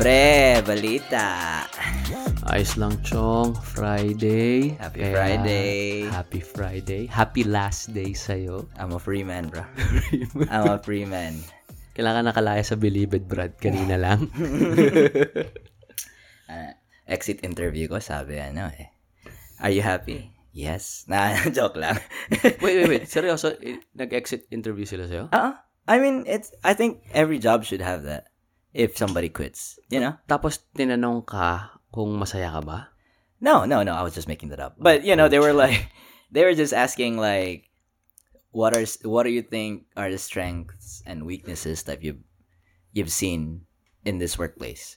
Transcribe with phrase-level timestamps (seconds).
[0.00, 1.60] Pre, balita.
[2.48, 3.52] Ayos lang, Chong.
[3.52, 4.72] Friday.
[4.80, 6.08] Happy Friday.
[6.08, 7.04] Happy Friday.
[7.04, 8.64] Happy last day sa'yo.
[8.80, 9.60] I'm a free man, bro.
[10.48, 11.44] I'm a free man.
[11.92, 13.60] Kailangan nakalaya sa Bilibid, Brad.
[13.60, 14.32] Kanina lang.
[16.48, 16.72] Uh,
[17.14, 18.88] exit interview ko, sabi ano eh.
[19.60, 20.32] Are you happy?
[20.56, 21.04] Yes.
[21.12, 22.00] Nah, joke lang.
[22.40, 23.04] wait, wait, wait.
[23.04, 23.52] Seryoso?
[23.60, 25.28] eh, Nag-exit interview sila sa'yo?
[25.28, 26.54] uh I mean, it's.
[26.62, 28.29] I think every job should have that.
[28.72, 30.14] If somebody quits, you know.
[30.28, 32.78] Tapos tinanong ka kung masaya ka ba?
[33.40, 33.94] No, no, no.
[33.94, 34.76] I was just making that up.
[34.78, 35.90] But you know, they were like,
[36.30, 37.66] they were just asking like,
[38.52, 42.22] what are what do you think are the strengths and weaknesses that you've
[42.92, 43.66] you've seen
[44.04, 44.96] in this workplace?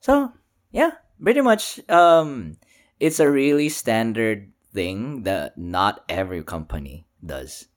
[0.00, 0.32] So
[0.72, 1.80] yeah, pretty much.
[1.88, 2.56] Um,
[3.00, 7.68] it's a really standard thing that not every company does.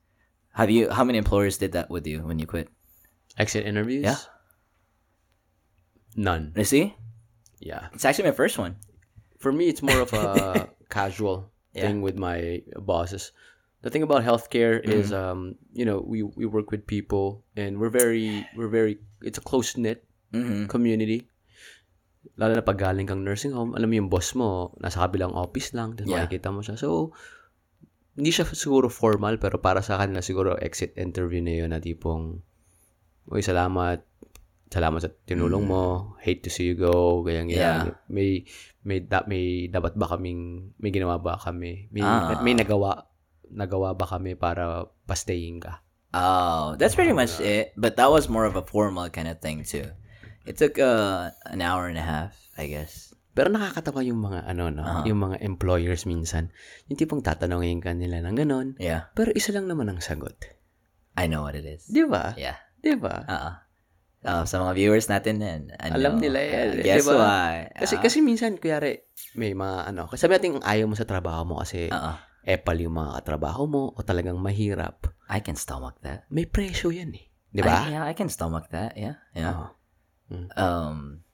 [0.54, 0.90] Have you?
[0.90, 2.68] How many employers did that with you when you quit?
[3.38, 4.04] Exit interviews?
[4.04, 4.20] Yeah.
[6.20, 6.52] None.
[6.52, 6.92] You see,
[7.60, 7.88] Yeah.
[7.96, 8.76] it's actually my first one.
[9.40, 11.88] For me, it's more of a casual Yeah.
[11.88, 13.32] thing with my bosses.
[13.80, 14.92] The thing about healthcare Mm-hmm.
[15.00, 19.00] is, um, you know, we we work with people, and we're very we're very.
[19.24, 20.04] It's a close knit
[20.36, 20.68] Mm-hmm.
[20.68, 21.24] community.
[22.36, 25.72] Lalo na pag galing kang nursing home, alam mo yung boss mo, nasa kabilang office
[25.72, 26.28] lang, tapos Yeah.
[26.28, 26.76] makikita mo siya.
[26.76, 27.16] So,
[28.18, 32.44] hindi siya siguro formal, pero para sa kanila siguro exit interview na yun na tipong,
[33.32, 34.04] uy, salamat,
[34.70, 37.58] salamat sa tinulong mo, hate to see you go, ganyan, ganyan.
[37.58, 37.86] Mm.
[37.90, 37.98] Yeah.
[38.06, 38.30] May,
[38.80, 41.90] may, da, may, dapat ba kaming, may ginawa ba kami?
[41.90, 42.38] May, Ah.
[42.40, 43.10] may nagawa,
[43.50, 45.82] nagawa ba kami para pastayin ka?
[46.10, 47.70] Oh, that's pretty much it.
[47.74, 49.90] But that was more of a formal kind of thing too.
[50.42, 53.14] It took uh, an hour and a half, I guess.
[53.30, 55.02] Pero nakakatawa yung mga ano no, Ah.
[55.06, 56.50] yung mga employers minsan.
[56.90, 58.74] Yung tipong tatanungin ka nila ng ganon.
[58.82, 60.34] Yeah, Pero isa lang naman ang sagot.
[61.14, 61.86] I know what it is.
[61.86, 62.34] 'Di ba?
[62.34, 62.58] Yeah.
[62.82, 63.22] 'Di ba?
[63.26, 63.54] Uh-uh.
[64.20, 65.62] Uh, sa mga viewers natin yan.
[65.74, 67.16] I Alam nila yan, Uh, eh, guess diba?
[67.16, 67.72] why?
[67.72, 69.00] Kasi Uh, kasi minsan kuyari
[69.32, 72.20] may mga ano, kasi sabi natin ayaw mo sa trabaho mo kasi uh-uh.
[72.42, 75.08] epal yung mga katrabaho mo o talagang mahirap.
[75.24, 76.28] I can stomach that.
[76.28, 77.24] May presyo 'yan eh.
[77.48, 77.88] 'Di ba?
[77.88, 78.92] Yeah, I can stomach that.
[78.92, 79.56] Yeah, yeah.
[79.56, 79.66] Oo.
[80.52, 81.24] Um,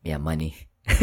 [0.00, 0.54] yeah, money.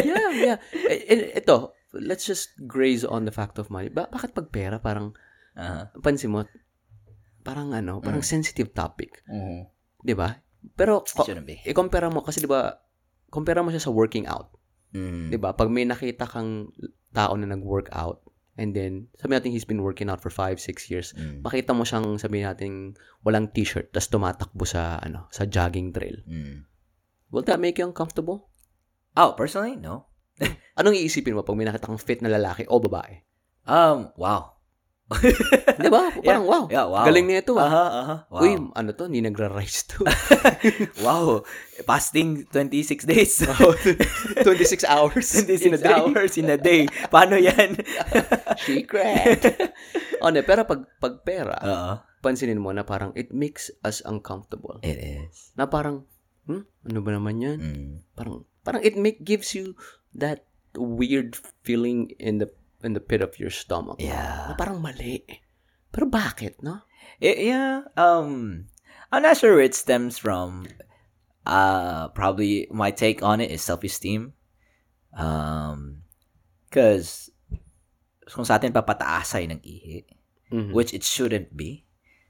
[0.00, 0.56] yeah, yeah.
[0.88, 3.90] Eh, eh, ito, let's just graze on the fact of money.
[3.90, 5.12] Ba- bakit pag pera parang
[5.58, 5.90] Uh-huh.
[5.98, 6.46] pansin mo
[7.40, 9.60] parang ano, parang sensitive topic, Mm-hmm.
[10.00, 10.38] 'di ba?
[10.74, 11.24] Pero ko-
[11.64, 12.76] i-compare mo kasi 'di ba,
[13.28, 14.52] compare mo siya sa working out,
[14.90, 15.28] Mm.
[15.28, 15.52] 'di ba?
[15.52, 16.70] Pag may nakita kang
[17.10, 18.20] tao na nag-workout
[18.58, 21.40] and then sabi natin he's been working out for 5 6 years, Mm.
[21.40, 26.20] makita mo siyang sabi natin walang t-shirt tas tumatakbo sa ano, sa jogging trail.
[26.26, 26.66] Mm.
[27.30, 28.50] Will that make you uncomfortable?
[29.14, 30.08] Oh, personally, no.
[30.74, 33.22] Anong iisipin mo pag may nakita kang fit na lalaki o babae?
[33.62, 34.57] Um, wow.
[35.80, 36.12] 'Di ba?
[36.26, 36.64] Parang wow.
[36.68, 37.04] Yeah, wow.
[37.08, 37.64] Galing nito ah.
[37.64, 38.18] Uh-huh, uh-huh.
[38.28, 38.40] Wow.
[38.44, 39.08] Uy, ano to?
[39.08, 40.04] Hindi nagra-rise to.
[41.06, 41.40] wow.
[41.88, 43.40] Fasting 26 days.
[43.40, 46.84] 26 hours 26 in hours in a day.
[47.08, 47.80] Paano yan?
[48.60, 49.72] Secret.
[50.20, 51.92] o, ne, pero pag, pag pera, Oo.
[52.20, 54.76] pansinin mo na parang it makes us uncomfortable.
[54.84, 55.54] It is.
[55.56, 56.04] Na parang,
[56.44, 57.58] hmm, ano ba naman yan?
[57.62, 57.94] Mm.
[58.12, 59.72] Parang, parang it make, gives you
[60.12, 60.44] that
[60.76, 62.50] weird feeling in the
[62.82, 63.98] in the pit of your stomach.
[63.98, 64.52] Yeah.
[64.52, 65.24] Na parang mali.
[65.90, 66.84] Pero bakit, no?
[67.20, 67.82] It, yeah.
[67.96, 68.66] Um,
[69.10, 70.66] I'm not sure where it stems from.
[71.48, 74.32] Uh, probably my take on it is self-esteem.
[75.16, 76.04] Um,
[76.70, 77.30] cause
[78.28, 80.04] kung sa atin papataasay ng ihi,
[80.52, 80.72] Mhm.
[80.76, 81.88] which it shouldn't be.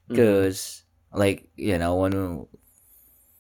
[0.08, 2.14] Cause like you know when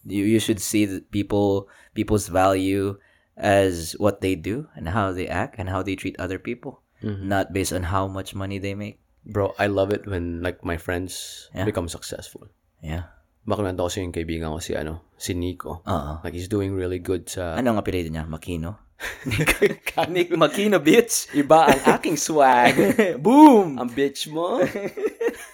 [0.04, 2.98] you you should see the people people's value
[3.38, 7.30] as what they do and how they act and how they treat other people, Mhm.
[7.30, 8.98] not based on how much money they make.
[9.28, 11.68] Bro, I love it when like my friends Yeah.
[11.68, 12.48] become successful.
[12.80, 13.12] Yeah.
[13.48, 15.80] Makunanta ko yung kaibigan ko si ano, si Nico.
[15.88, 16.20] Uh-uh.
[16.24, 18.28] Like he's doing really good sa Ano ang apelido niya?
[18.28, 18.88] Makino?
[20.10, 21.30] Nick Makino, bitch!
[21.30, 22.74] Iba ang aking swag.
[23.24, 23.78] Boom!
[23.78, 24.58] ang bitch mo.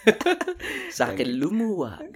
[0.97, 2.08] sa akin lumuwag.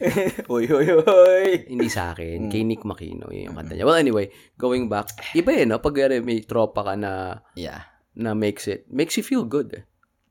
[0.49, 1.69] Hoy, hoy, hoy!
[1.69, 2.49] Hindi sa akin.
[2.49, 3.29] Kay Nick Makino.
[3.29, 3.85] Yun yung kanta niya.
[3.85, 5.13] Well, anyway, going back.
[5.37, 5.85] Iba eh, no?
[5.85, 7.85] Pag uh, may tropa ka na, Yeah.
[8.19, 9.70] Na makes it, makes you feel good.
[9.73, 9.85] eh.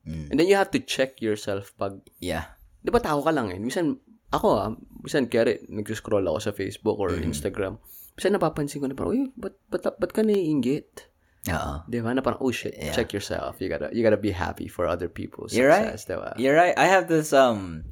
[0.03, 0.27] Mm.
[0.31, 2.51] And then you have to check yourself pag, Yeah.
[2.83, 3.59] di ba tao ka lang eh.
[3.59, 3.99] Minsan,
[4.31, 7.31] ako ah, minsan kaya nag-scroll ako sa Facebook or Mm.
[7.31, 7.79] Instagram.
[8.19, 11.07] Minsan napapansin ko na parang, uy, ba't, ba't, ba't ka naiingit?
[11.47, 11.87] Oo.
[11.87, 12.11] Di ba?
[12.11, 12.91] Na parang, oh shit, Yeah.
[12.91, 13.59] check yourself.
[13.63, 15.95] You gotta, you gotta be happy for other people's You're right.
[15.95, 16.11] success.
[16.11, 16.35] Di ba?
[16.35, 16.75] You're right.
[16.75, 17.87] I have this um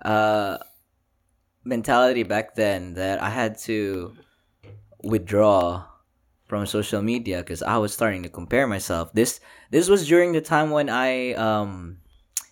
[0.00, 0.56] uh
[1.64, 4.12] mentality back then that I had to
[5.04, 5.84] withdraw
[6.52, 9.08] from social media because I was starting to compare myself.
[9.16, 9.40] This
[9.72, 12.04] this was during the time when I um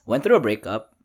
[0.09, 0.97] went through a breakup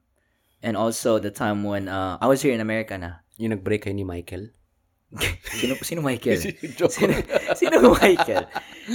[0.63, 3.19] and also the time when uh I was here in America na.
[3.35, 4.55] Yung nag-break kayo ni Michael.
[5.59, 6.39] sino, sino Michael?
[6.87, 7.19] Sino,
[7.51, 8.47] sino Michael?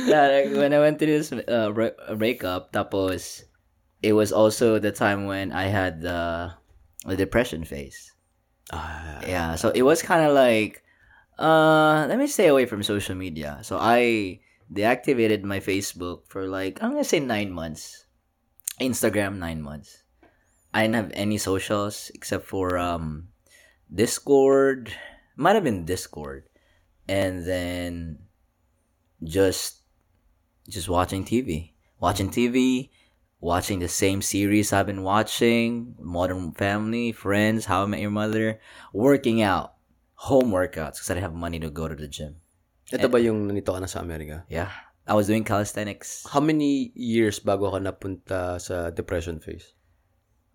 [0.09, 3.45] Like, when I went through this uh, bre- breakup, tapos,
[4.01, 6.53] it was also the time when I had the,
[7.05, 8.13] the depression phase.
[8.73, 10.81] Ah, Yeah, so it was kind of like,
[11.41, 13.59] uh, let me stay away from social media.
[13.63, 14.41] So I
[14.73, 18.05] deactivated my Facebook for like, I'm gonna say nine months.
[18.81, 20.03] Instagram, nine months.
[20.73, 23.29] I didn't have any socials except for um,
[23.93, 24.93] Discord.
[25.37, 26.45] Might have been Discord,
[27.09, 28.19] and then
[29.25, 29.83] just
[30.69, 32.91] just watching TV, watching TV,
[33.41, 38.61] watching the same series I've been watching: Modern Family, Friends, How I Met Your Mother,
[38.93, 39.75] working out,
[40.29, 42.45] home workouts because I didn't have money to go to the gym.
[42.93, 44.45] Ito ba yung nanito ka na sa Amerika?
[44.53, 44.69] Yeah,
[45.09, 46.27] I was doing calisthenics.
[46.29, 49.73] How many years bago ka napunta sa depression phase?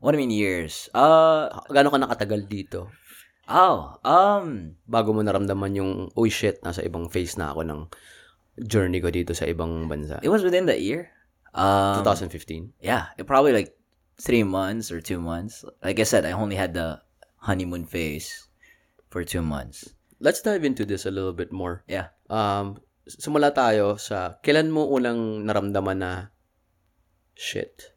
[0.04, 0.86] What do you mean years?
[0.94, 2.92] Uh Gaano ka nakatagal dito?
[3.50, 7.82] oh, um, Bago mo naramdaman yung, oh shit, nasa ibang phase na ako ng
[8.66, 10.18] journey ko dito sa ibang bansa.
[10.22, 11.10] it was within the year.
[11.56, 12.74] Um, 2015.
[12.84, 13.78] yeah, it probably like
[14.20, 15.64] three months or two months.
[15.82, 17.00] Like I said, I only had the
[17.40, 18.46] honeymoon phase
[19.16, 19.96] for two months.
[20.20, 21.88] Let's dive into this a little bit more.
[21.88, 22.12] Yeah.
[22.28, 26.12] Um, simula tayo sa, kailan mo unang naramdaman na,
[27.40, 27.96] shit,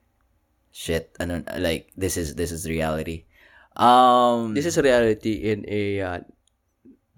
[0.70, 3.26] Shit, ano, like this is this is reality.
[3.75, 6.19] Um, this is reality in a, uh,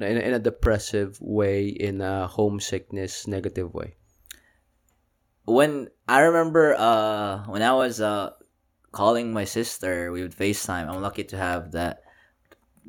[0.00, 4.00] in a, in a depressive way, in a homesickness negative way.
[5.50, 8.30] when I remember uh when I was uh
[8.92, 10.88] calling my sister, we would FaceTime.
[10.88, 12.02] I'm lucky to have that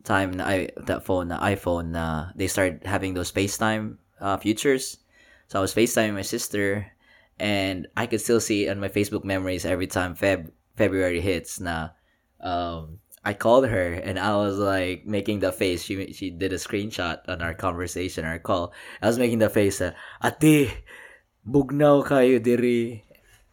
[0.04, 4.98] time na I that phone, iPhone na they started having those FaceTime uh features.
[5.48, 6.88] So I was FaceTiming my sister
[7.40, 11.94] and I could still see on my Facebook memories every time Feb February hits na
[12.40, 15.86] um I called her and I was like making the face.
[15.86, 18.74] She she did a screenshot on our conversation, our call.
[18.98, 19.94] I was making the face, uh,
[20.26, 20.74] Ate,
[21.46, 23.06] bugnaw kayo diri.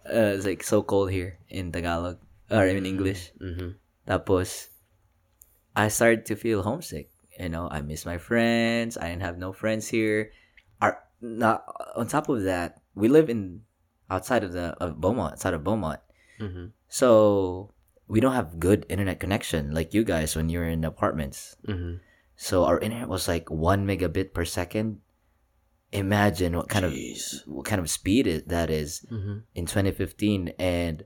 [0.08, 2.16] Uh, it's like so cold here in Tagalog
[2.48, 3.28] or in English.
[3.36, 3.76] Mhm.
[4.08, 4.72] Tapos,
[5.78, 7.10] I started to feel homesick.
[7.38, 8.98] You know, I miss my friends.
[8.98, 10.34] I didn't have no friends here.
[10.82, 11.62] Our, na,
[11.94, 13.62] on top of that, we live in
[14.10, 16.00] outside of the of Beaumont, outside of Beaumont.
[16.42, 16.72] Mhm.
[16.90, 17.70] So
[18.10, 21.54] we don't have good internet connection like you guys when you're in apartments.
[21.68, 22.00] Mhm.
[22.34, 24.98] So our internet was like one megabit per second.
[25.92, 27.42] Imagine what kind Jeez.
[27.46, 29.42] of what kind of speed it, that is Mhm.
[29.54, 31.04] in 2015, and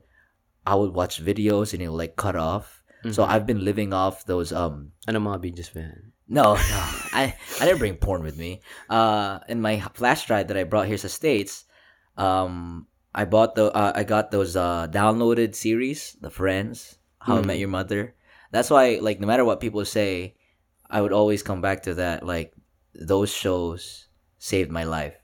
[0.65, 2.82] I would watch videos and it'll like cut off.
[3.11, 6.15] So I've been living off those um Ano mga videos ba yan?
[6.31, 6.79] no no
[7.11, 8.63] I I didn't bring porn with me.
[8.87, 11.67] Uh, in my flash drive that I brought here to states,
[12.15, 17.45] um, I bought the uh, I got those uh downloaded series, The Friends, How I
[17.45, 18.15] Met Your Mother.
[18.55, 20.39] That's why like no matter what people say,
[20.87, 22.23] I would always come back to that.
[22.25, 22.55] Like
[22.95, 24.07] those shows
[24.39, 25.17] saved my life.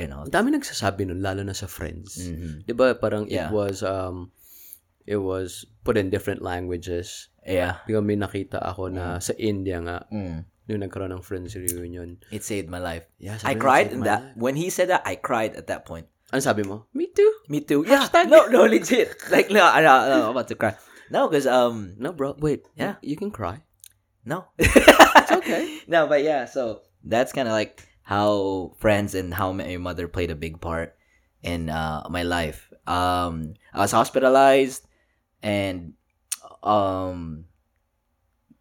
[0.00, 0.24] You know.
[0.26, 2.16] Dami nagsasabi nun, lalo na sa friends.
[2.16, 2.64] Mhm.
[2.64, 3.48] Di ba parang Yeah.
[3.48, 4.32] it was, um,
[5.10, 7.26] it was put in different languages.
[7.42, 7.82] Yeah.
[7.90, 10.46] Ba may nakita ako na sa India nga, Mm.
[10.70, 12.22] nung nagkaroon ng friends reunion.
[12.30, 13.02] It saved my life.
[13.18, 14.38] Yeah, I cried in that life.
[14.38, 15.02] when he said that.
[15.02, 16.06] I cried at that point.
[16.30, 16.86] Ano sabi mo?
[16.94, 17.26] Me too.
[17.50, 17.82] Me too.
[17.82, 18.06] Yeah.
[18.30, 19.18] No, no, legit.
[19.34, 20.78] Like no, no, no, I'm about to cry.
[21.10, 22.38] No, because um, No, bro.
[22.38, 22.70] Wait.
[22.78, 23.02] Yeah.
[23.02, 23.66] You, can cry.
[24.22, 24.46] no.
[24.62, 25.82] It's okay.
[25.90, 26.46] no, but yeah.
[26.46, 30.94] So that's kind of like how friends and how Your mother played a big part
[31.42, 32.70] in uh my life.
[32.86, 34.86] Um, I was hospitalized,
[35.42, 35.94] and
[36.62, 37.44] um,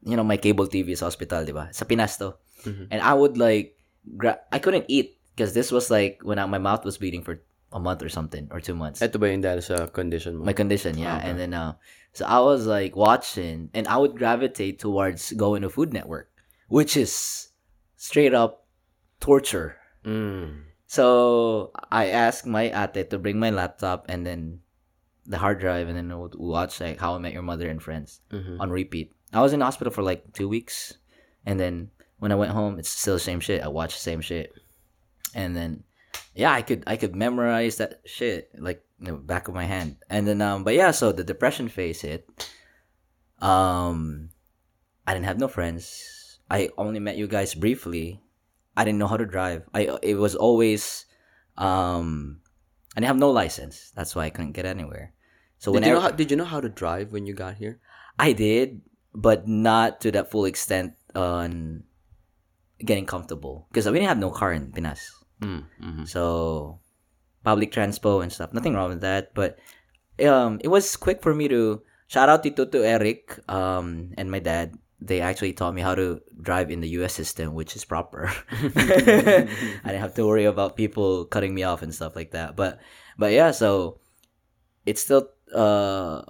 [0.03, 1.73] you know my cable TV is hospital, diba?
[1.73, 2.35] Sa Pinas to.
[2.65, 2.87] Mhm.
[2.91, 3.75] And I would like,
[4.17, 7.39] gra- I couldn't eat because this was like when I, my mouth was bleeding for
[7.71, 9.01] a month or something or two months.
[9.01, 10.43] Ito ba yung dahil sa condition mo?
[10.43, 11.21] my condition, yeah.
[11.21, 11.29] Okay.
[11.29, 11.77] And then uh
[12.11, 16.33] so I was like watching and I would gravitate towards going to Food Network,
[16.67, 17.13] which is
[17.95, 18.65] straight up
[19.21, 19.77] torture.
[20.03, 20.65] Mm.
[20.89, 24.65] So I asked my ate to bring my laptop and then
[25.29, 27.81] the hard drive and then I would watch like How I Met Your Mother and
[27.81, 28.59] Friends Mhm.
[28.59, 29.13] on repeat.
[29.31, 30.97] I was in the hospital for like two weeks
[31.45, 33.61] and then when I went home it's still the same shit.
[33.61, 34.51] I watched the same shit.
[35.35, 35.83] And then
[36.33, 39.97] yeah, I could I could memorize that shit like in the back of my hand.
[40.09, 42.25] And then um but yeah, so the depression phase hit.
[43.39, 44.29] Um
[45.07, 46.39] I didn't have no friends.
[46.49, 48.21] I only met you guys briefly.
[48.75, 49.63] I didn't know how to drive.
[49.73, 51.05] I it was always
[51.57, 52.41] um
[52.95, 53.91] I didn't have no license.
[53.95, 55.13] That's why I couldn't get anywhere.
[55.59, 57.55] So Did you, know whenever how, did you know how to drive when you got
[57.59, 57.79] here?
[58.17, 58.81] I did,
[59.13, 61.83] but not to that full extent on
[62.79, 65.03] getting comfortable because we didn't have no car in Pinas.
[65.43, 65.65] Mm.
[65.83, 66.07] Mhm.
[66.07, 66.79] So
[67.43, 68.53] public transpo and stuff.
[68.53, 69.59] Nothing wrong with that, but
[70.23, 74.39] um, it was quick for me to shout out to Tutu Eric um and my
[74.39, 74.75] dad.
[74.99, 77.15] they actually taught me how to drive in the U.S.
[77.15, 78.27] system, which is proper.
[78.51, 82.59] I didn't have to worry about people cutting me off and stuff like that.
[82.59, 82.83] But
[83.15, 84.03] but yeah, so
[84.83, 86.21] it's still uh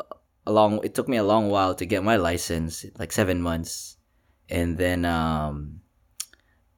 [0.46, 0.82] a long.
[0.84, 3.98] It took me a long while to get my license, like seven months,
[4.50, 5.82] and then um,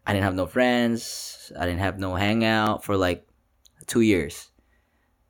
[0.06, 1.52] I didn't have no friends.
[1.58, 3.26] I didn't have no hangout for like
[3.88, 4.52] two years,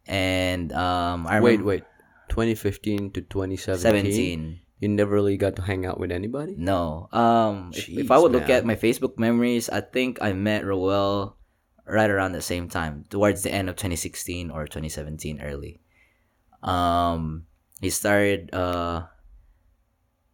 [0.06, 1.84] and um, I wait, wait.
[2.30, 3.78] 2015 to 2017.
[3.80, 4.60] seventeen.
[4.80, 6.56] You never really got to hang out with anybody?
[6.58, 7.08] No.
[7.14, 10.66] Um, if, if I Jeez, would look at my Facebook memories, I think I met
[10.66, 11.38] Roel
[11.86, 15.82] right around the same time, towards the end of 2016 or 2017 early.
[16.64, 17.46] Um,
[17.80, 18.54] he started.
[18.54, 19.04] Uh,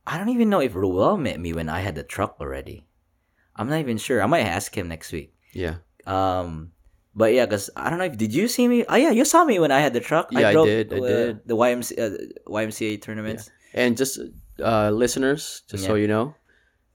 [0.06, 2.88] I don't even know if Roel met me when I had the truck already.
[3.56, 4.22] I'm not even sure.
[4.22, 5.34] I might ask him next week.
[5.54, 5.76] Yeah.
[6.06, 6.72] Um,
[7.16, 8.86] but yeah, cause I don't know if did you see me?
[8.88, 10.30] Oh yeah, you saw me when I had the truck.
[10.32, 11.48] Yeah, I drove, did, I uh, did.
[11.48, 12.18] The YMCA, uh,
[12.48, 13.50] YMCA tournaments.
[13.74, 14.20] And just
[14.64, 16.36] uh, listeners, just so you know,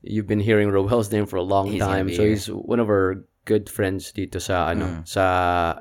[0.00, 2.12] you've been hearing Roel's name for a long He's time.
[2.14, 5.02] So he's one of our good friends dito sa ano, Mm.
[5.02, 5.24] sa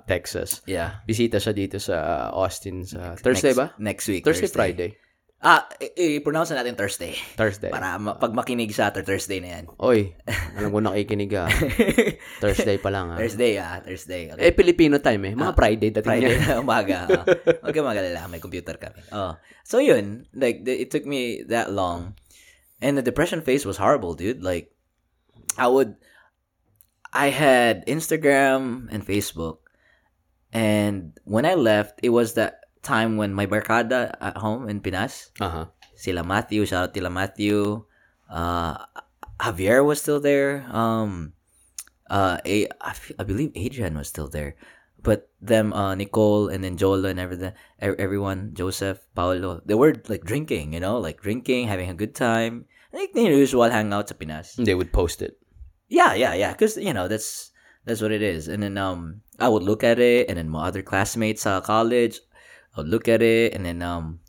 [0.05, 0.65] Texas.
[0.65, 1.05] Yeah.
[1.05, 3.67] Bisita siya dito sa Austin sa Thursday next, ba?
[3.77, 4.23] Next week.
[4.23, 4.91] Thursday, Friday.
[5.41, 5.65] Ah,
[5.97, 7.17] i-pronounce na natin Thursday.
[7.33, 7.73] Thursday.
[7.73, 9.65] Para ma- pag makinig siya, after Thursday na yan.
[9.81, 10.13] Oy,
[10.57, 11.49] alam ko nakikinig ah.
[12.41, 13.17] Thursday pa lang ah.
[13.17, 13.81] Thursday, ah.
[13.81, 14.29] Thursday.
[14.29, 14.53] Eh, Okay.
[14.53, 15.33] Filipino time eh.
[15.33, 16.61] Mga Friday dating Friday niya.
[16.65, 16.97] umaga.
[17.09, 17.25] ah.
[17.57, 18.29] Huwag ka magalala.
[18.29, 19.01] May computer kami.
[19.09, 19.33] Oh.
[19.65, 20.29] So, yun.
[20.29, 22.13] Like, it took me that long.
[22.77, 24.41] And the depression phase was horrible, dude.
[24.41, 24.69] Like,
[25.57, 25.97] I would...
[27.13, 29.59] I had Instagram and Facebook.
[30.51, 35.31] And when I left, it was that time when my barkada at home in Pinas,
[35.39, 35.69] Aha.
[35.95, 37.83] sila Matthew, shout out to Matthew.
[38.29, 38.77] Uh,
[39.39, 40.67] Javier was still there.
[40.71, 41.33] Um,
[42.09, 44.55] uh, a, I, f- I believe Adrian was still there.
[45.01, 50.23] But them, uh, Nicole and then Jola and everything, everyone, Joseph, Paolo, they were like
[50.23, 52.65] drinking, you know, like drinking, having a good time.
[52.93, 54.53] Like the usual hangout sa Pinas.
[54.59, 55.40] They would post it.
[55.91, 56.55] Yeah, yeah, yeah.
[56.55, 57.51] Because you know that's
[57.83, 58.47] that's what it is.
[58.47, 62.23] And then um, I would look at it, and then my other classmates sa college,
[62.73, 64.23] I would look at it, and then um,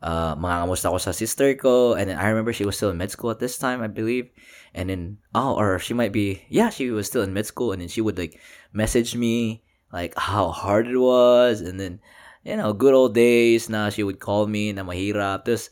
[0.00, 2.96] uh, mga kamusta ko sa sister ko, and then I remember she was still in
[2.96, 4.32] med school at this time, I believe.
[4.72, 7.84] And then oh, or she might be yeah, she was still in med school, and
[7.84, 8.40] then she would like
[8.72, 9.60] message me
[9.92, 12.00] like how hard it was, and then
[12.40, 13.68] you know good old days.
[13.68, 15.44] Now she would call me na mahirap.
[15.44, 15.68] Just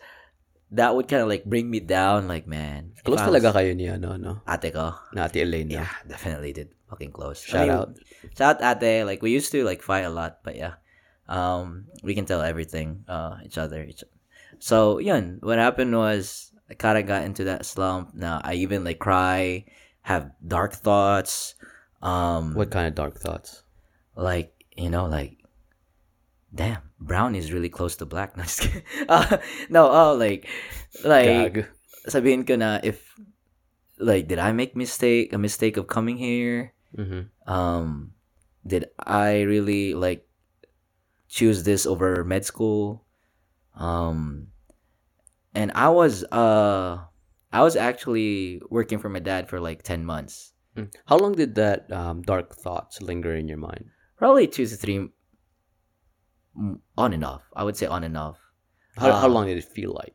[0.76, 2.28] that would kind of like bring me down.
[2.28, 4.44] Like man, Close I talaga kayo ni ano, no?
[4.44, 4.92] Ate ko.
[5.16, 5.72] Na Ate Elaine.
[5.72, 6.68] Yeah, definitely did.
[6.92, 7.40] Fucking close.
[7.40, 7.96] Shout out.
[8.36, 9.04] Shout out Ate.
[9.04, 10.80] Like we used to like fight a lot, but yeah.
[11.30, 13.80] Um we can tell everything uh each other.
[13.82, 14.04] Each
[14.60, 18.12] so yun, what happened was I kinda got into that slump.
[18.12, 19.64] Now I even like cry,
[20.02, 21.54] have dark thoughts.
[22.04, 23.64] Um What kind of dark thoughts?
[24.16, 25.40] like, you know, like
[26.52, 28.36] damn, brown is really close to black.
[28.36, 28.68] No, just.
[29.08, 29.38] Uh,
[29.70, 30.44] no, oh like
[31.04, 31.56] like Gag.
[32.08, 33.16] Sabihin ko na if
[34.00, 36.72] like did I make mistake a mistake of coming here?
[36.96, 37.30] Mhm.
[37.46, 38.10] um
[38.66, 40.26] did i really like
[41.30, 43.06] choose this over med school
[43.78, 44.50] um
[45.54, 46.98] and i was uh
[47.54, 50.86] i was actually working for my dad for like 10 months Mm.
[51.10, 53.90] How long did that um, dark thoughts linger in your mind?
[54.18, 55.10] probably two to three
[56.58, 58.38] mm, on and off i would say on and off
[58.98, 60.14] How, how Uh, long did it feel like?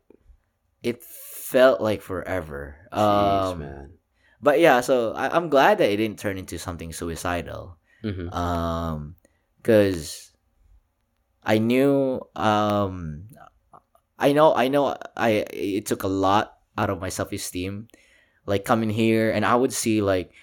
[0.83, 0.99] it
[1.45, 2.97] felt like forever Jeez,
[3.53, 3.87] um man.
[4.41, 8.33] but yeah so I, i'm glad that it didn't turn into something suicidal Mhm.
[8.33, 9.13] um
[9.61, 10.33] because
[11.45, 13.29] i knew um
[14.17, 17.87] i know i know i it took a lot out of my self-esteem
[18.49, 20.33] like coming here and i would see like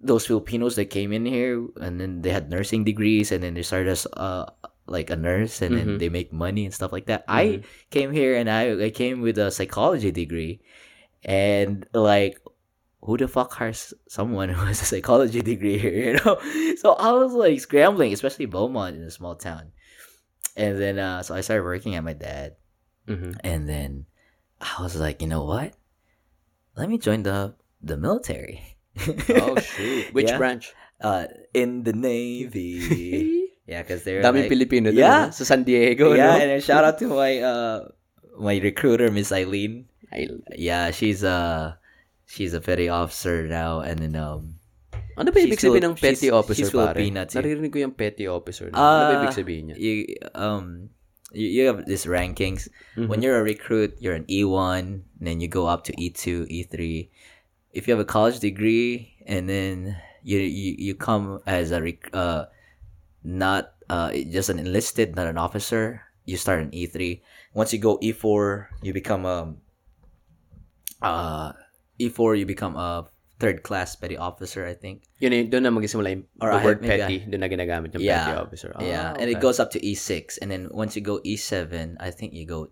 [0.00, 3.62] those filipinos that came in here and then they had nursing degrees and then they
[3.62, 4.48] started as uh
[4.86, 5.98] like a nurse and then Mhm.
[5.98, 9.38] they make money and stuff like that i came here and i i came with
[9.38, 10.60] a psychology degree
[11.24, 12.38] and like
[13.02, 16.38] who the fuck hires someone who has a psychology degree here, you know?
[16.82, 19.72] So I was like scrambling, especially Beaumont in a small town.
[20.56, 22.54] And then, uh, so I started working at my dad.
[23.08, 23.38] Mhm.
[23.42, 24.06] And then
[24.60, 25.74] I was like, you know what?
[26.76, 28.62] Let me join the the military.
[29.34, 30.14] Oh shoot.
[30.14, 30.38] Which Yeah.
[30.38, 30.70] branch?
[31.02, 33.41] Uh, in the Navy.
[33.66, 35.28] Yeah, because they're Daming like, Pilipino Yeah.
[35.28, 36.40] ah, Sa San Diego, yeah, no?
[36.42, 37.88] and then shout out to my uh
[38.38, 39.86] my recruiter, Miss Eileen.
[40.12, 41.74] Ay, Yeah, she's uh
[42.26, 44.58] she's a petty officer now, and then um
[45.16, 46.96] ano ba ibig sabihin ng petty she's- officer, she's pare?
[46.96, 47.12] Too.
[47.12, 48.72] Naririnig ko yung petty officer.
[48.72, 48.76] Na.
[48.76, 49.76] ano ba Ah, ibig sabihin niya?
[49.76, 49.92] you
[50.34, 50.88] um
[51.36, 52.68] you, you have these rankings.
[52.96, 53.08] Mhm.
[53.08, 57.08] When you're a recruit, you're an E1, and then you go up to E2, E3.
[57.72, 62.12] If you have a college degree, and then you you, you come as a rec-
[62.12, 62.48] uh
[63.24, 67.22] not uh just an enlisted, not an officer, you start an E3.
[67.54, 69.58] Once you go E4, you become um
[71.00, 71.52] uh
[71.98, 73.06] before you become a
[73.38, 75.02] third class petty officer, I think.
[75.18, 78.22] Yun yung, doon na magsimula yung Or the word petty, doon na ginagamit yung Yeah.
[78.30, 78.70] petty officer.
[78.78, 82.10] Ah, yeah, and it goes up to E6, and then once you go E7, I
[82.14, 82.70] think you go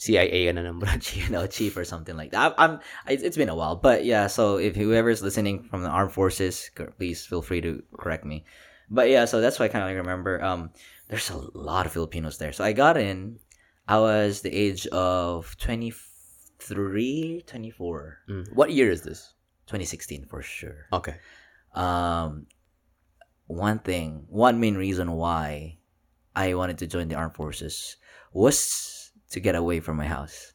[0.00, 1.16] CIA ka na ng branch.
[1.16, 2.52] you know chief or something like that.
[2.56, 2.72] I, I'm
[3.08, 4.28] it's it's been a while, but yeah.
[4.28, 6.68] So if whoever's listening from the armed forces,
[7.00, 8.44] please feel free to correct me.
[8.90, 10.42] But yeah, so that's why I kind of remember.
[10.42, 10.70] Um,
[11.08, 12.52] there's a lot of Filipinos there.
[12.52, 13.38] So I got in.
[13.86, 18.52] I was the age of 23, 24, Mm.
[18.54, 19.34] What year is this?
[19.66, 20.86] 2016 for sure.
[20.92, 21.16] Okay.
[21.74, 22.46] Um,
[23.46, 25.78] one thing, one main reason why
[26.34, 27.96] I wanted to join the armed forces
[28.32, 30.52] was to get away from my house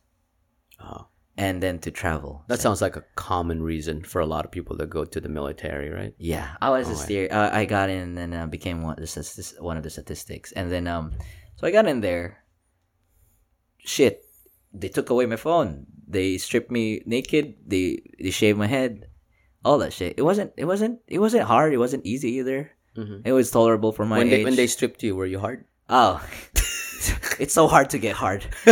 [0.80, 1.08] Oh.
[1.38, 2.44] And then to travel.
[2.48, 5.30] That sounds like a common reason for a lot of people to go to the
[5.30, 6.14] military, right?
[6.18, 7.02] Yeah, I was a Okay.
[7.04, 7.28] steer.
[7.32, 10.72] Uh, I got in and uh, became one of the one of the statistics, and
[10.72, 11.12] then um,
[11.58, 12.44] so I got in there.
[13.80, 14.24] Shit,
[14.74, 15.86] they took away my phone.
[16.08, 17.56] They stripped me naked.
[17.66, 19.08] They they shaved my head.
[19.64, 20.16] All that shit.
[20.18, 20.54] It wasn't.
[20.58, 21.00] It wasn't.
[21.08, 21.74] It wasn't hard.
[21.74, 22.72] It wasn't easy either.
[22.98, 23.22] Mhm.
[23.26, 24.46] It was tolerable for my When they, age.
[24.46, 25.66] when they stripped you, were you hard?
[25.90, 26.24] oh,
[27.40, 28.46] it's so hard to get hard.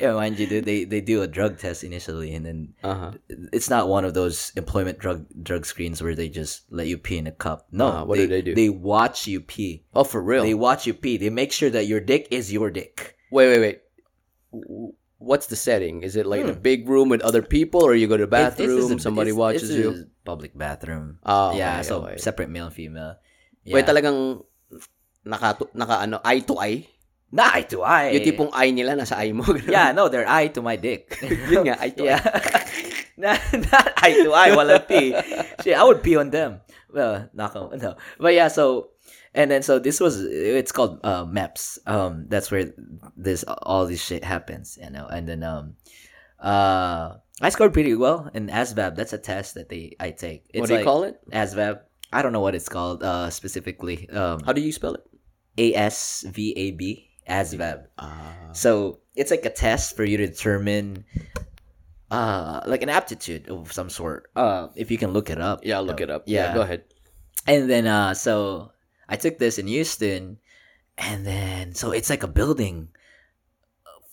[0.00, 3.12] yeah, mind you, dude, they they do a drug test initially, and then Uh-huh.
[3.52, 7.18] it's not one of those employment drug drug screens where they just let you pee
[7.18, 7.66] in a cup.
[7.72, 8.54] No, Ah, what do they do?
[8.54, 9.84] They watch you pee.
[9.94, 10.42] Oh, for real?
[10.44, 11.16] They watch you pee.
[11.16, 13.16] They make sure that your dick is your dick.
[13.30, 13.78] Wait, wait, wait.
[15.18, 16.02] What's the setting?
[16.02, 16.60] Is it like in a Hmm.
[16.62, 19.70] big room with other people, or you go to the It- bathroom, a- somebody watches
[19.72, 20.06] you?
[20.24, 21.18] public bathroom.
[21.24, 22.16] Ah, yeah, okay, so okay.
[22.16, 23.16] separate male and female.
[23.64, 23.74] Yeah.
[23.80, 24.44] Wait, talagang
[25.24, 26.88] naka, naka ano, eye to eye?
[27.34, 28.14] Nah, eye to eye.
[28.14, 29.42] Yung tipong eye nila nasa eye mo.
[29.50, 29.66] ganun.
[29.66, 31.18] yeah, no, they're eye to my dick.
[31.50, 32.22] Yun nga, eye to yeah.
[33.18, 35.10] not, not eye to eye while I pee.
[35.66, 36.62] Shit, I would pee on them.
[36.94, 37.98] Well, knock on no.
[38.22, 38.94] But yeah, so
[39.34, 41.82] and then so this was it's called uh MEPS.
[41.90, 42.70] Um that's where
[43.18, 45.10] this all this shit happens, you know.
[45.10, 45.74] And then um
[46.38, 48.94] uh I scored pretty well in ASVAB.
[48.94, 50.46] That's a test that they I take.
[50.54, 51.18] It's What do you like call it?
[51.34, 51.82] ASVAB.
[52.14, 54.06] I don't know what it's called uh specifically.
[54.14, 55.02] Um How do you spell it?
[55.58, 57.86] A S V A B ASVAB.
[57.98, 58.34] Ah.
[58.52, 61.04] So it's like a test for you to determine,
[62.10, 64.30] uh, like an aptitude of some sort.
[64.36, 65.60] Uh, if you can look it up.
[65.64, 66.24] yeah, I'll look it up.
[66.26, 66.54] Yeah.
[66.54, 66.84] go ahead.
[67.46, 68.72] And then, uh, so
[69.08, 70.38] I took this in Houston,
[70.96, 72.88] and then so it's like a building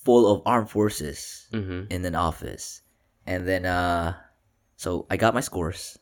[0.04, 1.92] full of armed forces Mm-hmm.
[1.92, 2.82] in an office,
[3.28, 4.16] and then, uh,
[4.76, 5.98] so I got my scores.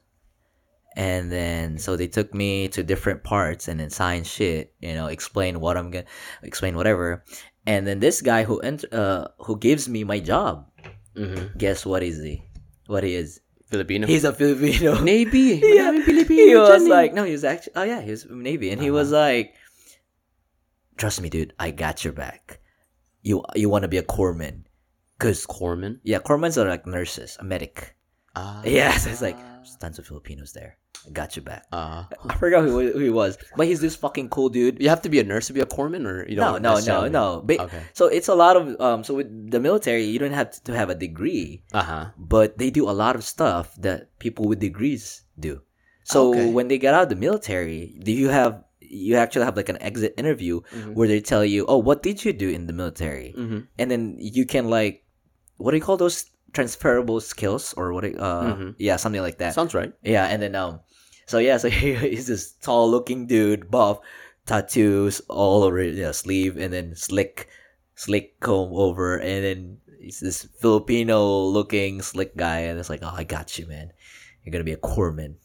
[0.99, 5.07] And then, so they took me to different parts and then sign shit, you know,
[5.07, 6.03] explain what I'm gonna,
[6.43, 7.23] explain whatever.
[7.65, 10.67] And then this guy who ent- uh who gives me my job,
[11.15, 11.55] Mm-hmm.
[11.57, 12.43] guess what is he?
[12.91, 13.39] What he is?
[13.71, 14.07] Filipino.
[14.07, 14.99] He's a Filipino.
[15.13, 15.61] Navy.
[15.63, 15.91] Yeah.
[16.03, 16.89] Pilipino he was eh.
[16.89, 19.53] like, no, he was actually, oh yeah, he was Navy, and he was like,
[20.97, 22.59] trust me, dude, I got your back.
[23.21, 24.63] You you want to be a corpsman,
[25.19, 25.99] cause Corpsman.
[26.03, 27.95] yeah, corpsmen are like nurses, a medic.
[28.35, 28.61] Ah.
[28.67, 29.37] Yeah, so it's like
[29.79, 30.77] tons of Filipinos there.
[31.07, 31.65] I got you back.
[31.71, 32.07] Ah.
[32.29, 34.81] I forgot who, who he was, but he's this fucking cool dude.
[34.81, 36.61] you have to be a nurse to be a corpsman, or you No, don't?
[36.61, 37.09] no, no, necessarily?
[37.09, 37.41] no.
[37.45, 37.83] Ba- Okay.
[37.93, 39.03] So it's a lot of um.
[39.03, 42.05] So with the military, you don't have to have a degree, Uh huh.
[42.17, 45.61] but they do a lot of stuff that people with degrees do.
[46.03, 46.51] So Okay.
[46.51, 49.77] when they get out of the military, do you have you actually have like an
[49.85, 50.95] exit interview Mhm.
[50.97, 53.59] where they tell you, "Oh, what did you do in the military?" Mm-hmm.
[53.77, 55.05] And then you can like,
[55.61, 58.03] what do you call those transferable skills or what?
[58.03, 58.75] you- Uh, Mhm.
[58.77, 59.53] yeah, something like that.
[59.53, 59.93] Sounds right.
[60.03, 60.79] Yeah, and then um,
[61.27, 63.99] so yeah, so he's this tall looking dude, buff,
[64.45, 67.47] tattoos all over his yeah, sleeve, and then slick,
[67.95, 73.13] slick comb over, and then he's this Filipino looking slick guy, and it's like, oh,
[73.13, 73.91] I got you, man.
[74.43, 75.35] You're gonna be a corpsman.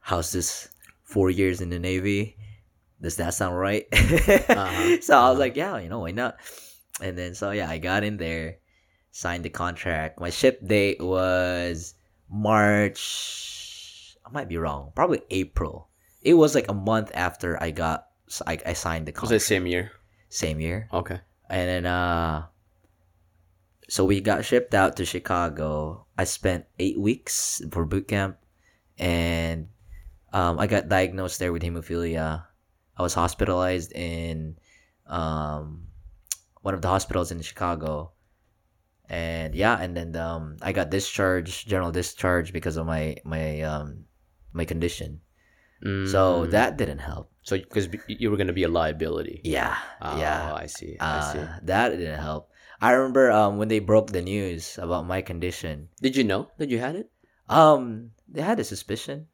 [0.00, 0.68] How's this?
[1.04, 2.36] Four years in the Navy.
[3.00, 3.86] Does that sound right?
[3.92, 5.38] Uh-huh, So I was uh-huh.
[5.38, 6.34] like, yeah, you know, why not?
[7.00, 8.56] And then so yeah, I got in there,
[9.16, 10.20] signed the contract.
[10.20, 11.94] My ship date was
[12.28, 14.14] March.
[14.26, 14.92] I might be wrong.
[14.94, 15.88] Probably April.
[16.20, 18.08] It was like a month after I got
[18.46, 19.44] I, I signed the Was it contract.
[19.44, 19.92] same year?
[20.28, 20.88] Same year.
[20.92, 21.18] Okay.
[21.48, 22.46] And then uh
[23.88, 26.04] so we got shipped out to Chicago.
[26.18, 28.36] I spent 8 weeks for boot camp
[28.98, 29.68] and
[30.34, 32.44] um I got diagnosed there with hemophilia.
[32.98, 34.58] I was hospitalized in
[35.06, 35.88] um
[36.60, 38.12] one of the hospitals in Chicago.
[39.08, 44.04] And yeah, and then um I got discharged, general discharge because of my my um
[44.52, 45.20] my condition.
[46.06, 46.50] So Mm.
[46.50, 47.30] that didn't help.
[47.46, 49.40] so because you were gonna be a liability.
[49.44, 49.76] Yeah.
[50.02, 50.50] Oh, yeah.
[50.54, 50.96] I see.
[50.98, 51.38] I see.
[51.38, 52.50] Uh, that didn't help.
[52.80, 55.88] I remember um when they broke the news about my condition.
[56.02, 57.06] Did you know that you had it?
[57.48, 59.28] Um, they had a suspicion.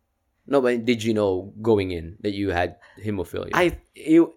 [0.45, 3.55] No, but did you know going in that you had hemophilia?
[3.55, 4.35] I you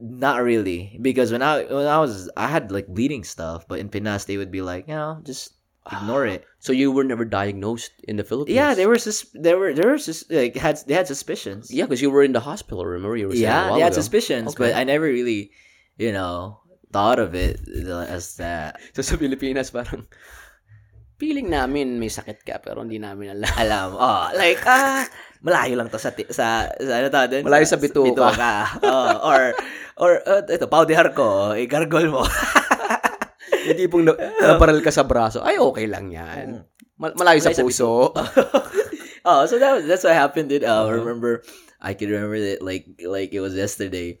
[0.00, 3.90] not really because when I when I was I had like bleeding stuff, but in
[3.90, 5.58] Pinas they would be like, you know, just
[5.90, 6.44] ignore it.
[6.58, 8.54] So you were never diagnosed in the Philippines?
[8.54, 11.70] Yeah, they were sus- they were they were sus- like had they had suspicions.
[11.72, 12.84] Yeah, because you were in the hospital.
[12.86, 14.00] Remember you were yeah, they had ago.
[14.02, 14.70] suspicions, Okay.
[14.70, 15.50] but I never really,
[15.96, 16.60] you know,
[16.92, 18.78] thought of it as that.
[18.94, 20.06] So sa Pilipinas parang
[21.18, 23.50] feeling namin may sakit ka pero hindi namin alam.
[23.66, 25.02] Alam, oh, like ah,
[25.42, 27.42] malayo lang to sa ti- sa, sa ano tawag doon?
[27.42, 28.30] Malayo sa bituka.
[28.30, 28.54] bituka.
[28.86, 29.40] oh, or
[29.98, 32.22] or uh, ito powder ko, igargol mo.
[33.68, 34.14] Yung tipong na,
[34.54, 36.64] naparal ka sa braso, ay okay lang yan.
[36.96, 38.14] Mal- malayo sa Malayo sa puso.
[39.28, 40.48] oh, so that was that's what happened.
[40.48, 41.42] Did uh, remember?
[41.78, 44.18] I can remember that like like it was yesterday.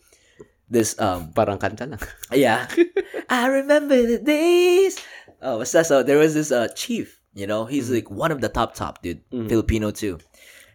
[0.68, 1.98] This um Parang kanta lang.
[2.30, 2.68] yeah,
[3.32, 5.00] I remember the days.
[5.40, 5.86] Oh, what's that?
[5.88, 7.18] So there was this uh chief.
[7.32, 9.48] You know, he's like one of the top top dude, Mhm.
[9.48, 10.18] Filipino too.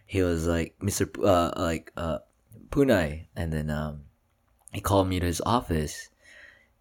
[0.08, 1.06] He was like Mr.
[1.08, 2.20] P- uh like uh
[2.74, 4.03] Punai, and then um
[4.74, 6.10] he called me to his office,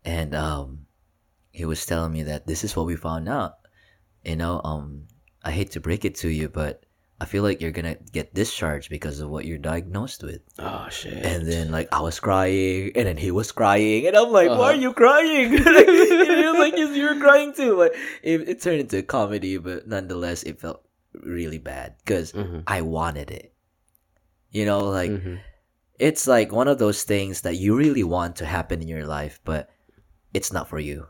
[0.03, 0.85] and um
[1.51, 3.59] he was telling me that this is what we found out.
[4.25, 5.07] You know, um
[5.43, 6.85] I hate to break it to you, but
[7.21, 10.41] I feel like you're gonna get discharged because of what you're diagnosed with.
[10.59, 11.23] Oh, shit.
[11.25, 14.59] And then like I was crying, and then he was crying, and I'm like, Uh-huh.
[14.59, 18.81] "Why are you crying?" like, he was like, "You're crying too." But it, it turned
[18.81, 22.63] into a comedy, but nonetheless, it felt really bad because Mhm.
[22.67, 23.53] I wanted it.
[24.51, 25.39] You know, like Mhm.
[26.03, 29.39] It's like one of those things that you really want to happen in your life,
[29.47, 29.71] but
[30.35, 31.07] it's not for you.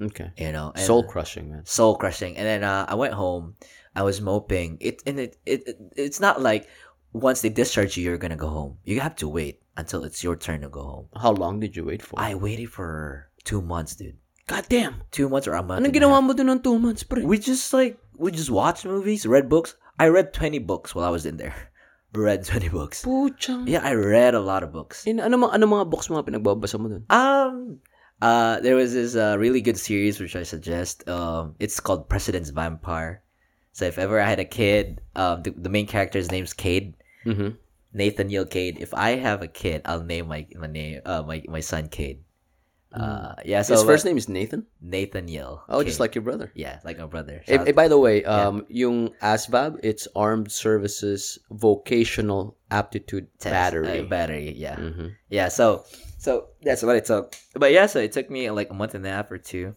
[0.00, 0.32] Okay.
[0.40, 1.62] You know, Soul crushing, man.
[1.68, 2.34] soul crushing.
[2.40, 3.54] And then uh, I went home.
[3.94, 4.80] I was moping.
[4.80, 5.76] It and it, it it
[6.08, 6.64] it's not like
[7.12, 8.80] once they discharge you, you're gonna go home.
[8.88, 11.06] You have to wait until it's your turn to go home.
[11.12, 12.16] How long did you wait for?
[12.16, 14.16] I waited for two months, dude.
[14.48, 15.04] God damn.
[15.12, 15.84] Two months or a month.
[15.84, 17.20] Anong ginawa mo dun ng two months, pre?
[17.22, 19.76] We just like we just watched movies, read books.
[20.00, 21.71] I read twenty books while I was in there.
[22.12, 23.04] Read twenty books.
[23.04, 23.64] Puchang.
[23.68, 25.06] Yeah, I read a lot of books.
[25.08, 27.04] In, ano, mga, ano mga books mga pinagbabasa mo dun?
[27.08, 27.80] Um,
[28.20, 31.08] uh, there was this uh, really good series which I suggest.
[31.08, 33.24] Um, it's called President's Vampire.
[33.72, 36.94] So if ever I had a kid, um, the, the main character's name's Cade,
[37.24, 37.54] Mm-hmm.
[37.94, 38.78] Nathaniel Cade.
[38.80, 42.18] If I have a kid, I'll name my my name uh my my son Cade.
[42.94, 43.62] Uh, yeah.
[43.62, 44.66] So His first uh, name is Nathan?
[44.80, 45.62] Nathaniel.
[45.68, 46.52] Oh, just like your brother.
[46.54, 47.42] yeah, like my brother.
[47.46, 54.00] Shout- eh, by the way, um, yung ASVAB, it's Armed Services Vocational Aptitude test, Battery.
[54.00, 54.52] uh, battery.
[54.56, 54.76] Yeah.
[54.76, 55.16] Mhm.
[55.28, 55.48] Yeah.
[55.48, 55.84] So
[56.18, 57.34] so that's what it took.
[57.56, 59.74] But yeah, so it took me like a month and a half or two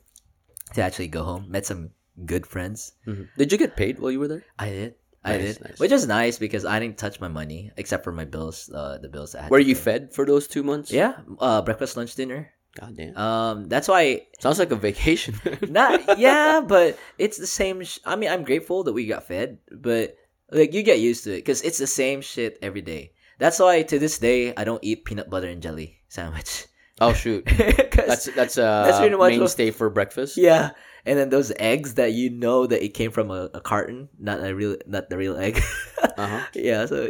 [0.76, 1.48] to actually go home.
[1.50, 1.92] Met some
[2.26, 2.94] good friends.
[3.08, 3.28] Mhm.
[3.38, 4.44] Did you get paid while you were there?
[4.60, 4.96] I did.
[5.26, 5.80] I Nice, did, nice.
[5.82, 8.70] which is nice because I didn't touch my money except for my bills.
[8.70, 9.52] Uh, the bills I had.
[9.52, 10.92] Were you fed for those two months?
[10.94, 11.18] Yeah.
[11.42, 12.54] Uh, breakfast, lunch, dinner.
[12.76, 13.16] God damn.
[13.16, 14.28] Um, that's why.
[14.40, 15.36] Sounds like a vacation.
[15.70, 17.84] Not yeah, but it's the same.
[17.84, 20.16] Sh- I mean, I'm grateful that we got fed, but
[20.52, 23.14] like you get used to it because it's the same shit every day.
[23.40, 26.68] That's why to this day I don't eat peanut butter and jelly sandwich.
[27.04, 27.44] oh shoot,
[27.96, 30.38] That's that's a That's pretty much mainstay for breakfast.
[30.38, 30.72] yeah.
[31.06, 34.42] And then those eggs that you know that it came from a, a carton, not
[34.42, 35.62] a real, not the real egg.
[36.16, 36.40] Uh-huh.
[36.56, 37.04] yeah, so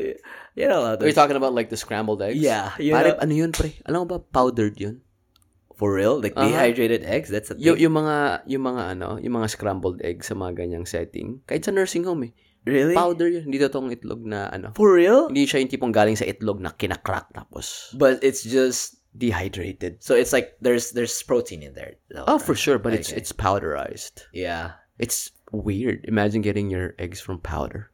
[0.57, 0.97] you know.
[0.97, 2.41] Are you talking about like the scrambled eggs?
[2.41, 3.77] Yeah, you Pare, know, ano yun, pre?
[3.85, 5.04] Alam ba, powdered yun?
[5.75, 6.47] For real, like Uh-huh.
[6.49, 7.29] dehydrated eggs.
[7.29, 7.63] That's a thing.
[7.77, 11.71] yung mga, yung mga ano, yung mga scrambled eggs sa mga ganyang setting, kahit sa
[11.75, 12.33] nursing home eh.
[12.65, 13.45] really Powder yun.
[13.45, 14.73] Hindi totoong itlog na ano.
[14.73, 15.29] for real.
[15.29, 20.01] Hindi siya yung tipong galing sa itlog na kinakrak tapos But it's just dehydrated.
[20.01, 22.01] so it's like there's there's protein in there.
[22.09, 22.25] though.
[22.25, 23.21] Oh, for sure, but it's Okay.
[23.21, 24.25] it's powderized.
[24.33, 26.07] yeah, It's weird.
[26.09, 27.91] Imagine getting your eggs from powder.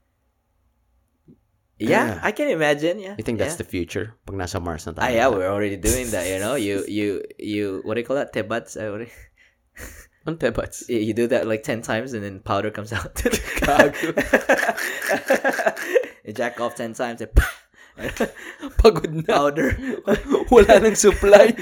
[1.82, 2.06] Yeah.
[2.16, 2.20] Yeah.
[2.22, 3.00] I can imagine.
[3.02, 3.66] Yeah, You think that's yeah.
[3.66, 4.14] the future?
[4.30, 5.04] Pag nasa Mars na tayo.
[5.04, 6.30] Ah, yeah, we're already doing that.
[6.30, 8.30] You know, you you you what do you call that?
[8.34, 8.78] Tebats.
[8.78, 9.02] Uh,
[10.30, 10.86] you- tebats.
[10.88, 13.18] you you do that like ten times and then powder comes out.
[16.24, 17.22] You jack off ten times.
[17.22, 17.34] And
[18.78, 19.22] Pagod na.
[19.26, 19.74] powder.
[20.54, 21.58] Wala nang supply.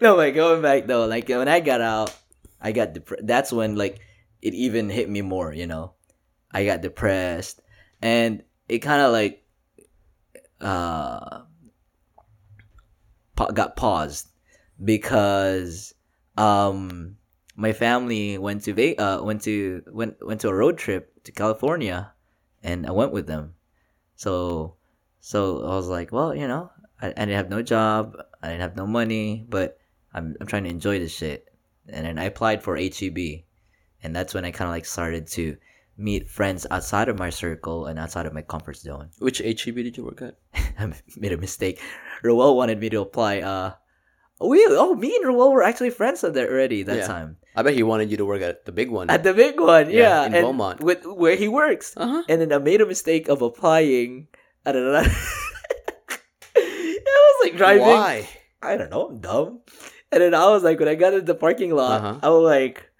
[0.00, 2.10] no, but going back though, like when I got out,
[2.60, 3.26] I got depressed.
[3.26, 4.00] That's when like
[4.40, 5.52] it even hit me more.
[5.52, 5.92] You know,
[6.50, 7.60] I got depressed,
[8.00, 9.44] and it kind of like
[10.62, 11.42] uh
[13.52, 14.28] got paused
[14.82, 15.92] because
[16.38, 17.16] um
[17.54, 21.32] my family went to Ve- uh went to went went to a road trip to
[21.32, 22.12] California,
[22.62, 23.54] and I went with them.
[24.16, 24.76] So
[25.20, 26.70] so I was like, well, you know,
[27.02, 29.76] I, I didn't have no job, I didn't have no money, but
[30.14, 31.46] I'm I'm trying to enjoy this shit.
[31.88, 33.44] And then I applied for HEB,
[34.02, 35.58] and that's when I kind of like started to
[35.96, 39.10] meet friends outside of my circle and outside of my comfort zone.
[39.18, 40.38] Which HEB did you work at?
[40.78, 41.80] I made a mistake.
[42.22, 43.40] Roel wanted me to apply.
[43.40, 43.72] Uh,
[44.40, 47.06] we oh me and Roel were actually friends at there already that Yeah.
[47.06, 49.10] time I bet he wanted you to work at the big one.
[49.10, 49.90] at the big one.
[49.90, 50.80] Yeah, Yeah, in and Beaumont.
[50.80, 51.94] with where he works.
[51.96, 52.24] uh-huh.
[52.28, 54.26] And then I made a mistake of applying
[54.66, 55.06] at another.
[56.56, 57.82] I was like driving.
[57.86, 58.28] Why?
[58.62, 59.08] I don't know.
[59.08, 59.60] I'm dumb.
[60.10, 62.18] And then I was like, when I got into the parking lot, Uh-huh.
[62.22, 62.90] I was like,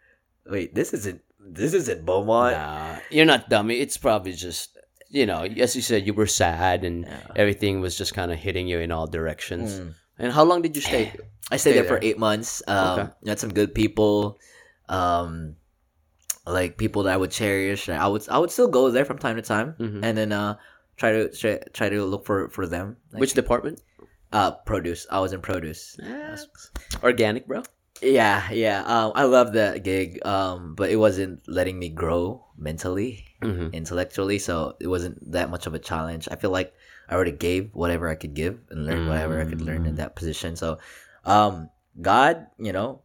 [0.47, 2.57] wait, this isn't this isn't Beaumont.
[2.57, 3.81] Nah, you're not dummy.
[3.81, 4.79] It's probably just
[5.11, 8.67] you know, as you said, you were sad and everything was just kind of hitting
[8.67, 9.79] you in all directions.
[9.79, 9.95] Mm.
[10.19, 11.13] And how long did you stay?
[11.51, 12.63] I stayed Stay there for eight months.
[12.67, 13.09] Um, Okay.
[13.23, 14.39] met some good people,
[14.89, 15.57] um,
[16.47, 17.89] like people that I would cherish.
[17.91, 20.01] I would I would still go there from time to time, Mhm.
[20.03, 20.57] and then uh,
[20.97, 22.97] try to try, try to look for for them.
[23.13, 23.81] Like, Which department?
[24.33, 25.07] uh produce?
[25.11, 25.99] I was in produce.
[27.03, 27.63] Organic, bro.
[28.03, 28.83] Yeah, yeah.
[28.83, 30.25] Um, I love that gig.
[30.27, 33.75] Um, but it wasn't letting me grow mentally, Mm-hmm.
[33.75, 34.39] intellectually.
[34.39, 36.29] So it wasn't that much of a challenge.
[36.31, 36.73] I feel like
[37.09, 40.15] I already gave whatever I could give and learned whatever I could learn in that
[40.15, 40.55] position.
[40.55, 40.79] So,
[41.25, 41.69] um,
[42.01, 43.03] God, you know,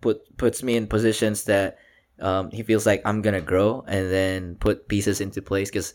[0.00, 1.76] put puts me in positions that
[2.18, 5.68] um, He feels like I'm gonna grow, and then put pieces into place.
[5.70, 5.92] Because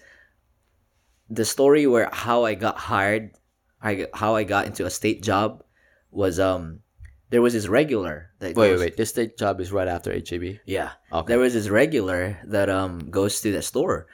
[1.29, 3.31] the story where how I got hired,
[3.81, 5.63] I how I got into a state job
[6.11, 6.81] was um
[7.29, 8.97] there was this regular that Wait, goes- wait, wait.
[8.97, 10.59] This state job is right after HEB.
[10.65, 11.27] yeah Okay.
[11.33, 14.07] there was this regular that um goes to the store,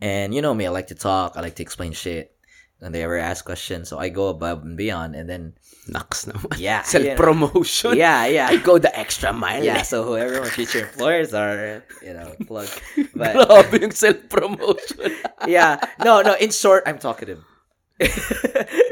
[0.00, 2.34] and you know me, I like to talk, I like to explain shit,
[2.82, 5.54] and they ever ask questions, so I go above and beyond, and then
[5.86, 6.58] Naks naman.
[6.58, 7.94] yeah, Self promotion.
[7.94, 9.62] yeah, yeah, I go the extra mile.
[9.62, 9.82] yeah.
[9.86, 12.66] So whoever my future employers are, you know, plug.
[13.14, 15.14] But Grabe yung self promotion.
[15.46, 16.34] yeah, no, no.
[16.42, 17.38] In short, I'm talkative.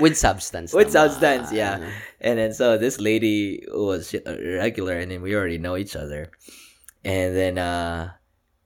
[0.01, 0.73] With substance.
[0.73, 0.93] With naman.
[0.93, 1.81] substance, yeah.
[2.21, 6.33] And then so this lady was regular, and then we already know each other.
[7.05, 8.13] And then uh,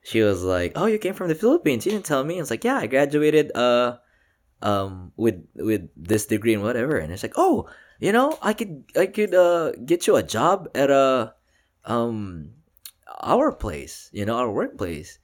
[0.03, 1.85] she was like, "Oh, you came from the Philippines?
[1.87, 3.99] You didn't tell me." I was like, "Yeah, I graduated uh,
[4.63, 7.67] um, with with this degree and whatever." And it's like, "Oh,
[7.99, 11.35] you know, I could I could uh get you a job at a
[11.85, 12.55] um
[13.19, 15.19] our place, you know, our workplace."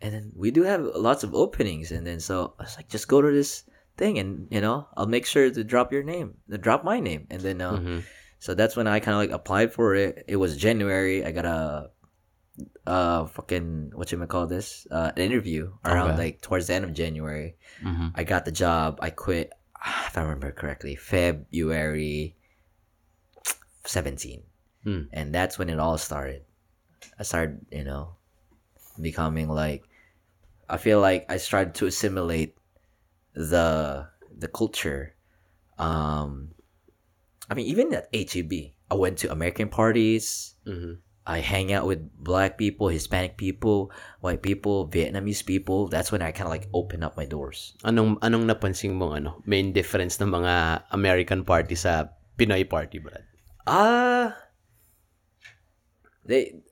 [0.00, 3.08] And then we do have lots of openings, and then so I was like, "Just
[3.08, 3.64] go to this."
[3.98, 7.26] Thing and you know i'll make sure to drop your name to drop my name
[7.30, 8.02] and then uh, Mhm.
[8.38, 10.22] so that's when I kind of like applied for it.
[10.30, 11.24] It was January.
[11.26, 11.90] I got a
[12.86, 16.18] uh fucking what you call this uh an interview around Okay.
[16.22, 17.58] like towards the end of January.
[17.82, 18.12] Mhm.
[18.14, 18.98] I got the job.
[19.02, 19.50] I quit.
[19.82, 22.38] ah, If I remember correctly, February
[23.84, 24.42] seventeen,
[24.84, 25.02] Hmm.
[25.12, 26.42] and that's when it all started.
[27.18, 28.16] I started, you know,
[29.00, 29.82] becoming like.
[30.68, 32.57] I feel like I started to assimilate
[33.38, 35.14] the the culture.
[35.78, 36.58] Um,
[37.46, 40.58] I mean, even at HEB, I went to American parties.
[40.66, 40.98] Mhm.
[41.28, 43.92] I hang out with black people, Hispanic people,
[44.24, 45.86] white people, Vietnamese people.
[45.86, 47.76] That's when I kind of like open up my doors.
[47.84, 49.44] Anong anong napansin mo ano?
[49.44, 52.08] Main difference ng mga American party sa
[52.40, 53.28] Pinoy party, Brad?
[53.68, 54.32] Uh
[56.24, 56.64] they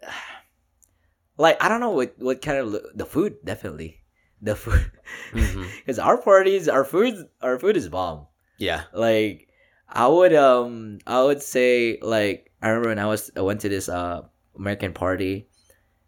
[1.37, 4.01] like I don't know what what kind of the food definitely
[4.47, 4.91] the food
[5.35, 8.27] because our parties our food our food is bomb.
[8.59, 8.85] Yeah.
[8.95, 9.49] like
[9.89, 13.69] I would um I would say like I remember when I was I went to
[13.69, 14.23] this uh
[14.57, 15.49] American party,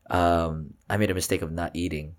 [0.09, 2.17] um I made a mistake of not eating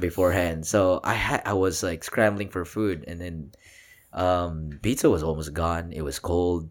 [0.00, 0.66] beforehand.
[0.66, 3.52] So I had I was like scrambling for food and then
[4.12, 5.92] um pizza was almost gone.
[5.92, 6.68] It was cold.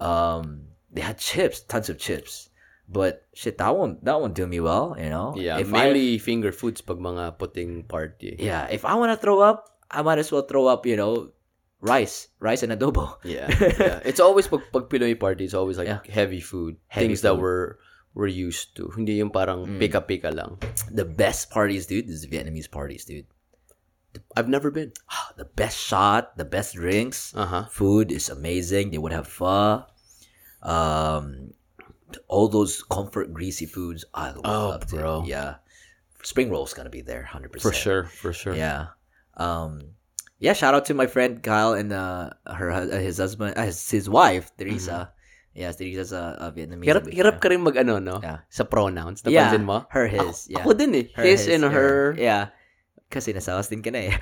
[0.00, 2.50] Um they had chips, tons of chips.
[2.84, 5.32] But shit that won't that won't do me well, you know?
[5.36, 8.36] Yeah, If I- mainly finger foods pag mga puting party.
[8.38, 11.32] yeah, if I want to throw up, I might as well throw up, you know,
[11.80, 13.16] rice, rice and adobo.
[13.24, 13.48] Yeah.
[13.80, 14.00] yeah.
[14.04, 16.04] It's always pag, pag Pinoy party, it's always like Yeah.
[16.12, 16.76] heavy food.
[16.92, 17.40] Heavy things that food.
[17.44, 17.68] we're
[18.14, 18.92] we're used to.
[18.94, 19.80] Hindi yung parang Mm.
[19.80, 20.60] pika-pika lang.
[20.92, 23.26] the best parties, dude, is Vietnamese parties, dude.
[24.38, 24.92] I've never been.
[25.10, 27.66] Ah, the best shot, the best drinks, Uh-huh.
[27.72, 28.92] food is amazing.
[28.94, 29.82] They would have pho,
[30.62, 31.50] um,
[32.28, 34.04] all those comfort greasy foods.
[34.14, 35.24] I love Oh, love bro.
[35.26, 35.62] Yeah,
[36.22, 38.54] spring roll's gonna be there, hundred percent For sure, for sure.
[38.54, 38.94] Yeah.
[39.36, 39.96] Um.
[40.38, 40.52] Yeah.
[40.52, 44.08] Shout out to my friend Kyle and uh, her uh, his husband, uh, his, his
[44.08, 45.12] wife Teresa.
[45.54, 46.82] Yeah, Teresa's a, a Vietnamese.
[46.82, 47.14] Mm-hmm.
[47.14, 48.18] Hirap, hirap ka rin mag ano, no?
[48.18, 48.42] Yeah.
[48.50, 49.22] Sa pronouns.
[49.22, 49.86] Yeah, Napansin mo?
[49.86, 50.50] her, his.
[50.50, 50.62] Ako, yeah.
[50.66, 51.06] ako din eh.
[51.14, 52.18] Her, his, and her.
[52.18, 52.50] Yeah.
[53.06, 54.18] Kasi nasa Austin ka na eh.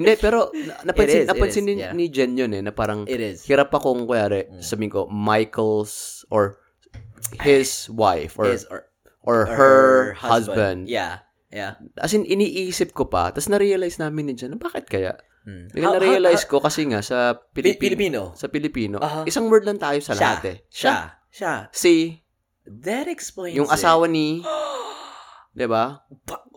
[0.00, 1.92] Hindi, pero na- napansin, It is, it napansin is, ni, yeah.
[1.92, 3.42] ni Jen yun eh, na parang It is.
[3.44, 4.60] hirap akong, kuyari, Mm.
[4.60, 6.58] sabihin ko, Michael's or
[7.38, 8.86] his wife or His or,
[9.20, 9.78] or or her
[10.16, 10.86] husband.
[10.86, 11.24] Yeah.
[11.48, 11.80] Yeah.
[11.96, 15.16] As in, iniisip ko pa, tapos na-realize namin ni Jen, bakit kaya?
[15.42, 15.72] Mm.
[15.72, 18.20] Bigla na-realize ko kasi nga sa Pi- Pilipino, Filipino.
[18.34, 19.24] sa Pilipino, Aha.
[19.24, 20.20] isang word lang tayo sa Siya.
[20.22, 20.56] lahat eh.
[20.68, 20.96] Siya.
[21.28, 21.54] Siya.
[21.72, 22.20] Si,
[22.68, 23.72] That explains yung it.
[23.72, 24.44] asawa ni,
[25.58, 26.06] 'di ba?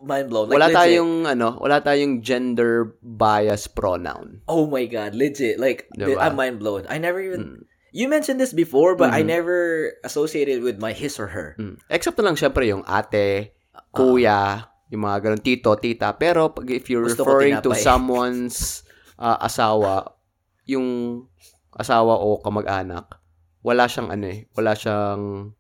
[0.02, 0.50] Mind blown.
[0.50, 0.78] Like, Wala legit.
[0.82, 4.42] tayong ano, wala tayong gender bias pronoun.
[4.50, 5.14] Oh my God.
[5.14, 5.62] Legit.
[5.62, 6.18] Like, Diba?
[6.18, 6.90] I'm mind blown.
[6.90, 7.42] I never even...
[7.42, 7.70] Mm.
[7.94, 9.30] You mentioned this before, but I Mhm.
[9.30, 9.58] never
[10.02, 11.54] associated with my his or her.
[11.60, 11.78] Mm.
[11.86, 13.54] Except na lang syempre yung ate,
[13.94, 16.18] kuya, yung mga ganun, tito, tita.
[16.18, 18.82] Pero pag if you're Gusto referring to someone's
[19.22, 20.18] uh, asawa,
[20.66, 21.28] yung
[21.78, 23.06] asawa o kamag-anak,
[23.62, 25.54] wala siyang ano eh, wala siyang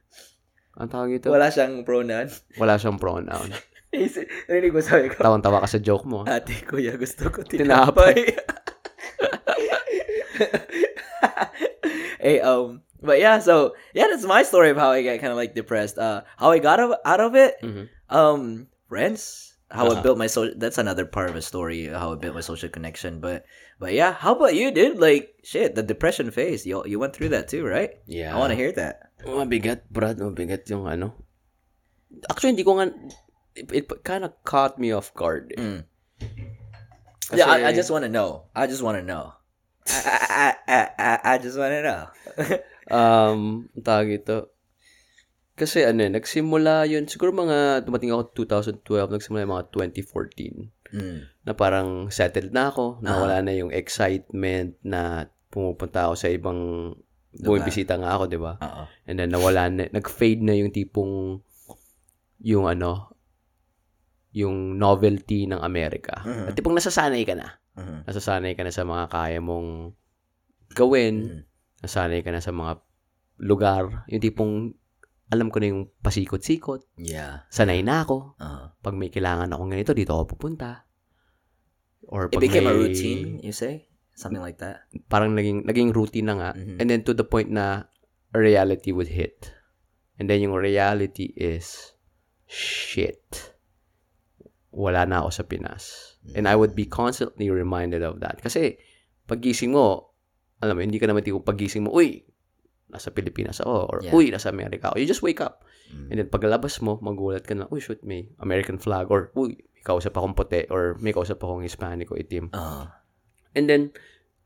[0.79, 1.27] Ang tawag ito?
[1.31, 2.27] Wala siyang pronoun.
[2.57, 3.51] Wala siyang pronoun.
[3.91, 6.23] Narinig mo sabi ko, Tawan-tawa ka sa joke mo.
[6.23, 8.31] ate, kuya, gusto ko Tinapay.
[12.19, 15.37] hey, um, but yeah, so, yeah, that's my story of how I got kind of
[15.37, 15.97] like depressed.
[15.97, 17.89] Uh, how I got out of it, Mhm.
[18.09, 19.47] um, friends.
[19.71, 20.03] How I Uh-huh.
[20.03, 20.51] built my social.
[20.59, 21.87] That's another part of a story.
[21.87, 23.23] How I built my social connection.
[23.23, 23.47] But,
[23.79, 24.99] but yeah, how about you, dude?
[24.99, 26.67] Like, shit, the depression phase.
[26.67, 27.95] You you went through that too, right?
[28.03, 28.35] Yeah.
[28.35, 29.10] I want to hear that.
[29.25, 30.17] Mabigat, Brad.
[30.17, 31.15] Mabigat yung ano.
[32.29, 32.89] Actually, hindi ko nga...
[33.51, 35.51] It, it kind of caught me off guard.
[35.55, 35.59] eh.
[35.59, 35.79] Mm.
[37.31, 38.47] Kasi- yeah, I, I just want to know.
[38.55, 39.35] I just want to know.
[39.91, 42.03] I, I, I, I, just want to know.
[42.91, 44.51] Um, tawag ito.
[45.55, 48.35] Kasi ano, eh, nagsimula yun, siguro mga, dumating ako
[48.83, 51.19] 2012, nagsimula yung mga 2014, mm.
[51.47, 53.03] na parang settled na ako, Ah.
[53.07, 56.91] nawala na yung excitement na pumupunta ako sa ibang,
[57.31, 58.59] bumibisita nga ako, di ba?
[58.59, 58.87] Uh-oh.
[59.07, 61.39] And then nawala na, nag-fade na yung tipong,
[62.43, 63.15] yung ano,
[64.31, 66.23] yung novelty ng Amerika.
[66.23, 66.45] Mhm.
[66.47, 67.47] At tipong nasasanay ka na.
[67.75, 68.07] Mhm.
[68.07, 69.91] Nasasanay ka na sa mga kaya mong
[70.71, 71.15] gawin.
[71.19, 71.41] Mhm.
[71.83, 72.79] Nasanay ka na sa mga
[73.41, 74.07] lugar.
[74.07, 74.53] Yung tipong,
[75.31, 76.95] alam ko na yung pasikot-sikot.
[76.95, 77.43] Yeah.
[77.47, 78.35] Sanay na ako.
[78.39, 78.71] Uh-huh.
[78.79, 80.87] Pag may kailangan akong ganito, dito ako pupunta.
[82.07, 83.90] Or It pag became a may- routine, you say?
[84.15, 84.85] Something like that?
[85.09, 86.51] Parang naging, naging routine na nga.
[86.53, 86.77] Mhm.
[86.77, 87.87] And then to the point na
[88.35, 89.51] reality would hit.
[90.21, 91.95] And then yung reality is,
[92.45, 93.55] shit.
[94.71, 96.15] Wala na ako sa Pinas.
[96.37, 98.39] And I would be constantly reminded of that.
[98.39, 98.77] Kasi,
[99.25, 100.13] pagising mo,
[100.61, 102.21] alam mo, hindi ka naman tipong pagising mo, uy,
[102.93, 104.13] nasa Pilipinas ako, or Yeah.
[104.13, 105.01] uy, nasa Amerika ako.
[105.01, 105.65] You just wake up.
[105.89, 106.07] Mm.
[106.13, 109.83] And then paglabas mo, magulat ka na, uy, shoot, may American flag, or uy, may
[109.83, 112.53] kausap akong puti, or may kausap akong Hispanic o itim.
[112.53, 112.85] Uh,
[113.51, 113.91] And then,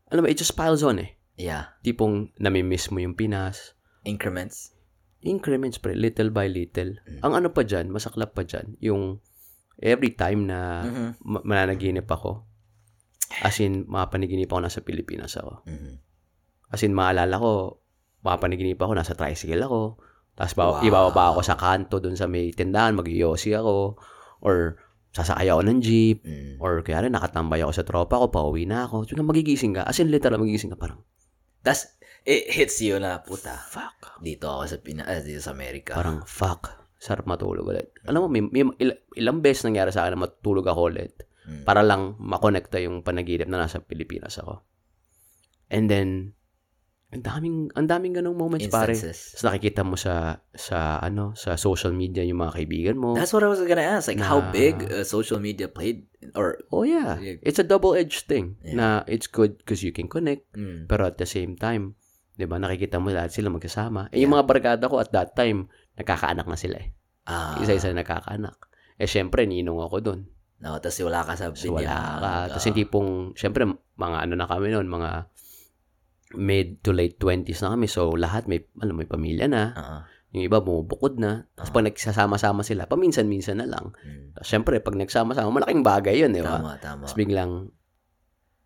[0.08, 1.14] alam mo, it just piles on eh.
[1.36, 1.76] yeah.
[1.82, 3.76] Tipong namimiss mo yung Pinas.
[4.02, 4.72] Increments?
[5.20, 6.94] Increments, pre, little by little.
[7.20, 9.18] Ang ano pa dyan, masaklap pa dyan, yung
[9.76, 11.08] every time na Mhm.
[11.20, 12.46] ma- mananaginip ako,
[13.42, 15.66] as in, mapaniginip ako nasa Pilipinas ako.
[15.66, 15.92] Mhm.
[16.70, 17.82] As in, maalala ko,
[18.22, 19.80] mapaniginip ako, nasa tricycle ako.
[20.32, 20.84] Tapos, ba- Wow.
[20.84, 23.98] ibababa ako sa kanto dun sa may tindahan, mag ako.
[24.40, 24.78] Or,
[25.16, 26.20] sasakay ako ng jeep.
[26.28, 26.60] Mm.
[26.60, 29.08] Or, kaya rin, nakatambay ako sa tropa ko, pauwi na ako.
[29.08, 29.88] So, magigising ka.
[29.88, 31.00] As in, literal, magigising ka parang,
[31.64, 31.88] That's,
[32.28, 33.56] it hits you na, puta.
[33.72, 34.20] fuck.
[34.20, 35.96] Dito ako sa Pinas, eh, dito sa Amerika.
[35.96, 36.68] Parang, fuck.
[37.00, 37.96] Sarap matulog ulit.
[38.04, 41.24] Alam mo, may, may il- ilang beses nangyari sa akin na matulog ako ulit.
[41.48, 41.64] Mm.
[41.64, 44.62] Para lang makonekta yung panaginip na nasa Pilipinas ako.
[45.72, 46.35] And then,
[47.06, 48.90] ang daming, ang daming ganong moments, pare.
[48.90, 49.38] Instances.
[49.38, 53.14] Tapos nakikita mo sa, sa, ano, sa social media yung mga kaibigan mo.
[53.14, 54.10] That's what I was gonna ask.
[54.10, 57.14] Like, how Na- big uh, social media played, or, oh, yeah.
[57.22, 57.38] Yeah.
[57.46, 58.58] It's a double-edged thing.
[58.66, 58.74] Yeah.
[58.74, 60.50] Na it's good because you can connect.
[60.58, 61.94] mm, Pero at the same time,
[62.34, 64.10] di ba, nakikita mo lahat sila magkasama.
[64.10, 66.90] Eh, yung mga barkada ko at that time, nagkakaanak na sila eh.
[67.30, 68.58] ah, Isa-isa na nagkakaanak.
[68.98, 70.20] Eh, syempre, ninong ako dun.
[70.56, 72.32] no, tapos wala ka sa So, wala ka.
[72.50, 73.62] Tapos yung tipong, syempre,
[73.94, 75.28] mga ano na kami noon, mga
[76.36, 77.84] mid to late 20s na kami.
[77.86, 79.62] So, lahat may, alam, may pamilya na.
[79.72, 81.48] Uh, Yung iba, bumubukod na.
[81.54, 83.96] Tapos pag nagsasama-sama sila, paminsan-minsan na lang.
[83.96, 86.60] mm, Tapos, syempre, pag nagsama-sama, malaking bagay yun, di ba?
[86.60, 87.00] tama, tama.
[87.02, 87.72] Tapos biglang,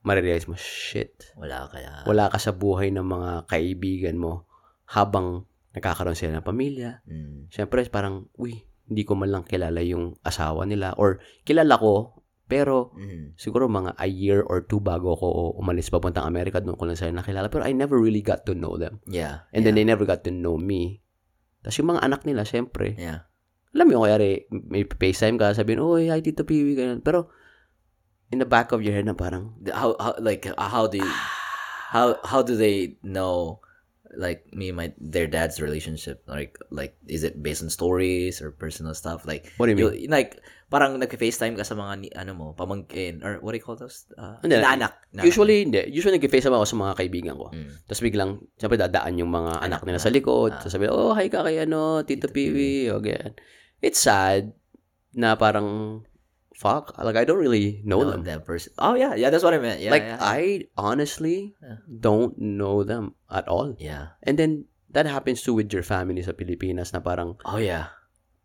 [0.02, 2.02] marirealize mo, shit, Wala kaya.
[2.04, 4.48] wala ka sa buhay ng mga kaibigan mo
[4.88, 7.04] habang nakakaroon sila ng pamilya.
[7.06, 10.96] Mm, Siyempre, parang, uy, hindi ko man lang kilala yung asawa nila.
[10.98, 12.18] Or, kilala ko,
[12.50, 16.90] pero mm, siguro mga a year or two bago ako umalis papuntang Amerika, doon ko
[16.90, 17.46] lang sila nakilala.
[17.46, 18.98] Pero I never really got to know them.
[19.06, 19.46] yeah.
[19.54, 21.06] And then yeah, they never got to know me.
[21.62, 23.28] Tapos yung mga anak nila, syempre, yeah.
[23.76, 27.04] alam mo yung kaya may FaceTime ka, sabihin, oh, hi, Tito Piwi, ganun.
[27.04, 27.28] Pero,
[28.32, 31.06] in the back of your head na parang, How, how, like, uh, how do you,
[31.94, 33.60] how, how do they know,
[34.16, 36.24] like, me and my, their dad's relationship?
[36.24, 39.28] Like, like, is it based on stories or personal stuff?
[39.28, 40.08] Like, what do you mean?
[40.10, 43.74] like, parang nag-FaceTime ka sa mga, ni, ano mo, pamangkin, or what do you call
[43.74, 44.06] those?
[44.14, 44.62] Uh, Hindi.
[44.62, 45.02] Inaanak.
[45.18, 45.82] Usually, hindi.
[45.90, 47.50] Usually, nag-FaceTime ako sa mga kaibigan ko.
[47.50, 47.74] Mm.
[47.84, 50.04] Tapos biglang, siyempre dadaan yung mga anak, Anak nila na.
[50.06, 50.54] sa likod.
[50.54, 50.62] Ah.
[50.62, 53.34] Tapos sabi, oh, hi ka kay ano, Tito Tito Piwi, o ganyan.
[53.82, 54.54] It's sad
[55.10, 56.00] na parang,
[56.54, 58.22] fuck, like I don't really know No, them.
[58.30, 58.70] that person.
[58.78, 59.18] Oh, yeah.
[59.18, 59.82] Yeah, that's what I meant.
[59.82, 60.22] Yeah, like, yeah.
[60.22, 61.82] I honestly Yeah.
[61.82, 63.74] don't know them at all.
[63.82, 64.14] yeah.
[64.22, 67.90] And then, that happens too with your family sa Pilipinas na parang, Oh, yeah.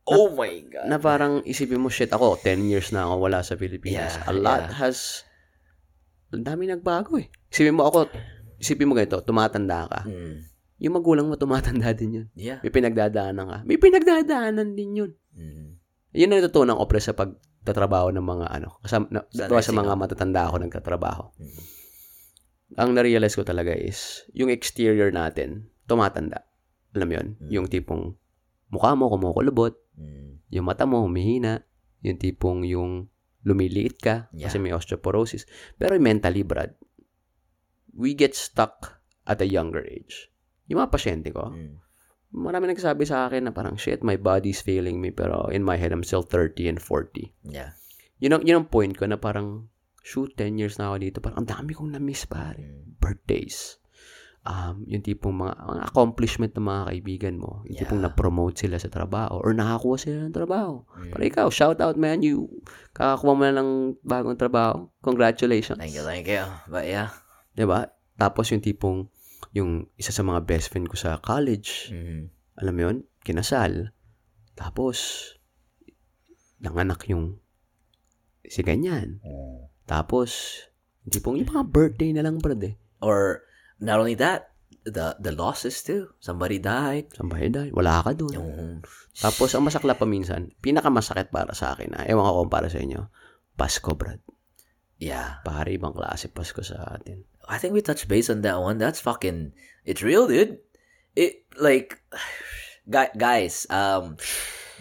[0.06, 0.86] Oh, my God.
[0.86, 4.22] na parang isipin mo, shit ako, 10 years na ako wala sa Pilipinas.
[4.22, 4.78] Yeah, A lot yeah.
[4.86, 5.26] has,
[6.30, 7.34] ang dami nagbago eh.
[7.50, 8.14] Isipin mo ako,
[8.62, 10.06] isipin mo ganito, tumatanda ka.
[10.06, 10.46] Mm.
[10.86, 12.28] Yung magulang mo tumatanda din yun.
[12.38, 12.62] Yeah.
[12.62, 13.58] May pinagdadaanan ka.
[13.66, 15.12] May pinagdadaanan din yun.
[15.34, 15.82] Mm.
[16.16, 18.78] Yun ang natutunan ko pre sa pagtatrabaho ng mga ano.
[18.86, 21.34] Kasama, na, Sa nursing mga matatanda ako nagtatrabaho.
[21.42, 21.64] Mm.
[22.76, 26.46] Ang narealize ko talaga is, yung exterior natin, tumatanda.
[26.94, 27.28] Alam mo yun?
[27.42, 27.50] Mm.
[27.50, 28.14] Yung tipong,
[28.70, 30.44] mukha mo kumukulubot, Mm.
[30.52, 31.64] yung mata mo humihina,
[32.04, 33.08] yung tipong yung
[33.46, 34.50] lumiliit ka Yeah.
[34.50, 35.46] kasi may osteoporosis.
[35.78, 36.74] Pero mentally, Brad,
[37.94, 40.30] we get stuck at a younger age.
[40.68, 41.80] Yung mga pasyente ko, Mm.
[42.36, 45.94] marami nagsasabi sa akin na parang, shit, my body's failing me, pero in my head,
[45.94, 47.32] I'm still 30 and 40.
[47.46, 47.78] Yeah.
[48.20, 49.70] Yun ang, yun ang point ko na parang,
[50.04, 52.60] shoot, 10 years na ako dito, parang ang dami kong na-miss, pare.
[52.60, 53.00] Mm.
[53.00, 53.78] Birthdays.
[54.46, 57.66] Um, yung tipong mga, mga accomplishment ng mga kaibigan mo.
[57.66, 58.14] Yung tipong Yeah.
[58.14, 60.86] na-promote sila sa trabaho or nakakuha sila ng trabaho.
[61.02, 61.10] Mm.
[61.10, 62.46] Para ikaw, shout out man, you
[62.94, 64.86] kakakuha mo na ng bagong trabaho.
[65.02, 65.82] Congratulations.
[65.82, 66.46] Thank you, thank you.
[66.70, 67.10] But yeah.
[67.58, 67.90] 'Di ba?
[68.14, 69.10] Tapos yung tipong
[69.50, 72.30] yung isa sa mga best friend ko sa college, Mm.
[72.62, 73.98] alam mo yun, kinasal.
[74.54, 75.26] Tapos
[76.62, 77.42] nanganak yung
[78.46, 79.18] si ganyan.
[79.86, 80.62] Tapos
[81.02, 82.78] yung tipong yung mga birthday na lang brad eh.
[83.02, 83.42] Or
[83.80, 84.54] not only that,
[84.86, 86.14] the the losses too.
[86.22, 87.10] Somebody died.
[87.18, 88.34] Sambay dahil wala ka doon.
[88.38, 88.52] Yung,
[89.18, 92.78] Tapos ang masakla pa minsan, pinakamasakit para sa akin na, ewan ko kung para sa
[92.84, 93.10] inyo,
[93.56, 94.20] Pasko brad.
[95.02, 95.40] yeah.
[95.44, 97.24] Pare ibang klase Pasko sa atin.
[97.48, 98.78] I think we touched base on that one.
[98.78, 99.54] That's fucking.
[99.86, 100.60] It's real, dude.
[101.16, 102.02] It like,
[102.90, 103.66] guy- guys.
[103.70, 104.18] Um,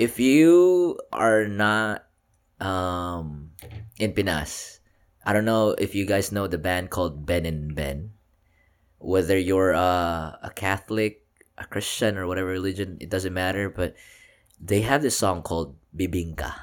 [0.00, 2.08] if you are not
[2.58, 3.52] um
[3.98, 4.80] in Pinas,
[5.24, 8.16] I don't know if you guys know the band called Ben and Ben.
[9.04, 11.28] Whether you're uh, a Catholic,
[11.60, 13.68] a Christian, or whatever religion, it doesn't matter.
[13.68, 13.92] But
[14.56, 16.56] they have this song called Bibingka.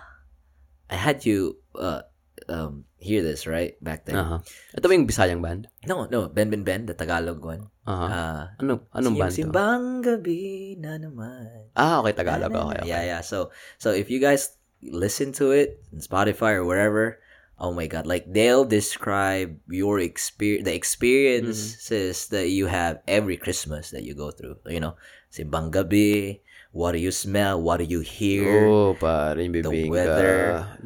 [0.89, 2.03] I had you uh
[2.49, 4.17] um hear this right back then.
[4.17, 4.41] Aha.
[4.73, 5.69] Ito ba yung Bisayang band?
[5.85, 7.69] No, no, Ben Ben Ben, the Tagalog one.
[7.85, 8.05] Aha.
[8.09, 9.45] Uh, Ano, anong band to?
[9.45, 11.69] Simbang gabi na naman.
[11.77, 12.49] Ah, okay, Tagalog.
[12.49, 12.89] Okay, okay.
[12.89, 13.21] Yeah, yeah.
[13.21, 17.20] So, so if you guys listen to it on Spotify or wherever,
[17.61, 22.33] oh my god, like they'll describe your experience, the experiences Mm-hmm.
[22.35, 24.57] that you have every Christmas that you go through.
[24.65, 24.97] You know,
[25.29, 26.41] simbang gabi.
[26.71, 27.59] What do you smell?
[27.59, 28.63] What do you hear?
[28.65, 29.91] Oh, pare, yung bibingka.
[29.91, 30.33] weather.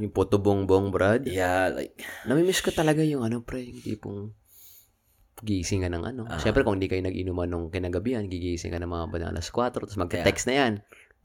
[0.01, 1.29] Yung puto bongbong, Brad.
[1.29, 1.93] Yeah, like
[2.25, 4.33] Namimiss ko talaga yung ano, pre, yung tipong
[5.45, 6.21] gising ka ng ano.
[6.25, 6.41] Ah.
[6.41, 10.49] Siyempre, kung hindi kayo nag-inuman nung kinagabihan, gigising ka ng mga bananas 4, tapos magka-text
[10.49, 10.73] na yan.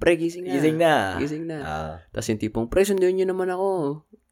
[0.01, 0.53] Pre, gising na.
[0.57, 0.93] gising na.
[1.21, 1.57] Gising na.
[1.61, 3.69] Ah, Tapos yung tipong, pre, sunduin nyo naman ako.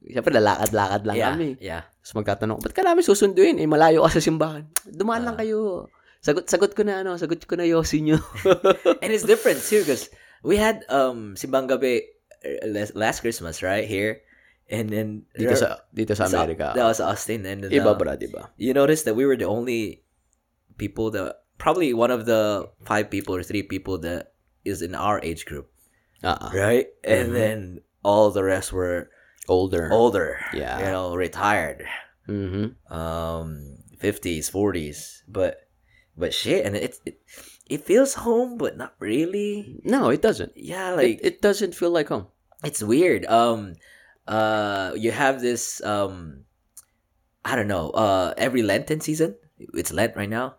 [0.00, 1.48] Siyempre, lalakad-lakad lang yeah, kami.
[1.60, 1.82] yeah.
[2.00, 3.60] Tapos magtatanong, ba't ka namin susunduin?
[3.60, 4.64] Eh, malayo ka sa simbahan.
[4.88, 5.40] Dumaan lang Ah.
[5.44, 5.86] kayo.
[6.18, 8.16] Sagot, sagot ko na ano, sagot ko na yosi nyo.
[9.04, 10.08] and it's different too because
[10.40, 12.00] we had um Simbang Gabi
[12.42, 12.66] uh,
[12.96, 14.24] last, Christmas right here,
[14.66, 16.74] and then dito sa dito sa Amerika.
[16.74, 18.50] that was Austin, and then, Iba, uh, bra, diba?
[18.58, 20.02] you notice that we were the only
[20.74, 24.34] people that probably one of the five people or three people that
[24.64, 25.70] is in our age group,
[26.24, 26.50] ah.
[26.54, 26.86] right?
[27.04, 27.32] And Mhm.
[27.34, 27.58] then
[28.02, 29.10] all the rest were
[29.48, 29.88] older.
[29.92, 30.78] older, Yeah.
[30.78, 31.86] you know, retired,
[32.28, 32.74] Mhm.
[32.92, 35.68] um, fifties, forties, but
[36.16, 37.20] but shit, and it, it
[37.70, 39.78] it feels home, but not really.
[39.84, 40.52] No, it doesn't.
[40.56, 42.26] Yeah, like it, it doesn't feel like home.
[42.64, 43.24] it's weird.
[43.26, 43.74] Um,
[44.26, 46.44] uh, you have this um,
[47.44, 47.90] I don't know.
[47.94, 49.36] Uh, every Lenten season,
[49.74, 50.56] it's Lent right now.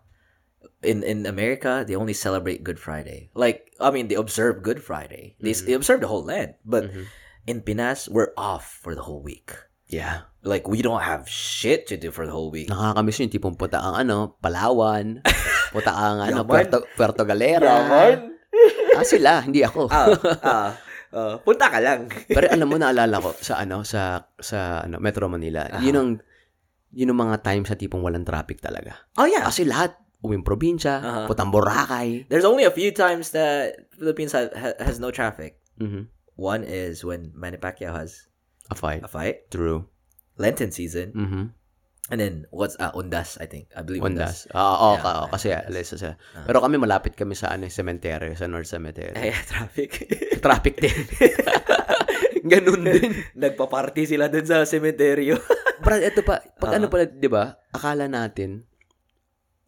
[0.80, 3.28] In in America, they only celebrate Good Friday.
[3.36, 5.36] Like I mean, they observe Good Friday.
[5.36, 5.64] They, Mhm.
[5.68, 7.04] they observe the whole Lent, but Mhm.
[7.44, 9.52] in Pinas, we're off for the whole week.
[9.92, 10.30] Yeah.
[10.40, 12.72] Like we don't have shit to do for the whole week.
[12.72, 15.20] Nakakamiss yung tipong puta ang ano, Palawan,
[15.74, 16.48] puta ang ano, Yaman.
[16.48, 17.70] Puerto, Puerto Galera.
[18.90, 19.86] Ah, sila, hindi ako.
[19.88, 20.10] ah,
[20.42, 20.70] ah,
[21.14, 22.10] ah, punta ka lang.
[22.36, 25.80] Pero alam mo, naalala ko sa ano, sa, sa ano, Metro Manila, Ah.
[25.80, 26.10] yun ang,
[26.92, 28.98] yun ang mga times sa tipong walang traffic talaga.
[29.16, 29.46] Oh yeah.
[29.46, 31.22] Kasi lahat, uwing probinsya, Aha.
[31.26, 32.28] putang Boracay.
[32.28, 35.56] There's only a few times that Philippines ha- ha- has no traffic.
[35.76, 36.12] Mhm.
[36.36, 38.28] One is when Manny Pacquiao has
[38.68, 39.00] A fight.
[39.00, 39.88] a fight, True.
[40.36, 41.44] Lenten season, Mhm.
[42.08, 43.36] and then what's uh, Undas?
[43.36, 44.48] I think I believe Ondas.
[44.48, 44.52] Undas.
[44.52, 45.02] Ah, oo, Yeah.
[45.02, 46.16] ka, oo, kasi alis sa.
[46.32, 46.44] Ah.
[46.44, 49.12] Pero kami malapit kami sa ano, cemetery, sa North Cemetery.
[49.16, 49.90] Eh, traffic.
[50.40, 50.96] Traffic din.
[52.50, 53.12] Ganun din.
[53.36, 55.36] Nagpa-party sila dun sa sementeryo.
[55.80, 56.76] Brad, ito pa, pag Ah.
[56.76, 57.56] ano pala, 'di ba?
[57.72, 58.64] Akala natin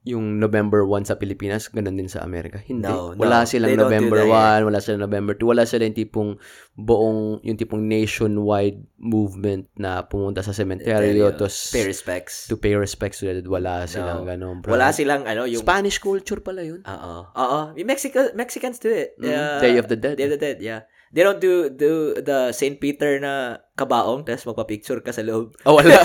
[0.03, 2.59] yung November 1 sa Pilipinas, ganun din sa Amerika.
[2.59, 2.91] Hindi.
[2.91, 3.47] No, wala no.
[3.47, 6.43] silang They do November that 1, wala silang November 2, wala silang tipong
[6.75, 12.35] buong, yung tipong nationwide movement na pumunta sa cemetery Cemetery, to, Pay respects.
[12.51, 13.47] to pay respects to that.
[13.47, 14.29] Wala silang No.
[14.29, 14.59] ganun.
[14.59, 14.75] Brad.
[14.75, 16.83] Wala silang ano yung Spanish culture pala yun.
[16.83, 17.15] Oo.
[17.29, 17.61] Oo.
[17.83, 19.15] Mexico Mexicans do it.
[19.23, 20.19] Mm, Uh, Day of the Dead.
[20.19, 20.83] Day of the Dead, yeah.
[21.13, 22.81] They don't do do the St.
[22.81, 25.53] Peter na kabaong tapos magpa-picture ka sa loob.
[25.69, 26.01] Oh, wala.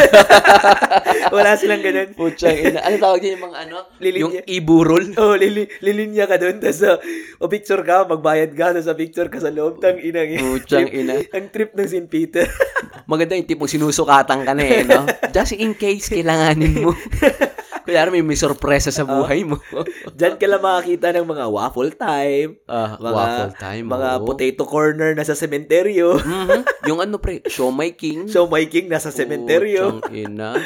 [1.36, 2.12] Wala silang ganun.
[2.12, 2.84] Putsang ina.
[2.84, 3.78] Ano tawag yun yung mga ano?
[4.04, 4.24] Lilinya.
[4.24, 5.06] Yung iburol.
[5.16, 9.52] Oh, lili lilinya ka doon tapos uh, picture ka, magbayad ka tapos picture ka sa
[9.52, 10.28] loob tang ina.
[10.44, 11.24] Putsang ina.
[11.32, 12.08] Ang trip ng St.
[12.12, 12.44] Peter.
[13.08, 15.08] Maganda yung tipong sinusukatan ka na eh, no?
[15.36, 16.92] Just in case kailanganin mo.
[17.88, 19.56] Kaya may, may sorpresa sa buhay mo.
[20.20, 23.86] Diyan ka lang makakita ng mga waffle time, Ah, Mga- waffle time.
[23.88, 24.26] mga oo.
[24.26, 26.20] potato corner na sa sementeryo.
[26.20, 26.60] Mhm.
[26.86, 28.28] Yung ano pre, show my king.
[28.36, 30.04] So, my king nasa sementeryo.
[30.04, 30.60] Putang ina.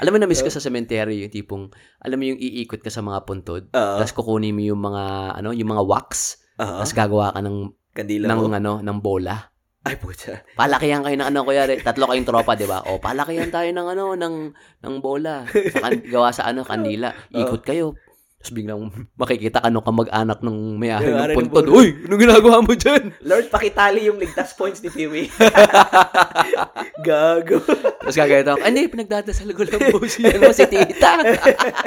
[0.00, 1.68] Alam mo na miss ko sa cemetery yung tipong
[2.00, 3.96] alam mo yung iikot ka sa mga puntod, Oo.
[4.00, 5.04] tapos kukunin mo yung mga
[5.36, 6.80] ano, yung mga wax, Oo.
[6.80, 8.48] tapos gagawa ka ng Kandila ng mo.
[8.48, 9.51] ano, ng bola.
[9.82, 10.46] Ay, pucha.
[10.54, 12.86] Palakihan kayo ng ano, kuya, tatlo kayong tropa, 'di ba?
[12.86, 14.34] O palakihan tayo ng ano, ng
[14.78, 15.42] ng bola.
[15.46, 17.10] Sa kan- gawa sa ano, kandila.
[17.28, 17.98] Ikot kayo.
[18.38, 21.66] Tapos biglang makikita ka nung kamag-anak ng May-ari ng puntod.
[21.66, 23.14] Uy, anong ginagawa mo dyan?
[23.22, 25.30] Lord, pakitali yung ligtas points ni Peewee.
[27.06, 27.62] Gago.
[28.02, 31.22] Tapos gagawin ako, "Ah, hindi, pinagdadasal ko lang po siya mo si tita.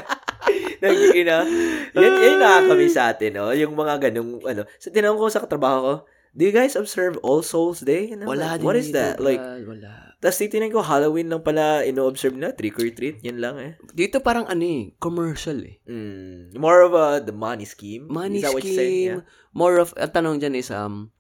[0.84, 1.44] Nagigina.
[1.92, 3.52] Yan, yan nakakami sa atin, no?
[3.52, 4.64] Yung mga ganung, ano.
[4.78, 5.94] Sa tinanong ko sa katrabaho ko,
[6.36, 8.12] do you guys observe All Souls Day?
[8.12, 9.16] I'm Wala din What is dito, that?
[9.18, 9.92] Brad, Like, wala.
[10.20, 13.72] tapos titignan ko, Halloween lang pala ino-observe na, trick or treat, yun lang eh.
[13.94, 15.80] Dito parang ano eh, commercial eh.
[15.88, 18.06] Mm, more of a, the money scheme.
[18.12, 19.24] Money is that what you're saying?
[19.24, 19.54] scheme.
[19.56, 21.14] More of, ang tanong dyan is, um,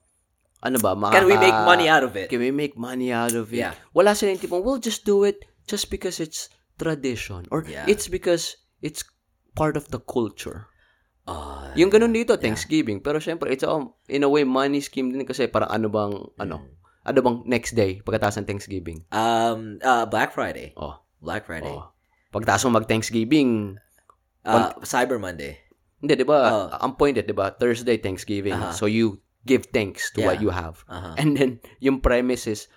[0.60, 1.00] ano ba, Yeah.
[1.00, 1.16] makaka...
[1.22, 2.28] Can we make money out of it?
[2.28, 3.62] Can we make money out of it?
[3.64, 3.74] Yeah.
[3.96, 7.46] Wala sila yung tipong, we'll just do it just because it's tradition.
[7.56, 7.86] Or Yeah.
[7.88, 9.06] it's because it's
[9.56, 10.68] part of the culture.
[11.26, 13.02] Ah, Yung ganun dito, Thanksgiving.
[13.02, 13.74] Pero syempre, it's a,
[14.08, 16.62] in a way, money scheme din kasi parang ano bang, ano,
[17.02, 19.02] ano bang next day pagkatapos ng Thanksgiving?
[19.10, 20.74] um, uh, Black Friday.
[20.78, 21.74] Oh, Black Friday.
[21.74, 21.90] oh.
[22.30, 23.82] Pagkatapos mo mag-Thanksgiving,
[24.46, 25.58] Uh, Cyber Monday.
[25.98, 26.70] hindi, di ba?
[26.70, 26.86] Oh.
[26.86, 27.50] Ang point, di ba?
[27.50, 28.54] Thursday, Thanksgiving.
[28.54, 28.70] Aha.
[28.72, 30.46] So you give thanks to what Yeah.
[30.46, 30.86] you have.
[30.86, 31.18] Uh-huh.
[31.18, 32.70] And then, yung premise is,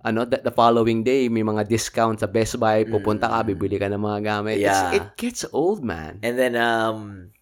[0.00, 3.90] ano, the, the following day, may mga discount sa Best Buy, pupunta ka, bibili ka
[3.90, 4.62] ng mga gamit.
[4.62, 4.86] It's- Mm.
[4.86, 4.94] Yeah.
[4.94, 6.22] it gets old, man.
[6.22, 7.34] And then um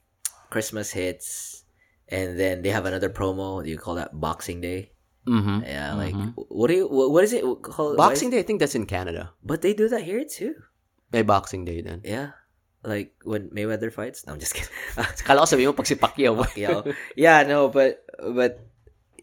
[0.50, 1.62] Christmas hits
[2.08, 3.64] and then they have another promo.
[3.64, 4.92] You call that Boxing Day.
[5.24, 5.64] Mhm.
[5.64, 6.36] Yeah, like Mhm.
[6.36, 7.96] what do you what, what is it called?
[7.96, 9.32] Boxing Day, I think that's in Canada.
[9.40, 10.52] But they do that here too.
[11.12, 12.04] May Boxing Day then.
[12.04, 12.36] Yeah.
[12.84, 14.28] Like when Mayweather fights.
[14.28, 14.68] No, I'm just kidding.
[15.24, 16.44] Kala ko sabihin mo pag si Pacquiao.
[16.60, 16.84] yeah.
[17.16, 18.60] Yeah, no, but but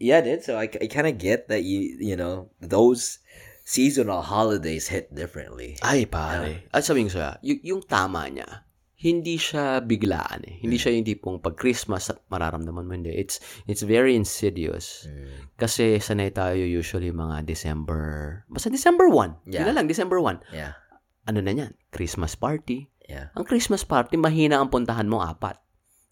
[0.01, 0.41] yeah, dude.
[0.41, 3.21] So I, I kind of get that you you know those
[3.61, 5.77] seasonal holidays hit differently.
[5.85, 6.65] Ay, pare.
[6.73, 8.65] At sabihin ko sa'yo, y- yung tama niya,
[9.01, 10.55] hindi siya biglaan eh.
[10.61, 13.09] Hindi siya yung tipong pag Christmas at mararamdaman mo hindi.
[13.09, 15.09] It's it's very insidious.
[15.09, 15.49] Mm.
[15.57, 18.01] Kasi sanay tayo usually mga December,
[18.45, 19.49] basta December 1.
[19.49, 19.65] Yeah.
[19.65, 20.53] Yun lang, December 1.
[20.53, 20.77] Yeah.
[21.25, 21.73] Ano na yan?
[21.89, 22.93] Christmas party.
[23.09, 23.33] Yeah.
[23.33, 25.57] Ang Christmas party, mahina ang puntahan mo apat.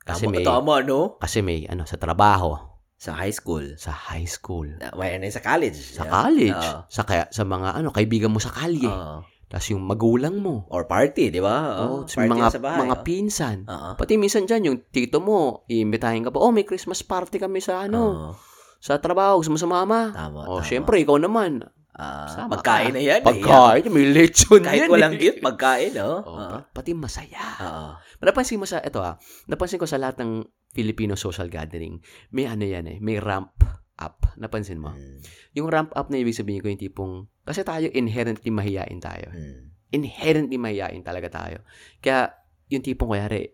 [0.04, 1.16] Kasi Tama, may, tama, no?
[1.22, 2.58] kasi may, ano, sa trabaho,
[2.98, 3.78] Sa high school.
[3.78, 5.78] sa high school, Uh, Well, sa college.
[5.78, 6.12] sa yeah.
[6.12, 6.80] college, Oo.
[6.90, 8.90] sa, kaya, sa mga, ano, kaibigan mo sa kalye.
[8.90, 9.22] Oo.
[9.50, 10.70] Tapos yung magulang mo.
[10.70, 11.82] Or party, di ba?
[11.84, 12.80] Oh, party mga, sa bahay.
[12.86, 13.04] mga oh.
[13.04, 13.58] pinsan.
[13.66, 13.90] Oo.
[13.98, 17.90] Pati minsan dyan, yung tito mo, iimbitahin ka pa, oh, may Christmas party kami sa,
[17.90, 18.30] ano, Oo.
[18.78, 20.14] sa trabaho, gusto mo sumama?
[20.14, 20.70] Tama, Oh, tama.
[20.70, 21.66] syempre, ikaw naman.
[21.92, 22.96] Ah, Sama pagkain ka.
[22.96, 23.20] na yan.
[23.26, 24.90] Pagkain, may lechon Kahit yan.
[24.94, 25.20] walang eh.
[25.20, 26.24] gift, pagkain, no?
[26.24, 26.48] Oh, Oo.
[26.56, 27.44] pa- pati masaya.
[27.60, 27.86] Oo.
[28.22, 29.18] Napansin mo sa, ito ah,
[29.50, 31.98] napansin ko sa lahat ng Filipino social gathering,
[32.30, 33.52] may ano yan eh, may ramp
[34.00, 34.24] up.
[34.40, 34.96] Napansin mo?
[34.96, 35.20] Mm.
[35.60, 39.30] Yung ramp up na ibig sabihin ko yung tipong, kasi tayo inherently mahiyain tayo.
[39.36, 39.76] Mm.
[39.92, 41.62] Inherently mahiyain talaga tayo.
[42.00, 42.32] Kaya,
[42.72, 43.52] yung tipong kuyari,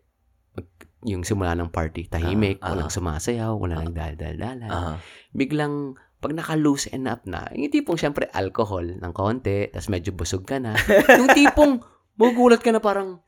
[1.06, 2.72] yung simula ng party, tahimik, Ah, ah.
[2.74, 4.70] walang sumasayaw, walang nagdaldal-dalan.
[4.70, 4.94] Aha.
[5.32, 10.58] Biglang, pag naka-loosen up na, yung tipong syempre alcohol ng konti, tapos medyo busog ka
[10.58, 10.74] na.
[11.22, 11.82] yung tipong,
[12.18, 13.22] magugulat ka na parang,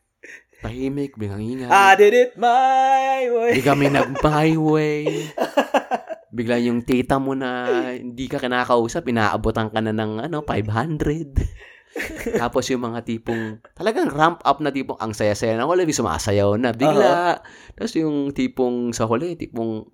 [0.66, 1.70] tahimik, biglang ingay.
[1.70, 3.52] I did it my way.
[3.54, 5.06] Hindi kami nag-byway.
[6.28, 11.88] Bigla yung tita mo na hindi ka kinakausap, inaabotan ka na ng ano, 500.
[12.42, 16.76] Tapos yung mga tipong, talagang ramp up na tipong, ang saya-saya na, wala, sumasayaw na,
[16.76, 17.42] bigla.
[17.74, 19.88] Tapos yung tipong sa huli, tipong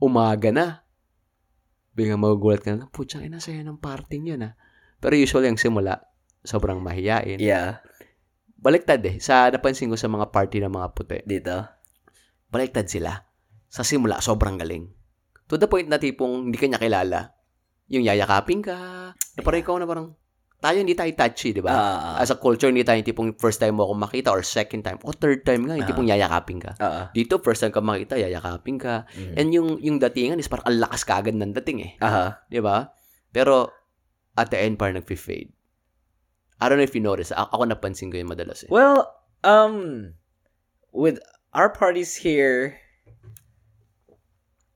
[0.00, 0.66] umaga na.
[1.94, 4.50] Bigla magugulat ka na, putsang ina, saya ng party niya na.
[5.02, 6.00] Pero usually ang simula,
[6.46, 7.38] sobrang mahiyain.
[7.42, 7.84] Yeah.
[8.56, 9.20] Baliktad eh.
[9.20, 11.60] Sa napansin ko sa mga party ng mga puti, Dito.
[12.48, 13.12] baliktad sila.
[13.68, 15.03] Sa simula, sobrang galing.
[15.46, 17.20] To the point na tipong hindi ka niya kilala.
[17.88, 18.76] Yung yayakapin ka.
[19.12, 20.16] Na parang ikaw na parang,
[20.56, 21.68] tayo hindi tayo touchy, di ba?
[21.68, 24.96] Ah, As a culture, hindi tayo tipong first time mo ako makita or second time
[25.04, 25.90] o third time nga, yung Ah.
[25.92, 26.72] tipong yayakapin ka.
[26.80, 27.02] Oo.
[27.12, 29.04] Dito, first time ka makita, yayakapin ka.
[29.12, 29.34] Mhm.
[29.36, 31.92] And yung, yung datingan is parang ang lakas kaagad ng dating eh.
[32.00, 32.40] Aha.
[32.48, 32.88] Di ba?
[33.28, 33.68] Pero,
[34.32, 35.52] at the end, parang nag-fade.
[36.56, 37.28] I don't know if you notice.
[37.28, 38.70] A- ako napansin ko yung madalas eh.
[38.72, 39.04] Well,
[39.44, 40.16] um,
[40.88, 41.20] with
[41.52, 42.80] our parties here,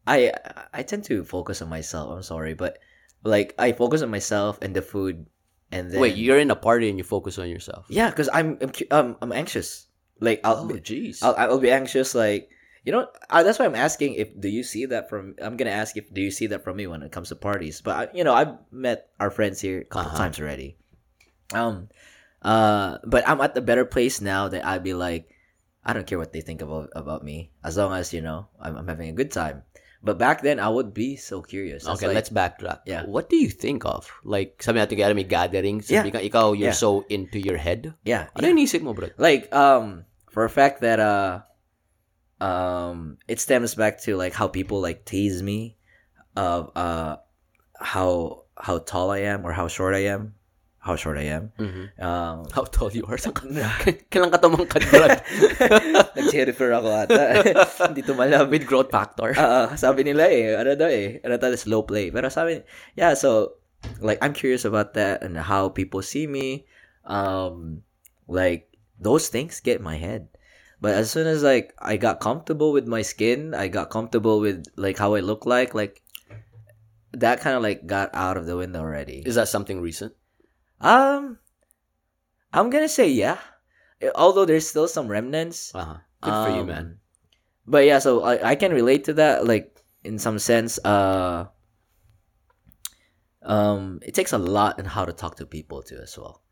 [0.08, 0.32] I
[0.72, 2.08] I tend to focus on myself.
[2.08, 2.80] I'm sorry, but
[3.22, 5.28] like I focus on myself and the food,
[5.70, 7.84] and then Wait, you're in a party and you focus on yourself.
[7.92, 9.86] yeah, because I'm I'm um I'm anxious.
[10.20, 11.20] Like I'll Oh, be, jeez.
[11.22, 12.16] I'll, I'll be anxious.
[12.16, 12.48] Like
[12.86, 15.36] you know, uh, that's why I'm asking if do you see that from?
[15.42, 17.84] I'm gonna ask if do you see that from me when it comes to parties.
[17.84, 20.24] But I, you know, I've met our friends here a couple Uh-huh.
[20.24, 20.80] times already.
[21.52, 21.88] Um,
[22.38, 25.26] Uh, but I'm at the better place now that I'd be like,
[25.82, 28.78] I don't care what they think about about me as long as you know I'm,
[28.78, 29.66] I'm having a good time.
[29.98, 31.82] But back then, I would be so curious.
[31.82, 32.86] Okay, like- let's backtrack.
[32.86, 33.02] Yeah.
[33.02, 34.06] What do you think of?
[34.22, 36.06] Like, sabi natin kaya may gatherings, Yeah.
[36.06, 36.78] ka, ikaw, you're Yeah.
[36.78, 37.98] so into your head.
[38.06, 38.54] yeah, Ano yeah.
[38.54, 39.10] inisip mo, bro?
[39.18, 41.42] like um for a fact that uh
[42.38, 45.74] um it stems back to like how people like tease me
[46.38, 47.18] of uh
[47.82, 50.37] how how tall I am or how short I am,
[50.78, 51.52] how short I am.
[51.58, 51.84] Mhm.
[52.00, 53.18] Um, How tall you are?
[54.10, 55.20] Kailan ka tumangkad, brad?
[56.16, 57.22] Nag-refer ako ata.
[57.90, 58.48] Hindi tumalab.
[58.48, 59.34] With growth factor.
[59.36, 62.08] Ah, sabi nila eh, ano daw eh, ano daw slow play.
[62.14, 62.62] Pero sabi,
[62.94, 63.58] yeah, so,
[64.00, 66.64] like, I'm curious about that and how people see me.
[67.04, 67.82] Um,
[68.30, 68.70] like,
[69.02, 70.30] those things get in my head.
[70.78, 74.62] But as soon as, like, I got comfortable with my skin, I got comfortable with,
[74.78, 76.06] like, how I look like, like,
[77.18, 79.26] that kind of, like, got out of the window already.
[79.26, 80.14] Is that something recent?
[80.80, 81.38] Um,
[82.52, 83.38] I'm gonna say yeah.
[84.14, 85.74] Although there's still some remnants.
[85.74, 85.98] Uh-huh.
[86.20, 86.98] Good for you, Um, man.
[87.66, 90.78] But yeah, so I, I can relate to that, like in some sense.
[90.84, 91.46] Uh,
[93.42, 96.42] um, it takes a lot in how to talk to people too, as well.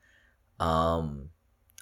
[0.59, 1.31] Um,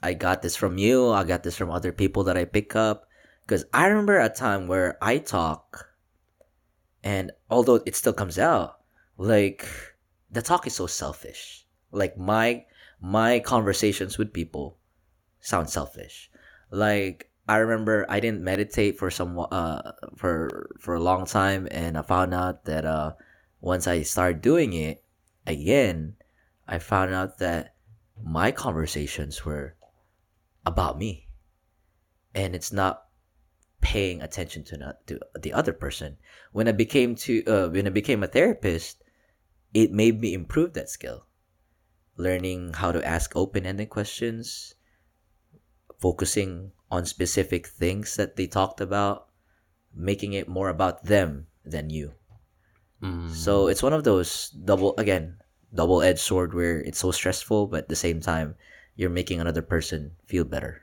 [0.03, 1.11] I got this from you.
[1.11, 3.09] I got this from other people that I pick up,
[3.47, 5.88] because I remember a time where I talk,
[7.03, 8.80] and although it still comes out,
[9.16, 9.66] like
[10.30, 11.64] the talk is so selfish.
[11.95, 12.64] Like my
[13.01, 14.78] my conversations with people
[15.40, 16.30] sound selfish.
[16.70, 21.97] Like I remember I didn't meditate for some uh for for a long time and
[21.97, 23.12] I found out that uh
[23.61, 25.03] once I started doing it
[25.47, 26.16] again,
[26.68, 27.74] I found out that
[28.22, 29.76] my conversations were
[30.66, 31.28] about me.
[32.34, 33.05] And it's not
[33.80, 36.16] paying attention to not to the other person.
[36.53, 39.03] When I became to uh, when I became a therapist,
[39.72, 41.26] it made me improve that skill.
[42.17, 44.75] Learning how to ask open-ended questions,
[45.99, 49.27] focusing on specific things that they talked about,
[49.95, 52.12] making it more about them than you.
[53.03, 53.31] Mm.
[53.31, 55.39] So it's one of those double again,
[55.75, 58.55] double-edged sword where it's so stressful, but at the same time,
[58.95, 60.83] you're making another person feel better.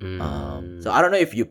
[0.00, 0.20] Mm.
[0.20, 1.50] Um, so I don't know if you.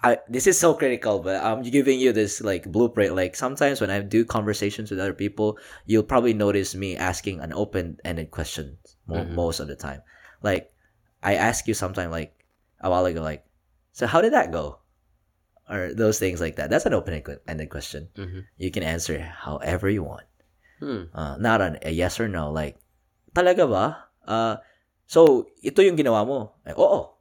[0.00, 3.12] I this is so critical, but I'm giving you this like blueprint.
[3.14, 7.52] Like sometimes when I do conversations with other people, you'll probably notice me asking an
[7.52, 9.36] open-ended question mo- Mhm.
[9.36, 10.00] most of the time.
[10.40, 10.72] Like
[11.20, 12.32] I ask you sometime like
[12.80, 13.44] a while ago, like,
[13.92, 14.80] so how did that go?
[15.68, 16.72] Or those things like that.
[16.72, 18.08] That's an open-ended question.
[18.16, 18.48] Mhm.
[18.56, 20.26] You can answer however you want.
[20.80, 21.12] Hmm.
[21.12, 22.48] Uh, not a yes or no.
[22.50, 22.80] Like,
[23.36, 23.84] talaga ba?
[24.24, 24.56] Uh,
[25.04, 26.56] so, ito yung ginawa mo.
[26.64, 27.19] Like, oo.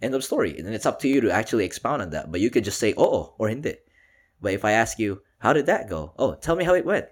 [0.00, 0.54] End of story.
[0.56, 2.30] And then it's up to you to actually expound on that.
[2.30, 3.76] But you could just say, oh, or hindi.
[4.40, 6.14] But if I ask you, how did that go?
[6.18, 7.06] Oh, tell me how it went.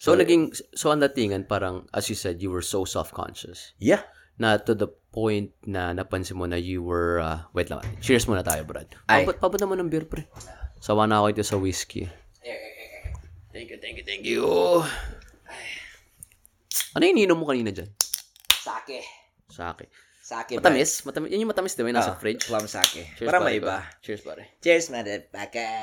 [0.00, 3.72] So, So, naging, so ang datingan, parang, as you said, you were so self-conscious.
[3.80, 4.00] Yeah.
[4.40, 8.40] Na to the point na napansin mo na you were, uh, wait lang, cheers muna
[8.40, 8.88] tayo, Brad.
[9.08, 9.28] Ay.
[9.28, 10.24] Pabot, pabot naman ng beer, pre.
[10.80, 12.08] Sawa na ako ito sa whiskey.
[13.52, 14.44] Thank you, thank you, thank you.
[16.96, 17.90] Ano yung ininom mo kanina dyan?
[18.56, 19.04] Sake.
[19.52, 19.90] Sake.
[20.30, 20.54] Sake.
[20.62, 21.02] Matamis?
[21.02, 21.28] Matamis.
[21.34, 21.90] Yun yung matamis, di ba?
[21.90, 22.46] yung Nasa Ah, fridge.
[22.46, 23.02] Plum sake.
[23.18, 23.82] Cheers, Para may iba.
[23.98, 24.44] Cheers, pare.
[24.62, 25.78] Cheers, motherfucker.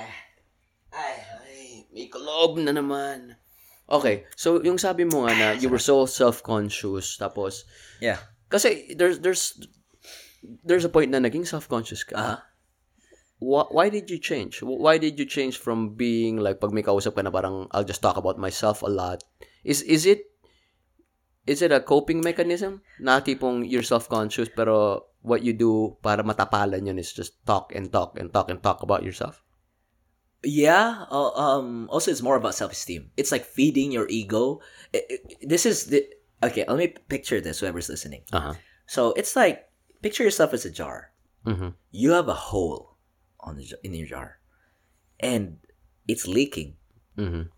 [0.96, 1.16] Ay.
[1.44, 3.36] Ay, may kalob na naman.
[3.88, 7.64] Okay, so yung sabi mo nga na you were so self-conscious tapos
[8.04, 8.20] Yeah.
[8.52, 9.56] kasi there's there's
[10.44, 12.16] there's a point na naging self-conscious ka.
[12.16, 12.40] Uh-huh.
[13.40, 14.60] Why, why did you change?
[14.60, 18.04] Why did you change from being like pag may kausap ka na parang I'll just
[18.04, 19.24] talk about myself a lot?
[19.64, 20.28] Is is it
[21.48, 22.84] is it a coping mechanism?
[23.00, 27.90] Na tipong you're self-conscious pero what you do para matapalan yun is just talk and
[27.92, 29.42] talk and talk and talk about yourself?
[30.46, 31.10] Yeah.
[31.10, 31.90] Uh, um.
[31.90, 33.10] Also, it's more about self-esteem.
[33.18, 34.62] It's like feeding your ego.
[34.94, 36.06] It- it- this is the
[36.46, 36.64] okay.
[36.68, 37.60] Let me picture this.
[37.60, 38.22] Whoever's listening.
[38.32, 38.54] Uh-huh.
[38.86, 39.66] So it's like
[40.06, 41.12] picture yourself as a jar.
[41.48, 41.74] Mhm.
[41.90, 43.00] You have a hole
[43.42, 44.40] on the in your jar,
[45.20, 45.58] and
[46.06, 46.78] it's leaking.
[47.18, 47.50] Mhm.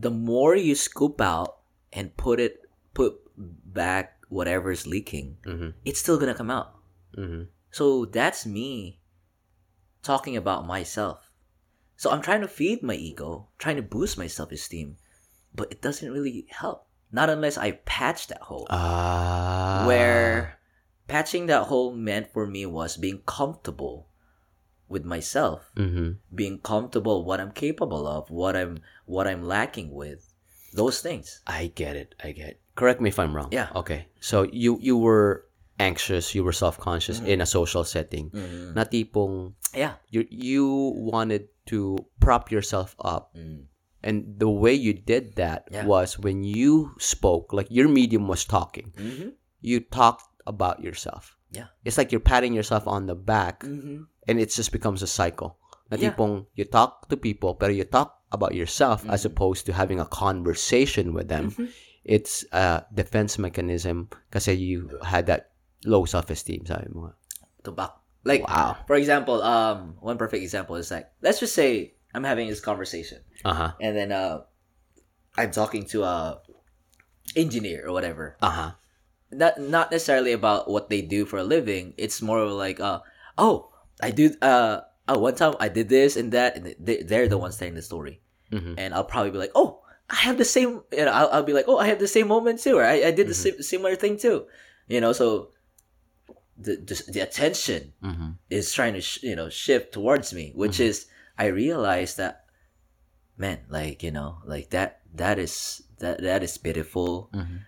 [0.00, 1.60] The more you scoop out
[1.94, 2.60] and put it
[2.92, 5.74] put back whatever's leaking, Mhm.
[5.84, 6.74] it's still gonna come out.
[7.16, 7.48] Mhm.
[7.70, 9.00] So that's me
[10.02, 11.30] talking about myself.
[11.96, 14.96] So I'm trying to feed my ego, trying to boost my self esteem,
[15.54, 16.86] but it doesn't really help.
[17.10, 18.66] Not unless I patch that hole.
[18.70, 19.84] Ah.
[19.86, 20.58] Where
[21.06, 24.08] patching that hole meant for me was being comfortable
[24.88, 26.18] with myself, Mhm.
[26.34, 30.33] being comfortable what I'm capable of, what I'm what I'm lacking with,
[30.74, 31.40] those things.
[31.46, 32.14] I get it.
[32.22, 32.58] I get.
[32.58, 32.60] It.
[32.74, 33.48] Correct me if I'm wrong.
[33.54, 33.70] Yeah.
[33.78, 34.10] Okay.
[34.18, 35.46] So you you were
[35.78, 38.30] anxious, you were self-conscious in a social setting.
[38.30, 38.74] Mm.
[38.74, 39.98] Na tipong Yeah.
[40.10, 43.70] you you wanted to prop yourself up Mm.
[44.04, 45.88] And the way you did that Yeah.
[45.88, 48.92] was when you spoke, like your medium was talking.
[49.00, 49.32] Mm-hmm.
[49.64, 51.40] You talked about yourself.
[51.48, 51.72] Yeah.
[51.88, 54.04] It's like you're patting yourself on the back Mm-hmm.
[54.28, 55.56] and it just becomes a cycle.
[55.88, 56.12] Na Yeah.
[56.12, 59.32] tipong you talk to people pero you talk about yourself as Mm-hmm.
[59.32, 61.54] opposed to having a conversation with them.
[62.04, 65.54] It's a defense mechanism kasi you had that
[65.86, 67.14] low self-esteem, sabi mo.
[67.64, 67.96] To back.
[68.26, 68.76] Like, Wow.
[68.88, 73.20] for example, um, one perfect example is like, let's just say I'm having this conversation,
[73.44, 73.76] Aha.
[73.80, 74.44] and then uh,
[75.36, 76.40] I'm talking to a
[77.36, 78.36] engineer or whatever.
[78.40, 78.76] Aha.
[79.32, 81.92] Not not necessarily about what they do for a living.
[81.98, 83.00] It's more of like, uh,
[83.36, 83.68] oh,
[84.00, 84.32] I do.
[84.40, 87.82] Uh, oh, one time I did this and that, and they're the ones telling the
[87.84, 88.23] story,
[88.54, 88.74] Mhm.
[88.78, 90.82] and I'll probably be like, oh, I have the same.
[90.92, 93.08] You know, I'll, I'll be like, oh, I have the same moment too, or I,
[93.08, 94.46] I did the sim- similar thing too.
[94.88, 95.50] You know, so
[96.56, 98.36] the just the attention Mhm.
[98.48, 102.44] is trying to sh- you know shift towards me which is i realized that
[103.36, 107.58] man like you know like that that is that that is pitiful Mhm.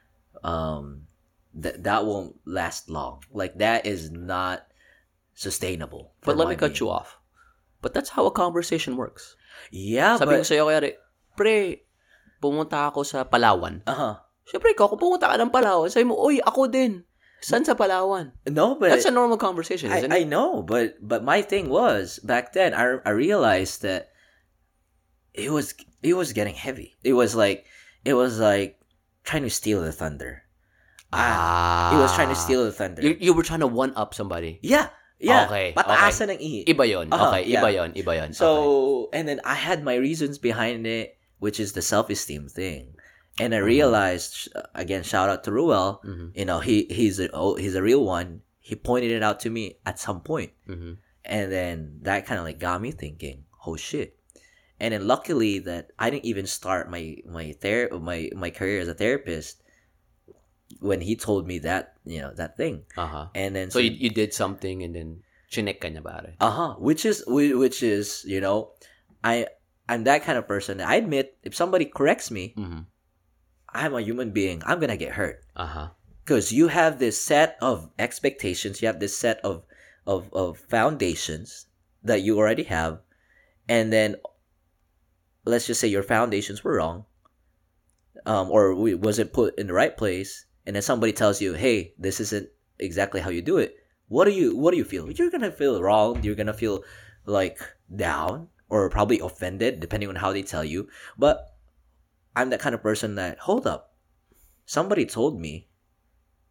[0.47, 1.09] um
[1.53, 4.68] that that won't last long like that is not
[5.34, 7.18] sustainable But let me cut you off.
[7.82, 9.37] But that's how a conversation works.
[9.71, 10.95] Yeah Sabi ko but sa'yo, kaya,
[11.37, 11.85] pre,
[12.41, 13.83] pumunta ako sa Palawan.
[13.87, 17.03] uh-huh Siyempre, ikaw, kung pumunta ka ng Palawan, sabi mo, uy, ako din.
[17.43, 18.33] San sa Palawan?
[18.49, 20.31] no but That's a normal conversation, isn't I, I it?
[20.31, 22.73] know, but but my thing was back then.
[22.73, 24.09] I I realized that
[25.37, 26.97] it was it was getting heavy.
[27.05, 27.69] It was like
[28.09, 28.81] it was like
[29.27, 30.47] trying to steal the thunder.
[31.13, 33.05] Ah, it was trying to steal the thunder.
[33.05, 34.59] You, you were trying to one-up somebody.
[34.65, 34.89] yeah,
[35.19, 35.47] yeah.
[35.47, 36.61] Okay, Pataasan ng ihi.
[36.69, 37.09] Iba yon.
[37.12, 37.62] Uh-huh, Okay, yeah.
[37.62, 38.31] iba yon, iba yon.
[38.33, 38.47] So
[39.09, 39.19] okay.
[39.21, 42.95] and then I had my reasons behind it, which is the self esteem thing.
[43.41, 43.64] And Mm-hmm.
[43.64, 46.01] I realized again, shout out to Ruel.
[46.05, 46.33] Mhm.
[46.37, 48.41] You know, he he's a oh, he's a real one.
[48.61, 50.53] He pointed it out to me at some point.
[50.69, 50.99] Mhm.
[51.27, 54.17] And then that kind of like got me thinking, oh shit.
[54.81, 58.89] And then luckily that I didn't even start my my ther- my my career as
[58.89, 59.61] a therapist
[60.81, 62.83] when he told me that, you know, that thing.
[62.97, 63.31] Aha.
[63.35, 66.35] And then So you, you did something and then chinek ka niya pare.
[66.41, 68.73] uh-huh, which is whi- which is, you know,
[69.23, 69.47] I
[69.89, 70.81] I'm that kind of person.
[70.81, 72.87] I admit if somebody corrects me, Mhm.
[73.71, 74.62] I'm a human being.
[74.67, 75.45] I'm going to get hurt.
[75.57, 75.93] Aha.
[76.27, 79.62] because you have this set of expectations you have this set of
[80.11, 81.71] of of foundations
[82.03, 82.99] that you already have
[83.71, 84.19] and then
[85.47, 87.07] let's just say your foundations were wrong
[88.27, 91.95] um or we wasn't put in the right place and then somebody tells you hey
[91.99, 92.49] this isn't
[92.79, 93.77] exactly how you do it
[94.09, 96.83] what do you what do you feel you're gonna feel wrong you're gonna feel
[97.25, 97.59] like
[97.95, 101.57] down or probably offended depending on how they tell you but
[102.35, 103.95] i'm that kind of person that hold up
[104.67, 105.69] somebody told me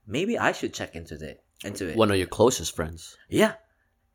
[0.07, 1.43] maybe I should check into it.
[1.63, 1.97] Into it.
[1.97, 3.17] One of your closest friends.
[3.29, 3.53] Yeah.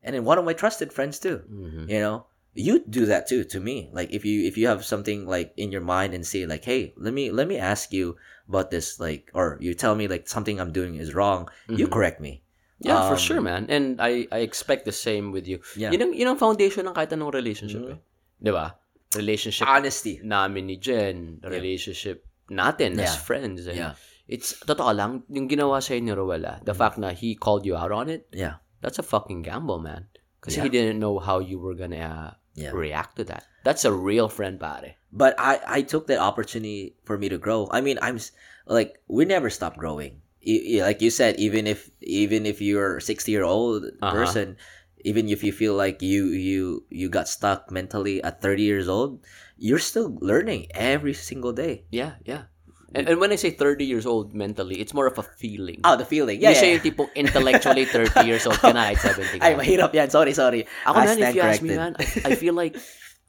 [0.03, 1.43] And then one of my trusted friends too.
[1.51, 1.89] Mhm.
[1.89, 3.91] You know, you do that too to me.
[3.93, 6.93] Like if you if you have something like in your mind and say like, hey,
[6.97, 8.17] let me let me ask you
[8.51, 11.95] about this, like, or you tell me like something I'm doing is wrong, you Mhm.
[11.95, 12.43] correct me.
[12.83, 13.69] Yeah, for Um, sure, man.
[13.71, 15.61] And I I expect the same with you.
[15.79, 15.93] Yeah.
[15.95, 17.93] Yun ang, yun ang foundation ng kahit anong relationship Mhm.
[17.95, 17.99] eh.
[18.43, 18.75] Di ba?
[19.15, 20.19] Relationship Honesty.
[20.25, 23.23] namin ni Jen, relationship natin as Yeah.
[23.23, 23.61] friends.
[23.71, 23.95] And Yeah.
[24.31, 27.91] It's, totoo lang, yung ginawa sa'yo ni Rowella, the fact na he called you out
[27.91, 28.63] on it, Yeah.
[28.81, 30.07] that's a fucking gamble, man.
[30.41, 30.65] because Yeah.
[30.65, 32.33] he didn't know how you were gonna uh,
[32.63, 32.73] Yeah.
[32.73, 33.45] react to that.
[33.65, 34.97] That's a real friend, pare.
[35.13, 37.69] But I I took that opportunity for me to grow.
[37.71, 38.19] I mean, I'm
[38.67, 40.23] like we never stop growing.
[40.41, 44.13] Like you said, even if even if you're a 60 year old Uh-huh.
[44.13, 44.57] person,
[45.05, 49.21] even if you feel like you you you got stuck mentally at 30 years old,
[49.61, 51.85] you're still learning every single day.
[51.93, 52.49] Yeah, yeah.
[52.95, 55.79] And, and when I say 30 years old mentally, it's more of a feeling.
[55.87, 56.41] Oh, the feeling.
[56.43, 59.47] Yeah, Hindi siya yeah, yung tipong intellectually 30 years old ka na at 70 ka.
[59.47, 60.11] Ay, mahirap yan.
[60.11, 60.67] Sorry, sorry.
[60.87, 62.75] Ako I man, if you ask me, man, I, I feel like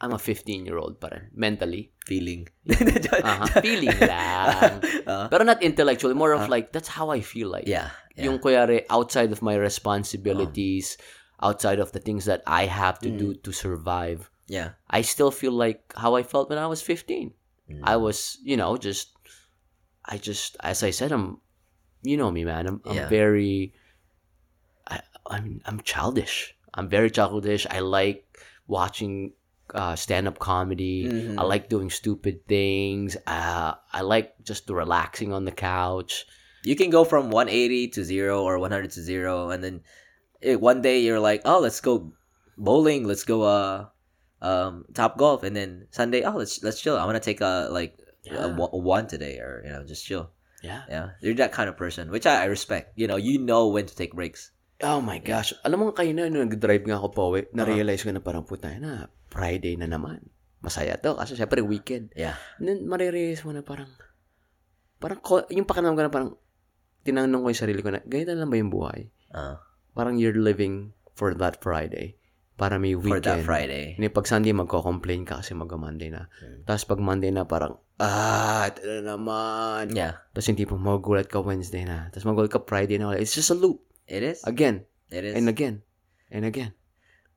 [0.01, 1.93] I'm a 15-year-old pa rin, mentally.
[2.09, 2.49] Feeling.
[3.21, 4.81] Aha, feeling lang.
[5.05, 7.69] Uh, Pero not intellectually, more of like, that's how I feel like.
[7.69, 7.93] yeah.
[8.17, 8.25] yeah.
[8.25, 10.97] Yung kuyari, outside of my responsibilities,
[11.41, 13.43] outside of the things that I have to do Mm.
[13.45, 14.73] to survive, yeah.
[14.89, 17.33] I still feel like how I felt when I was 15.
[17.69, 17.79] Mm.
[17.83, 19.13] I was, you know, just,
[20.05, 21.39] I just, as I said, I'm,
[22.03, 22.67] you know me, man.
[22.67, 23.09] I'm, I'm Yeah.
[23.09, 23.73] very,
[24.87, 26.55] I, I'm, I'm childish.
[26.73, 27.67] I'm very childish.
[27.69, 28.25] I like
[28.67, 29.33] watching
[29.73, 31.05] uh, stand-up comedy.
[31.07, 31.39] Mhm.
[31.39, 33.15] I like doing stupid things.
[33.27, 36.25] Uh, I like just relaxing on the couch.
[36.63, 39.81] you can go from 180 to 0 or 100 to 0 and then
[40.43, 42.13] eh, one day you're like oh let's go
[42.55, 43.89] bowling let's go uh
[44.45, 47.65] um top golf and then sunday oh let's let's chill i want to take a
[47.73, 48.53] like Yeah.
[48.53, 50.29] a one today or you know just chill
[50.61, 50.85] Yeah.
[50.85, 53.89] yeah you're that kind of person which i, I respect you know you know when
[53.89, 55.53] to take breaks Oh my gosh.
[55.61, 57.53] Alam mo kayo na, nung nag-drive nga ako pa uwi, Uh-huh.
[57.53, 60.25] na-realize ko na parang puta na, Friday na naman.
[60.57, 61.13] masaya to.
[61.13, 62.09] Kasi syempre, weekend.
[62.17, 62.33] Yeah.
[62.57, 63.93] Then, marirealize mo na parang,
[64.97, 66.31] parang, yung pakiramdam ko na parang,
[67.01, 69.13] tinanong ko yung sarili ko na, ganito lang ba yung buhay?
[69.29, 69.61] Uh,
[69.93, 72.17] Parang you're living for that Friday.
[72.57, 73.25] Para may for weekend.
[73.25, 73.97] that Friday.
[74.01, 76.25] Hindi, pag Sunday, magko-complain ka kasi mag-Monday na.
[76.41, 76.65] Hmm.
[76.65, 79.93] Tapos pag Monday na, parang, ah, ito na naman.
[79.93, 80.17] Yeah.
[80.33, 82.09] Tapos hindi pa magugulat ka Wednesday na.
[82.09, 83.13] Tapos magugulat ka Friday na.
[83.13, 83.85] It's just a loop.
[84.09, 84.41] It is.
[84.43, 85.37] Again, It is.
[85.37, 85.85] and again,
[86.33, 86.73] and again.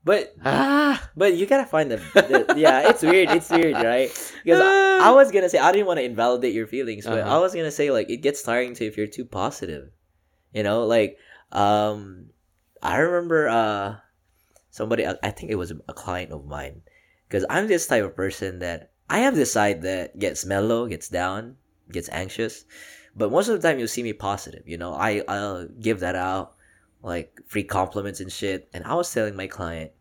[0.05, 1.01] but Ah!
[1.17, 2.89] but you gotta find the, the yeah.
[2.93, 3.29] It's weird.
[3.33, 4.09] It's weird, right?
[4.45, 7.37] Because I, I was gonna say I didn't want to invalidate your feelings, but Uh-huh.
[7.37, 9.93] I was gonna say like it gets tiring too if you're too positive.
[10.57, 11.17] You know, like
[11.53, 12.31] um,
[12.85, 13.97] I remember uh,
[14.71, 16.83] somebody I I think it was a client of mine
[17.29, 21.09] because I'm this type of person that I have this side that gets mellow, gets
[21.09, 21.57] down,
[21.91, 22.65] gets anxious,
[23.17, 24.63] but most of the time you'll see me positive.
[24.67, 26.55] You know, I I'll give that out
[27.03, 28.69] like free compliments and shit.
[28.73, 29.93] And I was telling my client,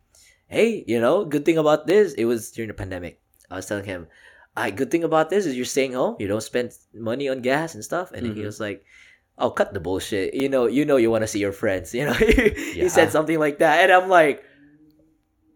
[0.47, 3.19] hey, you know, good thing about this, it was during the pandemic.
[3.51, 4.07] I was telling him,
[4.55, 7.75] I good thing about this is you're staying home, you don't spend money on gas
[7.75, 8.11] and stuff.
[8.11, 8.45] And then he mm-hmm.
[8.47, 8.83] was like,
[9.37, 10.35] Oh, cut the bullshit.
[10.35, 11.93] You know, you know you want to see your friends.
[11.97, 12.87] You know, he Yeah.
[12.87, 13.83] said something like that.
[13.83, 14.43] And I'm like,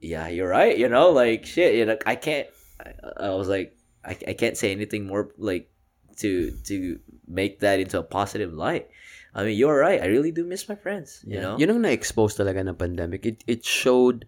[0.01, 2.47] Yeah, you're right, you know, like shit, you know, I can't
[2.79, 3.75] I, I was like,
[4.05, 5.69] I, I can't say anything more like
[6.17, 8.89] to to make that into a positive light.
[9.35, 10.01] I mean, you're right.
[10.01, 11.21] I really do miss my friends.
[11.27, 13.21] You know, Yun ang na-expose talaga ng pandemic.
[13.25, 14.25] It, it showed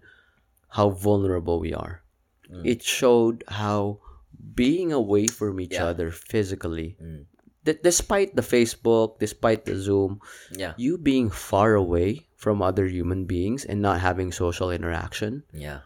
[0.69, 2.05] how vulnerable we are.
[2.45, 2.61] Mm.
[2.61, 3.97] It showed how
[4.53, 5.89] being away from each Yeah.
[5.89, 7.25] other physically, Mm.
[7.65, 10.21] d- despite the Facebook, despite the Zoom,
[10.53, 15.81] yeah, you being far away from other human beings and not having social interaction, yeah,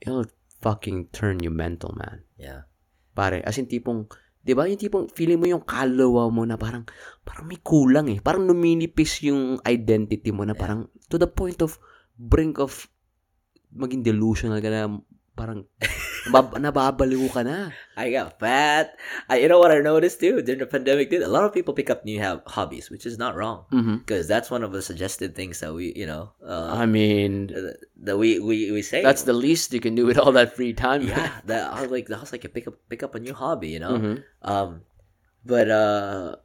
[0.00, 0.24] it'll
[0.64, 2.24] fucking turn you mental, man.
[2.40, 2.64] yeah.
[3.12, 4.08] Pare, as in tipong,
[4.40, 6.88] di ba, yung tipong feeling mo yung kaluluwa mo na parang,
[7.20, 8.18] parang may kulang eh.
[8.24, 11.76] Parang numinipis yung identity mo na parang, to the point of,
[12.16, 12.88] brink of,
[13.76, 14.88] maging delusional ka na,
[15.36, 15.66] parang,
[16.30, 17.70] nabab- nababaliw ka na.
[17.96, 18.96] I got fat.
[19.28, 21.22] I, you know what I noticed too during the pandemic, dude.
[21.22, 23.66] A lot of people pick up new ha- hobbies, which is not wrong
[24.02, 27.76] because that's one of the suggested things that we, you know, uh, I mean, th-
[28.06, 29.02] that we we we say.
[29.02, 31.02] that's the least you can do with all that free time.
[31.06, 31.30] yeah.
[31.50, 33.68] That I was like, that was like a pick up pick up a new hobby,
[33.74, 33.98] you know.
[33.98, 34.16] Mhm.
[34.42, 34.82] Um,
[35.44, 36.36] but uh,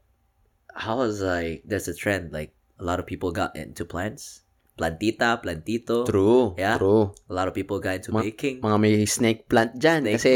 [0.75, 4.41] I was like, there's a trend like a lot of people got into plants,
[4.79, 6.07] plantita, plantito.
[6.07, 6.55] True.
[6.55, 6.79] Yeah.
[6.79, 7.11] True.
[7.27, 8.63] A lot of people got into Ma- baking.
[8.63, 10.31] Mga may snake plant dyan Snake kasi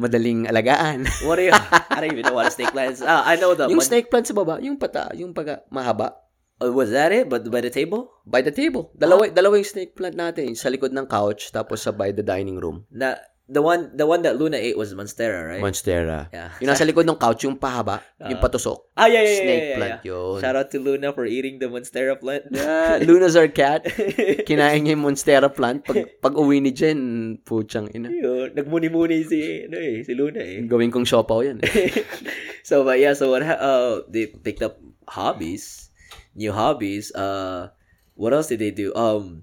[0.00, 1.04] madaling alagaan.
[1.28, 1.52] What are you?
[1.52, 3.04] I don't even know what a snake plant is.
[3.04, 6.16] Uh, I know the yung one- snake plant sa baba, yung pata, yung paga, mahaba,
[6.60, 7.24] Uh, was that it?
[7.24, 8.12] But by the table?
[8.28, 8.92] by the table.
[8.92, 12.60] Dalawa, dalawa yung snake plant natin, sa likod ng couch, tapos sa by the dining
[12.60, 12.84] room.
[12.92, 13.16] Na
[13.50, 15.58] the one the one that Luna ate was Monstera, right?
[15.58, 16.30] Monstera.
[16.30, 16.54] yeah.
[16.62, 18.42] Yung nasa likod ng couch, yung pahaba, yung Ah.
[18.46, 18.78] patusok.
[18.94, 20.10] ah yeah yeah yeah, snake yeah, yeah, plant yeah.
[20.14, 20.38] yun.
[20.38, 22.46] Shout out to Luna for eating the Monstera plant.
[22.54, 23.82] Yeah, Luna's our cat.
[24.48, 25.82] Kinain niya yung Monstera plant.
[25.82, 27.00] Pag, pag uwi ni Jen,
[27.42, 28.06] puchang ina.
[28.06, 30.62] Yun, nagmuni-muni si ano eh, si Luna eh.
[30.70, 31.58] Gawin kong siopaw yan.
[31.66, 31.90] eh.
[32.68, 34.78] so but yeah, so what ha- uh they picked up
[35.10, 35.90] hobbies,
[36.38, 37.10] new hobbies.
[37.18, 37.74] Uh
[38.14, 38.94] what else did they do?
[38.94, 39.42] Um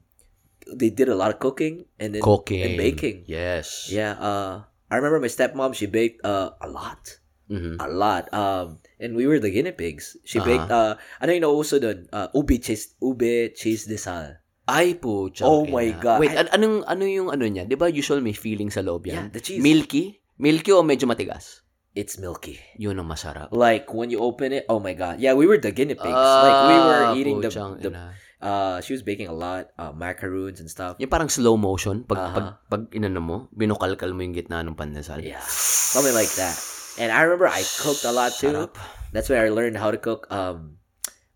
[0.74, 2.64] they did a lot of cooking and then Cooking.
[2.64, 3.24] and baking.
[3.26, 3.88] Yes.
[3.88, 7.20] Yeah, uh I remember my stepmom, she baked uh a lot.
[7.48, 7.80] Mhm.
[7.80, 8.28] a lot.
[8.36, 10.20] Um, and we were the guinea pigs.
[10.28, 10.52] She Uh-huh.
[10.52, 12.04] baked, uh, ano yung nauso dun?
[12.12, 14.44] Uh, ube cheese, ube cheese desal.
[14.68, 16.20] Ay, puchang Oh my God.
[16.20, 17.64] Wait, an- anong, ano yung ano niya?
[17.64, 19.32] Di ba usual may feeling sa loob Yeah, yan?
[19.32, 19.64] the cheese.
[19.64, 20.20] Milky?
[20.36, 21.64] Milky o medyo matigas?
[21.96, 22.60] It's milky.
[22.76, 23.48] Yun ang masarap.
[23.56, 25.24] Like, when you open it, oh my God.
[25.24, 26.28] Yeah, we were the guinea pigs.
[26.44, 28.12] like, we were Ah, eating the, the, ina.
[28.42, 30.98] Uh, she was baking a lot, uh, macaroons and stuff.
[31.00, 32.34] Yung parang slow motion, pag, Aha.
[32.34, 35.22] pag, pag inano mo, binukalkal mo yung gitna ng pandesal.
[35.22, 36.58] Yeah, something like that.
[36.98, 38.54] And I remember I cooked a lot too.
[38.54, 38.74] Sarap.
[39.14, 40.82] That's where I learned how to cook, um,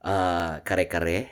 [0.02, 1.30] uh, kare-kare.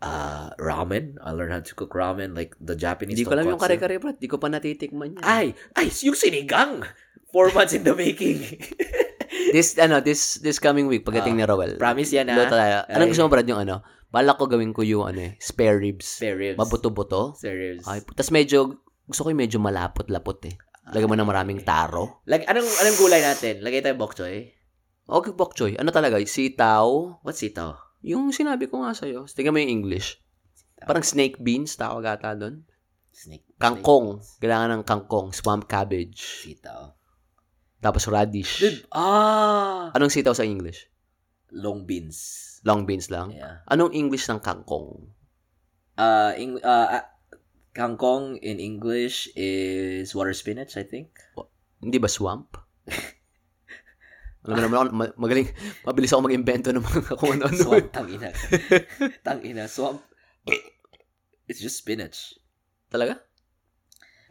[0.00, 1.20] Uh, ramen.
[1.20, 4.16] I learned how to cook ramen, like the Japanese Hindi ko alam yung kare-kare, bro.
[4.16, 5.24] Hindi ko pa natitikman yan.
[5.24, 6.88] Ay, ay, yung sinigang.
[7.30, 8.42] Four months in the making.
[9.54, 11.78] This, ano, this, this coming week, pagdating ni Roel.
[11.78, 12.58] Promise yan Luto ah.
[12.58, 12.76] tayo.
[12.90, 13.82] Anong gusto mo, Brad, yung ano?
[14.10, 16.18] Balak ko gawin ko yung, ano eh, spare ribs.
[16.18, 16.58] Spare ribs.
[16.58, 17.38] Mabuto-buto.
[17.38, 17.86] Spare ribs.
[17.86, 20.54] Ay, tas medyo, gusto ko yung medyo malapot-lapot eh.
[20.90, 22.26] Lagyan mo ng maraming taro.
[22.26, 23.62] Like, anong, anong gulay natin?
[23.62, 24.50] Lagay tayo bok choy.
[25.06, 25.78] Okay, bok choy.
[25.78, 26.18] Ano talaga?
[26.18, 27.22] Sitaw.
[27.22, 27.78] What's ito?
[28.02, 29.30] Yung sinabi ko nga sa'yo.
[29.30, 30.18] Tingnan mo yung English.
[30.82, 32.66] Parang snake beans, tawag ata doon.
[33.14, 33.46] Snake.
[33.62, 34.18] Kangkong.
[34.42, 35.30] Kailangan ng kangkong.
[35.30, 36.18] Swamp cabbage.
[36.42, 36.90] Sitaw.
[37.78, 38.58] Tapos radish.
[38.58, 39.94] Dude, ah!
[39.94, 40.90] Anong sitaw sa English?
[41.54, 42.49] Long beans.
[42.64, 43.32] Long beans lang?
[43.32, 43.64] Yeah.
[43.72, 45.08] Anong English ng kangkong?
[45.96, 47.04] Uh, ing, uh, uh,
[47.72, 51.16] kangkong in English is water spinach, I think.
[51.80, 52.60] Hindi ba swamp?
[54.44, 55.48] Alam mo naman ako, ma- magaling,
[55.84, 57.60] mabilis ako mag-invento ng mga kung ano-ano.
[57.60, 58.28] Swamp, tangina.
[59.26, 60.00] tangina, swamp.
[61.48, 62.36] It's just spinach.
[62.88, 63.20] Talaga?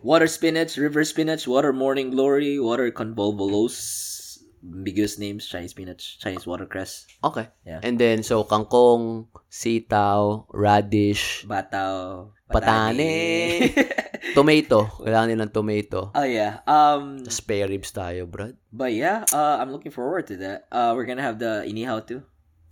[0.02, 4.29] Water spinach, river spinach, water morning glory, water convolvulus.
[4.60, 7.48] Ambiguous names, Chinese spinach, Chinese watercress, Okay.
[7.64, 7.80] Yeah.
[7.80, 13.70] And then, so, kangkong, sitaw, radish, bataw, Patani.
[14.38, 14.90] tomato.
[15.00, 16.12] Kailangan nilang tomato.
[16.14, 16.62] oh yeah.
[16.68, 18.58] Um Spare ribs tayo, brad.
[18.70, 20.68] but yeah, uh I'm looking forward to that.
[20.70, 22.22] Uh we're gonna have the inihaw too.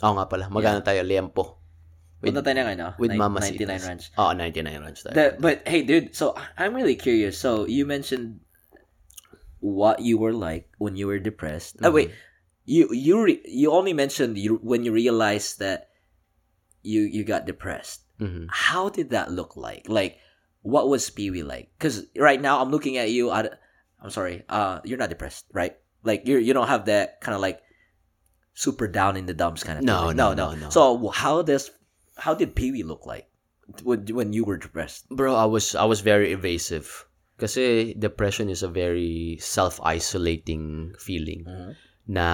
[0.04, 0.50] Oo nga pala.
[0.50, 1.02] Magano tayo?
[1.02, 1.58] Liempo.
[2.18, 2.88] With, Punta tayo ng ano?
[2.98, 3.82] with Nin- Mama 99 Citas.
[3.86, 4.06] ranch.
[4.18, 5.14] Oo, 99 ranch tayo.
[5.14, 6.18] The, but hey, dude.
[6.18, 7.38] So I'm really curious.
[7.38, 8.42] So you mentioned
[9.60, 11.78] what you were like when you were depressed.
[11.84, 12.12] Oh wait,
[12.66, 15.90] you you re- you only mentioned you when you realized that
[16.84, 18.02] you you got depressed.
[18.20, 18.48] Mhm.
[18.50, 19.86] How did that look like?
[19.90, 20.18] Like,
[20.62, 21.70] what was Pee Wee like?
[21.78, 23.30] Because right now I'm looking at you.
[23.30, 23.50] I,
[24.02, 24.44] I'm sorry.
[24.50, 25.78] Uh, you're not depressed, right?
[26.04, 27.62] Like you you don't have that kind of like
[28.54, 30.18] super down in the dumps kind of No, thing.
[30.18, 30.70] no, no, no.
[30.70, 31.70] So how does
[32.18, 33.30] how did Pee Wee look like
[33.84, 35.10] when when you were depressed?
[35.10, 37.06] Bro, I was I was very evasive.
[37.38, 41.46] Kasi depression is a very self-isolating feeling
[42.10, 42.26] na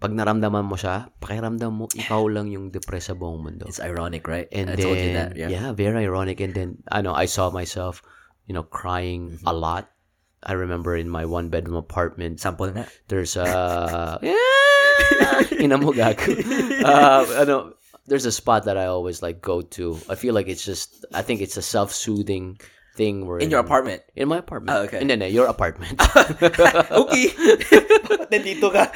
[0.00, 3.64] pag naramdaman mo siya, pakiramdam mo ikaw lang yung depressed sa buong mundo.
[3.68, 4.48] It's ironic, right?
[4.52, 5.36] And I then, told you that.
[5.36, 5.72] Yeah.
[5.72, 6.40] very ironic.
[6.40, 8.00] And then, I know, I saw myself,
[8.48, 9.48] you know, crying Mm-hmm.
[9.48, 9.92] a lot.
[10.40, 12.88] I remember in my one bedroom apartment, Sample na.
[13.12, 14.16] there's a,
[15.60, 16.32] ina mo gago.
[16.80, 17.76] Uh, ano,
[18.08, 20.00] there's a spot that I always like go to.
[20.08, 22.56] I feel like it's just, I think it's a self-soothing
[23.00, 24.04] thing where In your apartment.
[24.12, 24.76] in my apartment.
[24.76, 25.00] Ah, okay.
[25.00, 25.96] Hindi, hindi, your apartment.
[27.00, 27.32] okay.
[28.32, 28.92] Nandito ka?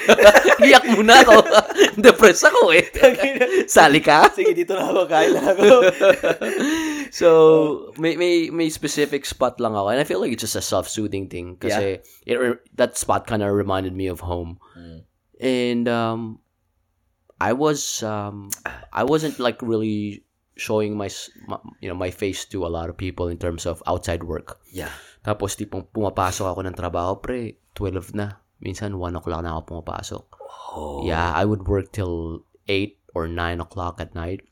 [0.60, 1.40] Iyak muna ako.
[2.04, 2.84] Depressed ako eh.
[3.64, 4.28] Sali ka?
[4.28, 5.08] Sige, dito na ako.
[5.08, 5.68] Kain lang ako.
[7.08, 7.28] So,
[7.96, 9.96] may, may may specific spot lang ako.
[9.96, 11.56] And I feel like it's just a self-soothing thing.
[11.56, 14.60] Kasi it, re- that spot kind of reminded me of home.
[14.76, 15.00] Mm.
[15.40, 16.44] And um,
[17.40, 18.52] I was, um,
[18.92, 21.10] I wasn't like really showing my,
[21.80, 24.58] you know, my face to a lot of people in terms of outside work.
[24.70, 24.90] Yeah.
[25.26, 28.38] Tapos tipong pumapasok ako ng trabaho, pre, 12 na.
[28.62, 30.24] Minsan 1 o'clock na ako pumapasok.
[30.74, 31.02] Oh.
[31.02, 34.46] Yeah, I would work till 8 or 9 o'clock at night.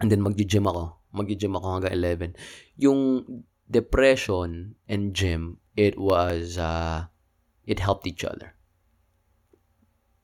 [0.00, 0.96] And then magji-gym ako.
[1.16, 2.36] Magji-gym ako hanggang 11.
[2.76, 3.00] Yung
[3.70, 7.08] depression and gym, it was, uh,
[7.64, 8.56] it helped each other.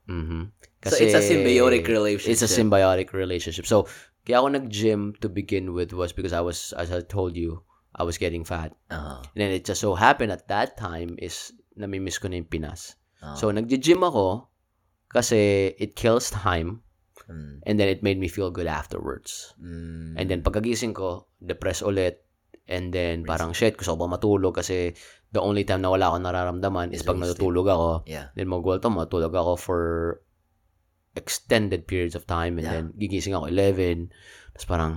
[0.07, 0.55] Mhm.
[0.87, 2.31] So it's a symbiotic relationship.
[2.31, 3.67] It's a symbiotic relationship.
[3.67, 3.91] So,
[4.27, 7.63] kaya ako nag-gym to begin with was because I was, as I told you,
[7.95, 8.75] I was getting fat.
[8.91, 9.23] Uh-huh.
[9.23, 12.99] And then it just so happened at that time is namimiss ko na yung Pinas.
[13.23, 13.39] Uh-huh.
[13.39, 14.51] So, nagji-gym ako
[15.15, 16.83] kasi it kills time
[17.27, 17.59] Mm.
[17.67, 19.55] and then it made me feel good afterwards.
[19.59, 20.15] Mm.
[20.15, 22.23] And then pagkagising ko, depressed ulit.
[22.67, 24.95] And then parang shit, gusto ko ba matulog kasi
[25.31, 27.91] the only time na wala akong nararamdaman is Is pag natutulog ako.
[28.11, 28.35] Yeah.
[28.35, 29.83] Then magwalto, matulog ako for
[31.17, 32.73] extended periods of time and Yeah.
[32.81, 34.13] then gigising ako 11.
[34.55, 34.95] Tapos parang,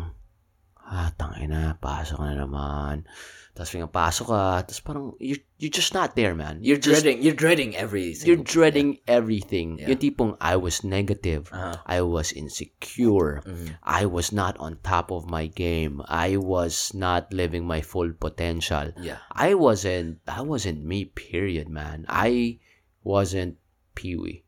[0.84, 3.08] ah, tangin na, pasok na naman.
[3.56, 6.64] Tapos yung pasok ka, tapos parang, you're, you're just not there, man.
[6.64, 7.20] You're just, dreading.
[7.20, 8.16] You're dreading every.
[8.24, 9.84] you're dreading everything.
[9.84, 9.92] Yeah.
[9.92, 11.52] Yung tipong, I was negative.
[11.52, 11.76] Uh-huh.
[11.84, 13.44] I was insecure.
[13.44, 13.76] Mhm.
[13.84, 16.00] I was not on top of my game.
[16.08, 18.96] I was not living my full potential.
[18.96, 19.20] Yeah.
[19.28, 22.08] I wasn't I wasn't me period, man.
[22.08, 22.64] I
[23.04, 23.60] wasn't
[24.00, 24.48] Pee-wee.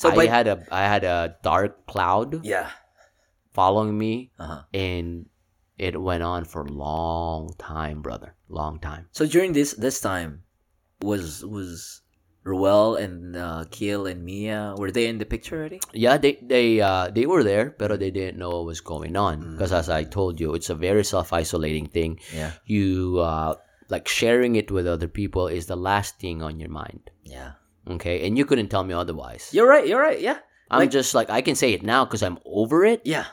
[0.00, 2.70] So I by had a I had a dark cloud yeah.
[3.52, 4.62] following me Uh-huh.
[4.72, 5.26] and
[5.76, 8.34] it went on for a long time, brother.
[8.48, 9.08] Long time.
[9.12, 10.44] So during this this time,
[11.00, 12.00] was was
[12.44, 15.80] Ruel and uh, Kiel and Mia were they in the picture already?
[15.92, 19.42] Yeah, they they uh they were there, but they didn't know what was going on
[19.44, 19.52] Mm.
[19.52, 22.20] because as I told you, it's a very self-isolating thing.
[22.32, 22.52] Yeah.
[22.64, 23.54] You uh
[23.92, 27.10] like sharing it with other people is the last thing on your mind.
[27.24, 27.59] Yeah.
[27.88, 29.50] Okay, and you couldn't tell me otherwise.
[29.52, 29.86] You're right.
[29.86, 30.20] You're right.
[30.20, 30.38] Yeah.
[30.70, 33.02] I'm like- just like I can say it now because I'm over it.
[33.04, 33.26] Yeah.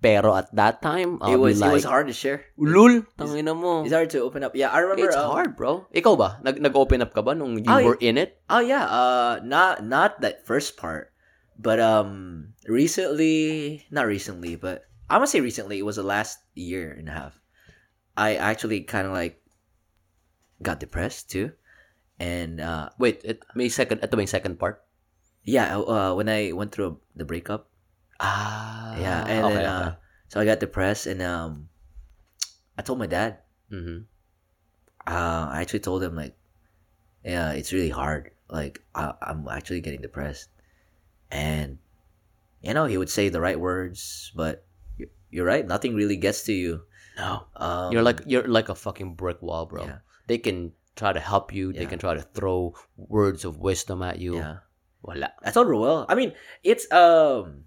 [0.00, 2.48] Pero at that time, I'll it was like, it was hard to share.
[2.56, 3.84] Lul, tangina mo.
[3.84, 4.56] It's hard to open up.
[4.56, 5.04] Yeah, I remember.
[5.04, 5.84] It's um, hard, bro.
[5.92, 6.40] Ikaw ba?
[6.40, 8.40] Nag nag-open up ka ba nung you Oh, were in it?
[8.48, 11.12] Oh yeah, uh not not that first part.
[11.60, 16.96] But um recently, not recently, but I must say recently, it was the last year
[16.96, 17.36] and a half.
[18.16, 19.36] I actually kind of like
[20.64, 21.52] got depressed too.
[22.20, 24.84] And uh Wait, it, may second, ito yung second part?
[25.40, 27.72] yeah, uh when I went through the breakup,
[28.20, 28.92] Ah.
[29.00, 29.90] yeah, and okay, then uh
[30.28, 31.72] so I got depressed and um
[32.76, 33.40] I told my dad.
[33.72, 34.04] Mhm.
[35.08, 36.36] Uh I actually told him like
[37.24, 38.36] yeah, it's really hard.
[38.52, 40.52] Like I, I'm actually getting depressed.
[41.32, 41.80] And
[42.60, 44.68] you know, he would say the right words, but
[45.00, 46.84] you're, you're right, nothing really gets to you.
[47.16, 47.48] No.
[47.56, 49.84] Um, You're like you're like a fucking brick wall, bro.
[49.88, 49.98] Yeah.
[50.28, 51.72] They can try to help you.
[51.72, 54.36] They can try to throw words of wisdom at you.
[54.36, 54.68] yeah.
[55.00, 55.32] Wala.
[55.40, 55.72] I told.
[56.12, 57.64] I mean, it's um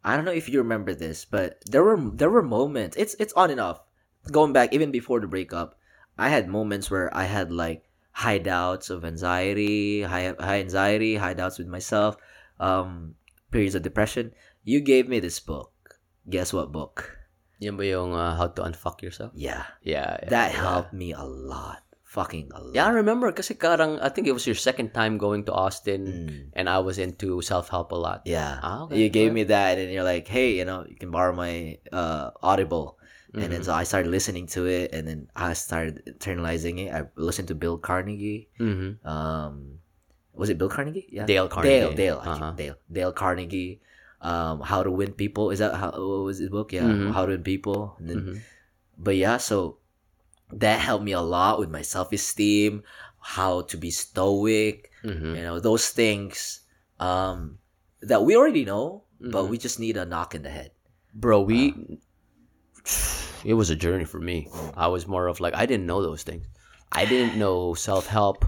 [0.00, 2.96] I don't know if you remember this, but there were there were moments.
[2.96, 3.84] It's it's on and off.
[4.32, 5.76] Going back even before the breakup,
[6.16, 7.84] I had moments where I had like
[8.16, 12.16] high doubts of anxiety, high high anxiety, high doubts with myself,
[12.58, 13.14] um,
[13.52, 14.32] periods of depression.
[14.64, 15.70] You gave me this book.
[16.26, 17.12] Guess what book?
[17.62, 19.32] Yan ba yung uh, How to Unfuck Yourself?
[19.32, 20.18] Yeah, Yeah.
[20.20, 20.60] yeah, that yeah.
[20.60, 21.85] helped me a lot.
[22.06, 22.72] Fucking a lot.
[22.74, 26.06] Yeah, I remember kasi karang, I think it was your second time going to Austin
[26.06, 26.38] Mm.
[26.54, 28.22] and I was into self-help a lot.
[28.24, 28.62] Yeah.
[28.62, 28.94] Ah, okay.
[29.02, 32.30] You gave me that, and you're like, hey, you know, you can borrow my uh,
[32.46, 32.96] Audible.
[33.36, 33.68] And then Mhm.
[33.68, 36.88] so I started listening to it, and then I started internalizing it.
[36.94, 38.48] I listened to Bill Carnegie.
[38.56, 39.02] Mhm.
[39.04, 39.82] Um,
[40.32, 41.04] was it Bill Carnegie?
[41.12, 41.26] Yeah.
[41.28, 41.92] Dale Carnegie.
[41.92, 41.92] Dale.
[41.92, 42.20] Dale.
[42.24, 42.54] Uh-huh.
[42.56, 42.78] Dale.
[42.88, 43.82] Dale Carnegie.
[44.24, 45.52] Um, How to Win People.
[45.52, 45.92] Is that how?
[45.92, 46.72] What was his book?
[46.72, 46.88] Yeah.
[46.88, 47.12] Mhm.
[47.12, 47.98] How to Win People.
[48.00, 48.36] Then, Mhm.
[48.96, 49.84] But yeah, so
[50.52, 52.82] that helped me a lot with my self esteem,
[53.18, 54.90] how to be stoic.
[55.02, 55.34] Mhm.
[55.34, 56.62] You know those things
[57.02, 57.58] um,
[58.00, 59.50] that we already know, but Mhm.
[59.50, 60.70] we just need a knock in the head.
[61.12, 61.74] Bro, we
[63.44, 64.48] it was a journey for me.
[64.76, 66.46] I was more of like I didn't know those things.
[66.92, 68.46] I didn't know self-help.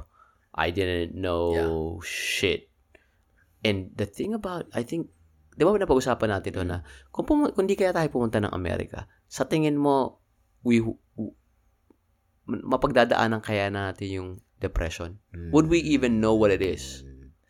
[0.55, 2.71] I didn't know shit.
[3.67, 5.11] And the thing about I think
[5.59, 9.11] 'di ba napag-usapan natin to na kung pum- kung di kaya tayo pumunta ng Amerika,
[9.27, 10.23] sa tingin mo
[10.63, 10.79] we
[12.49, 15.21] mapagdadaanan kaya natin yung depression?
[15.53, 17.05] Would we even know what it is?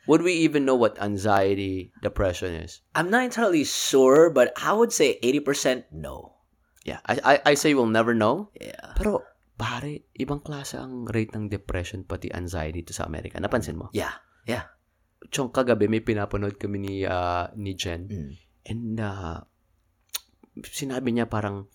[0.09, 2.81] Would we even know what anxiety, depression is?
[2.97, 6.41] I'm not entirely sure, but I would say eighty percent no.
[6.89, 8.49] Yeah, I, I I say we'll never know.
[8.57, 8.97] Yeah.
[8.97, 9.21] Pero,
[9.61, 13.37] pare, ibang klase ang rate ng depression pati anxiety dito sa Amerika.
[13.37, 13.93] Napansin mo?
[13.93, 14.17] Yeah.
[14.49, 14.73] Yeah.
[15.29, 18.09] Chong kagabi, may pinapanood kami ni, ah, ni Jen.
[18.09, 18.33] Mm.
[18.65, 19.45] And, uh,
[20.65, 21.69] sinabi niya parang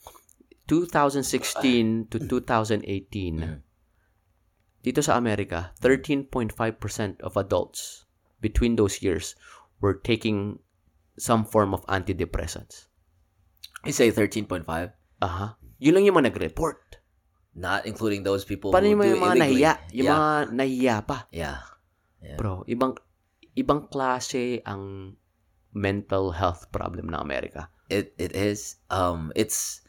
[0.74, 2.82] 2016 to 2018,
[3.38, 3.60] Mm.
[4.82, 6.52] dito sa Amerika, 13.5%
[7.22, 8.04] of adults
[8.42, 9.38] between those years
[9.80, 10.58] were taking
[11.16, 12.90] some form of antidepressants.
[13.86, 15.56] You say thirteen point five, Aha.
[15.78, 16.80] Yun lang yung mga nag-report.
[17.54, 19.62] not including those people Paano who yung do mga, it mga illegally.
[19.62, 19.74] nahiya?
[19.94, 20.18] Yung yeah.
[20.18, 21.18] mga nahiya pa.
[21.30, 21.60] yeah.
[22.18, 22.38] Yeah.
[22.42, 22.98] Bro, ibang
[23.54, 25.14] ibang klase ang
[25.70, 27.70] mental health problem ng Amerika.
[27.94, 28.82] It it is.
[28.90, 29.83] Um, it's.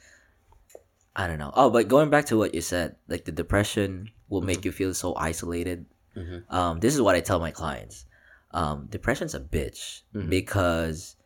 [1.17, 1.53] I don't know.
[1.55, 4.95] Oh, but going back to what you said, like the depression will make you feel
[4.95, 5.87] so isolated.
[6.17, 6.45] Mhm.
[6.51, 8.05] Um, this is what I tell my clients.
[8.51, 10.29] Um, depression's a bitch Mhm.
[10.31, 11.17] because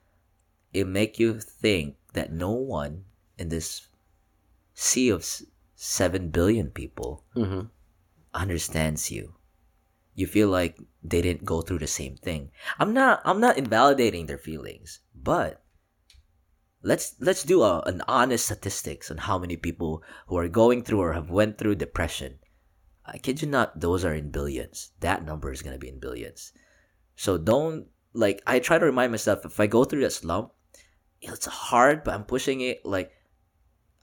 [0.72, 3.04] it make you think that no one
[3.38, 3.88] in this
[4.74, 5.24] sea of
[5.74, 7.70] seven billion people Mhm.
[8.34, 9.34] understands you.
[10.14, 12.50] You feel like they didn't go through the same thing.
[12.78, 15.62] I'm not I'm not invalidating their feelings, but
[16.82, 21.00] let's let's do a, an honest statistics on how many people who are going through
[21.00, 22.38] or have went through depression.
[23.04, 24.92] I kid you not, those are in billions.
[25.00, 26.52] That number is gonna be in billions.
[27.16, 30.52] So don't like I try to remind myself if I go through that slump,
[31.20, 33.12] it's hard, but I'm pushing it like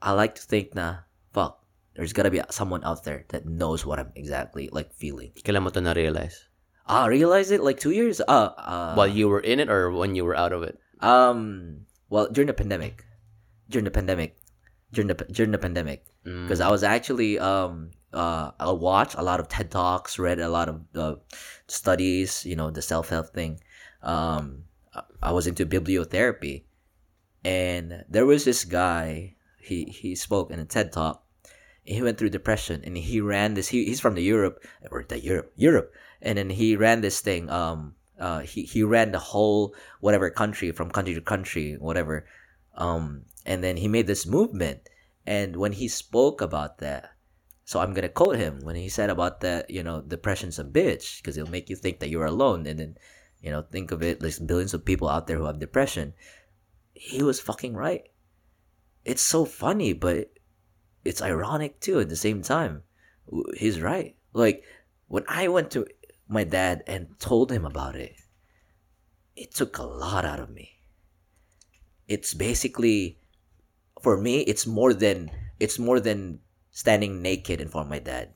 [0.02, 1.64] I like to think na fuck,
[1.96, 5.32] there's gotta be someone out there that knows what I'm exactly like feeling.
[5.44, 6.50] Kailan mo to na-realize?
[6.86, 8.22] I realized it like two years.
[8.22, 10.78] Uh, uh While you were in it or when you were out of it?
[11.02, 13.06] um, well, during the pandemic,
[13.70, 14.38] during the pandemic,
[14.92, 16.44] during the during the pandemic, Mm.
[16.46, 20.50] because I was actually um uh I watched a lot of TED talks, read a
[20.50, 21.16] lot of uh,
[21.68, 23.60] studies, you know, the self help thing.
[24.02, 26.64] Um, I- I was into bibliotherapy,
[27.44, 29.36] and there was this guy.
[29.60, 31.24] He he spoke in a TED talk.
[31.84, 33.68] He went through depression, and he ran this.
[33.70, 37.50] He, he's from the Europe or the Europe Europe, and then he ran this thing.
[37.50, 42.26] Um, uh, he he ran the whole whatever country from country to country, whatever.
[42.76, 44.90] Um, and then he made this movement,
[45.26, 47.12] and when he spoke about that,
[47.64, 49.70] so I'm gonna quote him when he said about that.
[49.70, 52.98] You know, depression's a bitch because it'll make you think that you're alone, and then
[53.42, 54.20] you know think of it.
[54.20, 56.14] There's billions of people out there who have depression.
[56.94, 58.08] He was fucking right.
[59.04, 60.32] It's so funny, but
[61.04, 62.84] it's ironic too at the same time.
[63.58, 64.16] He's right.
[64.34, 64.64] Like
[65.08, 65.86] when I went to
[66.28, 68.16] my dad and told him about it,
[69.36, 70.72] it took a lot out of me.
[72.08, 73.20] It's basically
[74.02, 76.40] for me it's more than it's more than
[76.72, 78.34] standing naked in front of my dad.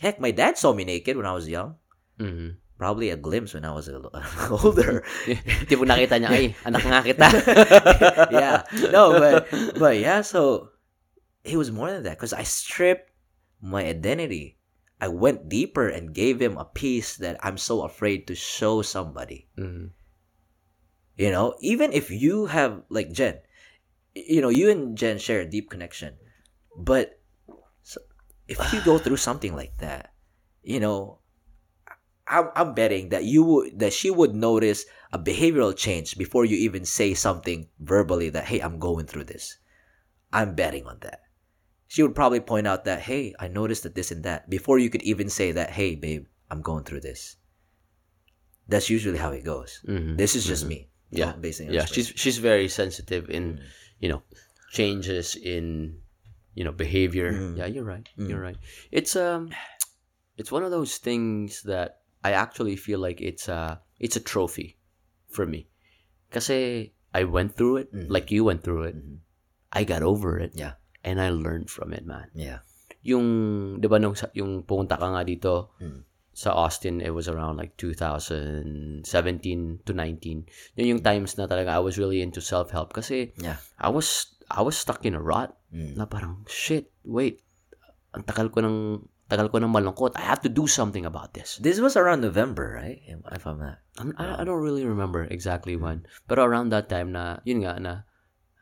[0.00, 1.76] Heck, my dad saw me naked when I was young.
[2.20, 2.56] Mhm.
[2.76, 3.96] Probably a glimpse when I was a,
[4.52, 5.00] older.
[5.70, 7.28] Tipo nakita niya, ay, anak nga kita.
[8.28, 8.68] yeah.
[8.92, 9.48] No, but
[9.80, 10.68] but yeah, so
[11.40, 13.08] it was more than that because I stripped
[13.64, 14.55] my identity.
[15.00, 19.48] I went deeper and gave him a piece that I'm so afraid to show somebody.
[19.58, 19.92] Mhm.
[21.16, 23.40] You know, even if you have like Jen,
[24.14, 26.16] you know, you and Jen share a deep connection,
[26.76, 27.20] but
[28.48, 30.14] if you go through something like that,
[30.62, 31.18] you know,
[32.28, 36.56] I'm, I'm betting that you would that she would notice a behavioral change before you
[36.56, 39.58] even say something verbally that hey, I'm going through this.
[40.32, 41.22] I'm betting on that.
[41.88, 44.90] She would probably point out that, hey, I noticed that this and that before you
[44.90, 47.36] could even say that, hey, babe, I'm going through this.
[48.68, 49.80] That's usually how it goes.
[49.86, 50.16] Mhm.
[50.16, 50.88] This is just me.
[51.10, 51.32] Yeah.
[51.38, 53.60] Base yeah she's she's very sensitive in Mm.
[54.00, 54.22] you know
[54.72, 55.98] changes in
[56.58, 57.56] you know behavior Mm.
[57.56, 58.28] yeah you're right Mm.
[58.28, 58.58] you're right
[58.90, 59.50] it's um
[60.36, 64.76] it's one of those things that i actually feel like it's a it's a trophy
[65.30, 65.68] for me
[66.28, 68.96] because i went through it like you went through it
[69.72, 70.74] i got over it Yeah.
[71.06, 72.66] And i learned from it man Yeah.
[73.06, 73.22] yung
[73.78, 76.02] 'di ba nung yung pumunta ka nga dito Mm.
[76.36, 79.04] sa Austin it was around like 2017
[79.86, 80.44] to 19
[80.76, 83.56] yun yung times na talaga I was really into self-help kasi Yeah.
[83.80, 85.96] I was I was stuck in a rut Mm.
[85.96, 87.42] na parang shit wait
[88.14, 91.58] ang tagal ko ng tagal ko ng malungkot I have to do something about this
[91.58, 93.02] This was around November, right?
[93.06, 93.82] If I'm not.
[93.98, 97.74] I'm, I, I don't really remember exactly when pero around that time na yun nga
[97.82, 97.92] na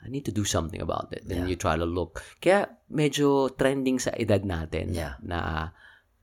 [0.05, 1.51] I need to do something about it then Yeah.
[1.51, 5.17] you try to look kaya medyo trending sa edad natin Yeah.
[5.25, 5.73] na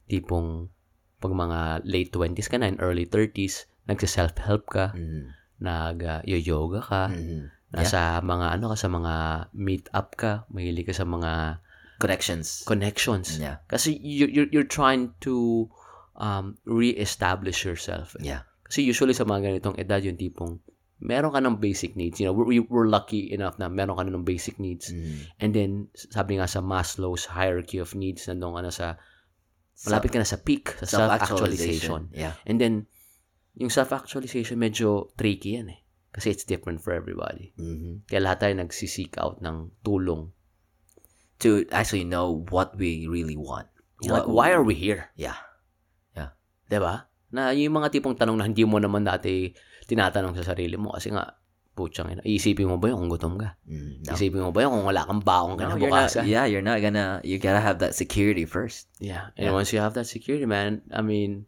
[0.06, 0.70] tipong
[1.18, 5.34] pag mga late 20s ka na and early 30s nagsa-self-help ka Mm.
[5.62, 7.50] nag-yoga ka Mhm.
[7.72, 9.14] nasa mga ano ka sa mga
[9.56, 11.62] meet up ka mahilig ka sa mga
[12.02, 12.66] Connections.
[12.66, 13.62] connections Yeah.
[13.70, 15.70] kasi you you're, you're trying to
[16.18, 18.44] um re-establish yourself Yeah.
[18.66, 20.60] kasi usually sa mga ganitong edad yung tipong
[21.02, 22.22] meron ka ng basic needs.
[22.22, 24.94] You know we, we're lucky enough na meron ka ng basic needs.
[24.94, 25.20] Mm.
[25.42, 28.88] and then sabi nga sa Maslow's hierarchy of needs nandun ka na sa
[29.90, 32.14] malapit ka na sa peak sa self-actualization.
[32.14, 32.38] Yeah.
[32.46, 32.86] and then
[33.58, 35.82] yung self-actualization medyo tricky yan eh.
[36.12, 37.52] Kasi it's different for everybody.
[37.58, 40.32] Hmm kaya lahat tayo nagsisseek out ng tulong.
[41.42, 43.66] To actually know what we really want.
[44.06, 45.10] like, What- why are we here?
[45.18, 45.42] Yeah.
[46.72, 49.52] 'di ba na yung mga tipong tanong na hindi mo naman dati
[49.88, 51.36] tinatanong sa sarili mo kasi nga
[51.72, 54.12] putyang ina iisipin mo ba yung kung gutom ka Mm, no.
[54.12, 56.62] isipin mo ba yung kung wala kang baong ka No, na you're not, yeah, you're
[56.66, 57.24] not gonna.
[57.24, 58.92] You gotta have that security first.
[59.00, 59.56] Yeah, and Yeah.
[59.56, 61.48] once you have that security, man, I mean,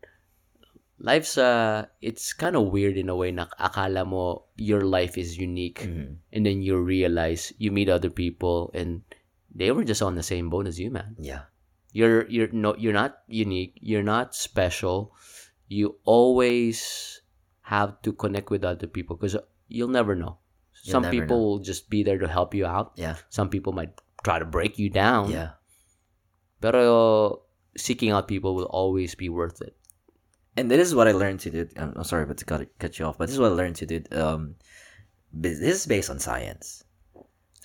[1.03, 5.35] life's uh, it's kind of weird in a way na akala mo your life is
[5.35, 6.23] unique, Mhm.
[6.31, 9.03] and then you realize you meet other people and
[9.51, 11.19] they were just on the same boat as you, man.
[11.19, 11.51] Yeah.
[11.91, 13.77] You're you're no you're not unique.
[13.83, 15.13] You're not special.
[15.73, 16.77] You always
[17.65, 19.35] have to connect with other people because
[19.67, 20.37] you'll never know.
[20.83, 22.93] You'll Some never people will just be there to help you out.
[22.95, 23.15] Yeah.
[23.29, 25.31] Some people might try to break you down.
[25.31, 25.57] Yeah.
[26.61, 27.41] Pero
[27.75, 29.73] seeking out people will always be worth it.
[30.55, 31.67] And this is what I learned to do.
[31.77, 33.17] I'm, I'm sorry, but to cut cut you off.
[33.17, 34.03] But this is what I learned to do.
[34.13, 34.55] Um,
[35.33, 36.85] this is based on science,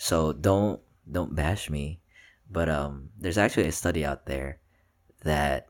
[0.01, 2.01] so don't don't bash me.
[2.48, 4.64] But um, there's actually a study out there
[5.20, 5.68] that,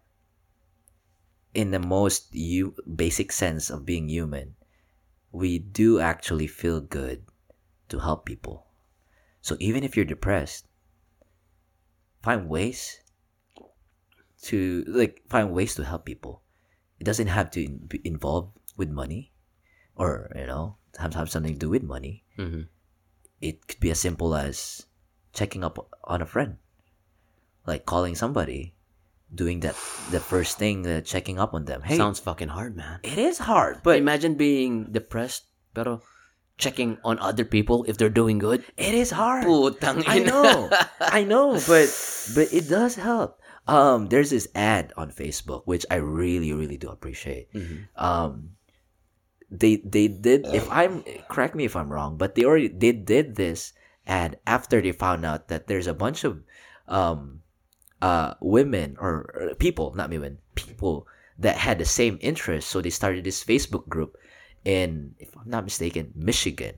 [1.58, 4.54] in the most you basic sense of being human,
[5.34, 7.26] we do actually feel good
[7.90, 8.70] to help people.
[9.42, 10.70] So even if you're depressed,
[12.22, 13.02] find ways
[14.46, 16.42] to like find ways to help people
[17.02, 19.34] it doesn't have to be involved with money
[19.98, 22.68] or you know have, have something to do with money Mhm.
[23.42, 24.86] it could be as simple as
[25.34, 26.58] checking up on a friend
[27.66, 28.77] like calling somebody
[29.28, 29.76] doing that
[30.10, 33.00] the first thing uh, checking up on them hey Sounds fucking hard, man.
[33.04, 35.44] it is hard But but imagine being depressed,
[35.74, 36.00] pero
[36.58, 38.64] checking on other people if they're doing good.
[38.76, 40.70] it is hard Putang I know.
[41.00, 41.86] I know, but
[42.34, 43.38] but it does help.
[43.68, 47.52] Um, there's this ad on Facebook which I really, really do appreciate.
[47.52, 47.92] Mhm.
[48.00, 48.56] Um,
[49.52, 50.48] they they did.
[50.48, 53.72] If I'm correct me if I'm wrong, but they already they did this
[54.08, 56.40] ad after they found out that there's a bunch of
[56.88, 57.44] um
[58.00, 61.06] uh women or, or people, not women, people
[61.38, 62.68] that had the same interest.
[62.68, 64.16] So they started this Facebook group
[64.64, 66.74] in, if I'm not mistaken, Michigan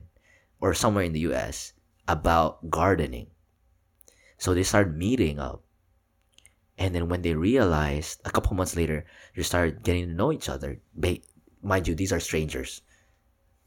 [0.59, 1.73] or somewhere in the U.S.
[2.07, 3.27] about gardening.
[4.37, 5.63] So they started meeting up.
[6.77, 10.49] And then when they realized, a couple months later, they started getting to know each
[10.49, 10.79] other.
[10.95, 11.21] Ba-
[11.61, 12.81] Mind you, these are strangers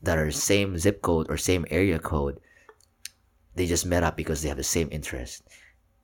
[0.03, 2.41] that are same zip code or same area code.
[3.55, 5.43] They just met up because they have the same interest.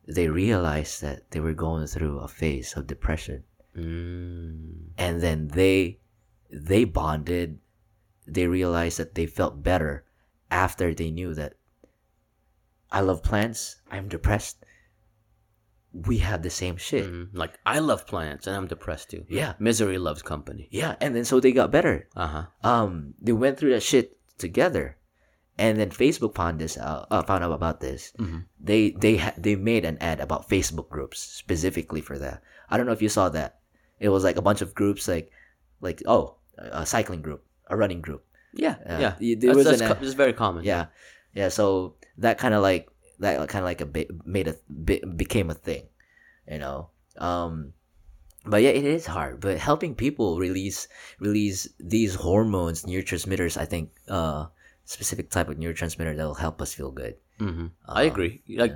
[0.06, 3.44] They realized that they were going through a phase of depression.
[3.76, 4.90] Mm.
[4.98, 6.00] And then they
[6.50, 7.58] they bonded.
[8.26, 10.04] They realized that they felt better
[10.50, 11.54] after they knew that
[12.90, 13.80] I love plants.
[13.90, 14.64] I'm depressed.
[15.92, 17.06] We have the same shit.
[17.06, 17.30] Mhm.
[17.32, 19.24] Like I love plants and I'm depressed too.
[19.28, 19.54] Yeah.
[19.58, 20.68] Misery loves company.
[20.70, 22.08] Yeah, and then so they got better.
[22.16, 22.46] Uh huh.
[22.62, 24.96] Um, they went through that shit together,
[25.60, 27.06] and then Facebook found this out.
[27.12, 28.12] Uh, found out about this.
[28.16, 28.48] Mhm.
[28.58, 32.40] They they ha- they made an ad about Facebook groups specifically for that.
[32.72, 33.60] I don't know if you saw that.
[34.00, 35.28] It was like a bunch of groups, like
[35.84, 38.24] like oh, a cycling group, a running group.
[38.56, 38.76] Yeah.
[38.82, 39.14] Uh, yeah.
[39.20, 40.64] y- there That's, was that's, an co- very common.
[40.64, 40.86] Yeah,
[41.36, 41.48] yeah.
[41.52, 42.88] So that kind of like
[43.20, 45.86] that kind of like a bit made a bit became a thing,
[46.48, 46.88] you know.
[47.20, 47.72] Um,
[48.48, 49.40] but yeah, it is hard.
[49.44, 50.88] But helping people release
[51.20, 54.46] release these hormones, neurotransmitters, I think, uh,
[54.90, 57.14] specific type of neurotransmitter that will help us feel good.
[57.38, 57.70] Mhm.
[57.86, 58.42] I Um, agree.
[58.50, 58.74] Like,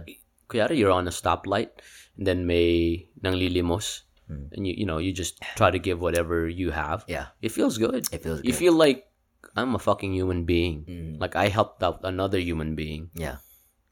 [0.49, 1.83] kuyari you're on a stoplight,
[2.17, 4.49] and then may nanglilimos, Mm.
[4.57, 7.05] and you you know you just try to give whatever you have.
[7.11, 8.09] Yeah, It feels good.
[8.15, 8.63] it feels You good.
[8.63, 9.11] feel like
[9.59, 10.85] I'm a fucking human being.
[10.89, 11.21] Mm.
[11.21, 13.43] Like I helped out another human being, yeah,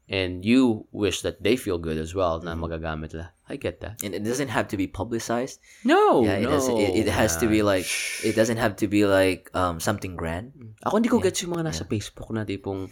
[0.08, 2.40] and you wish that they feel good as well.
[2.42, 2.60] Na Mhm.
[2.66, 3.30] magagamit la.
[3.52, 4.00] I get that.
[4.00, 5.60] and it doesn't have to be publicized.
[5.84, 6.56] No, yeah, it, no.
[6.56, 7.84] does, it, it has to be like
[8.24, 10.56] it doesn't have to be like um something grand.
[10.88, 11.28] Ako hindi ko Yeah.
[11.28, 12.88] gets yung mga nasa Facebook na tipong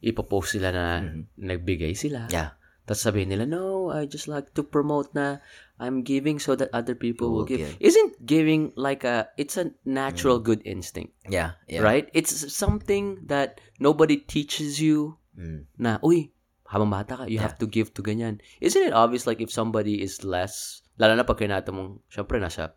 [0.00, 1.22] ipopost sila na Mhm.
[1.40, 2.28] nagbigay sila.
[2.28, 5.38] Yeah, Tapos sabihin nila, no, I just like to promote na
[5.78, 7.62] I'm giving so that other people will, Will give.
[7.62, 7.78] give.
[7.78, 11.78] Isn't giving like a, it's a natural good instinct, yeah, yeah.
[11.80, 12.10] right?
[12.10, 15.64] It's something that nobody teaches you Mm.
[15.78, 16.34] na, uy,
[16.72, 18.40] habang bata ka, you have to give to ganyan.
[18.64, 22.72] Isn't it obvious like if somebody is less, lalo na pag kinata mong, syempre nasa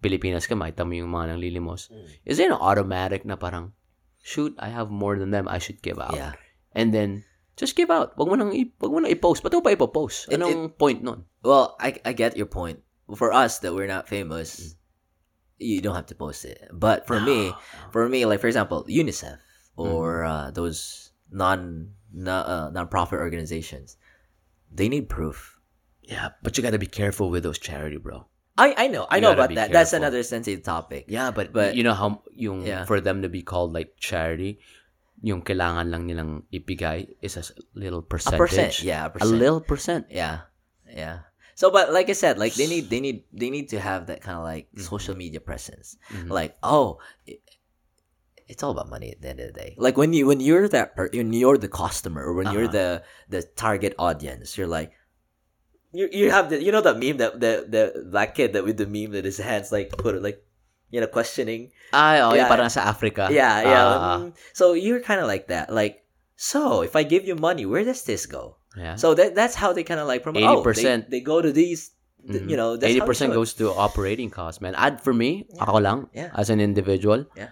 [0.00, 1.92] Pilipinas ka, makita mo yung mga nanglilimos.
[1.92, 2.06] Mm.
[2.24, 3.76] Is it automatic na parang,
[4.24, 6.16] shoot, I have more than them, I should give out.
[6.16, 6.32] Yeah.
[6.72, 7.26] And then,
[7.60, 8.16] just give out.
[8.16, 9.44] Wag mo nang, wag mo nang i-post.
[9.44, 10.32] Ba't mo pa ipopost?
[10.32, 11.28] It- Anong point nun?
[11.44, 12.80] Well, I I get your point.
[13.12, 14.72] For us that we're not famous, Mm.
[15.60, 16.64] you don't have to post it.
[16.72, 17.52] But for me,
[17.92, 19.36] for me, like for example, UNICEF
[19.76, 20.32] or Mm-hmm.
[20.32, 23.96] uh, those non non uh, non-profit organizations,
[24.70, 25.58] they need proof.
[26.02, 28.26] Yeah, but you gotta be careful with those charity, bro.
[28.58, 29.70] I I know I You know about that.
[29.72, 31.06] That's another sensitive topic.
[31.08, 32.84] Yeah, but, But- you know how yung Yeah.
[32.84, 34.58] for them to be called like charity,
[35.22, 37.44] yung kailangan lang nilang ibigay is a
[37.78, 38.38] little A percentage.
[38.40, 40.10] percent, yeah, a A little percent.
[40.10, 40.50] Yeah,
[40.88, 41.30] yeah.
[41.54, 44.24] So, but like I said, like they need, they need, they need to have that
[44.24, 44.80] kind of like Mm-hmm.
[44.88, 46.00] social media presence.
[46.08, 46.32] Mhm.
[46.32, 46.98] Like, oh,
[48.50, 49.70] it's all about money at the end of the day.
[49.78, 53.00] Like when you when you're that per, when you're the customer or when you're Uh-huh.
[53.30, 54.90] the the target audience, you're like.
[55.92, 57.82] You, you have the you know that meme that the the
[58.14, 60.38] black kid that with the meme that his hands like put it like
[60.94, 62.46] you know questioning Ay, oh, Yeah.
[62.46, 62.50] yeah.
[62.50, 63.26] parang sa Africa.
[63.26, 64.30] yeah yeah Ah, mm.
[64.54, 66.06] so you're kind of like that like
[66.38, 68.94] so if I give you money where does this go yeah.
[68.94, 70.46] so that that's how they kind of like promote.
[70.46, 71.10] Oh, 80%.
[71.10, 71.90] they, they go to these,
[72.22, 72.54] th- Mhm.
[72.54, 74.78] you know, eighty percent goes to operating costs, man.
[74.78, 76.30] I'd for me, ako lang, Yeah.
[76.38, 77.50] as an individual, Yeah.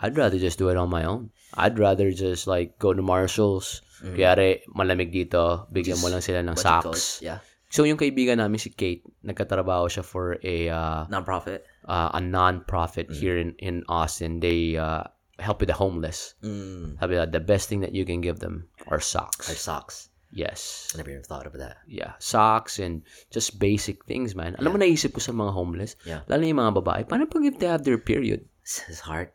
[0.00, 1.30] I'd rather just do it on my own.
[1.54, 3.82] I'd rather just like go to Marshalls.
[3.98, 4.14] Mm.
[4.14, 7.22] Kayari, malamig dito, bigyan mo lang sila ng Bunch of coats, socks.
[7.24, 11.66] Yeah, So yung kaibigan namin si Kate, nagkatrabaho siya for a uh, non-profit.
[11.84, 14.38] uh, a non-profit here in in Austin.
[14.40, 15.04] They uh,
[15.42, 16.38] help with the homeless.
[16.46, 16.96] Mm.
[17.02, 19.50] Sabi the best thing that you can give them are socks.
[19.50, 20.08] Or socks.
[20.30, 20.92] Yes.
[20.92, 21.80] I never even thought of that.
[21.88, 23.00] Yeah, socks and
[23.32, 24.54] just basic things, man.
[24.60, 26.20] Alam mo, naisip ko sa mga homeless, Yeah.
[26.28, 28.44] lalo na yung mga babae, paano pag if they have their period?
[28.60, 29.32] This is hard.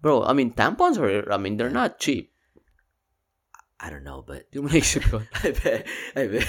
[0.00, 2.32] Bro, I mean, tampons are, I mean, they're not cheap.
[3.80, 5.24] I don't know, but Di mo naisip ko.
[5.44, 6.44] I bet, I bet,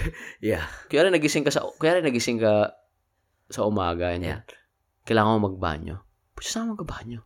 [0.44, 2.76] yeah, Kaya rin nagising ka sa, kaya rin nagising ka
[3.48, 4.40] sa umaga and Yeah.
[5.08, 5.96] kailangan mo magbanyo.
[6.36, 7.24] Pucha, saan magbanyo?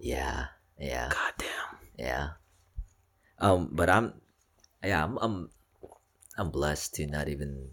[0.00, 1.72] yeah, yeah, God damn.
[1.96, 2.26] yeah.
[3.40, 4.20] Um, but I'm,
[4.84, 5.36] yeah, I'm, I'm,
[6.36, 7.72] I'm blessed to not even.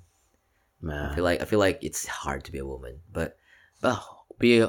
[0.80, 1.16] I Man.
[1.16, 3.36] feel like I feel like it's hard to be a woman, but
[3.84, 4.64] Oh, be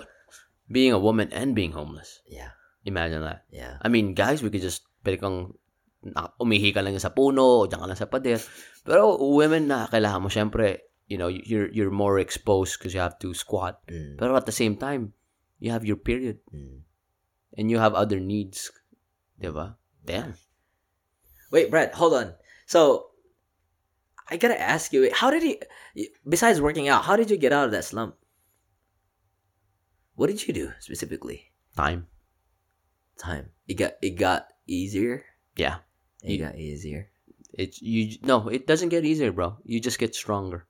[0.66, 2.18] being a woman and being homeless.
[2.26, 2.57] yeah,
[2.88, 3.44] Imagine that.
[3.52, 5.52] yeah, I mean, guys, we could just, pwede kang,
[6.40, 8.40] umihi ka lang sa puno, o dyan ka lang sa pader.
[8.88, 13.20] Pero women na, kailangan mo, syempre, you know, you're, you're more exposed because you have
[13.20, 13.84] to squat.
[13.92, 15.12] mm, Pero at the same time,
[15.60, 16.80] you have your period mm.
[17.60, 18.72] and you have other needs.
[19.36, 19.76] Diba?
[20.08, 20.34] Damn.
[21.52, 22.32] Wait, Brad, hold on.
[22.64, 23.12] So,
[24.28, 25.56] I gotta ask you, how did you,
[26.28, 28.16] besides working out, how did you get out of that slump?
[30.16, 31.52] What did you do specifically?
[31.76, 32.08] Time.
[33.18, 33.50] Time.
[33.66, 35.26] It got it got easier.
[35.58, 35.82] Yeah.
[36.22, 37.10] It You- got easier.
[37.58, 39.58] It's, you, no, it doesn't get easier, bro.
[39.66, 40.68] You just get stronger.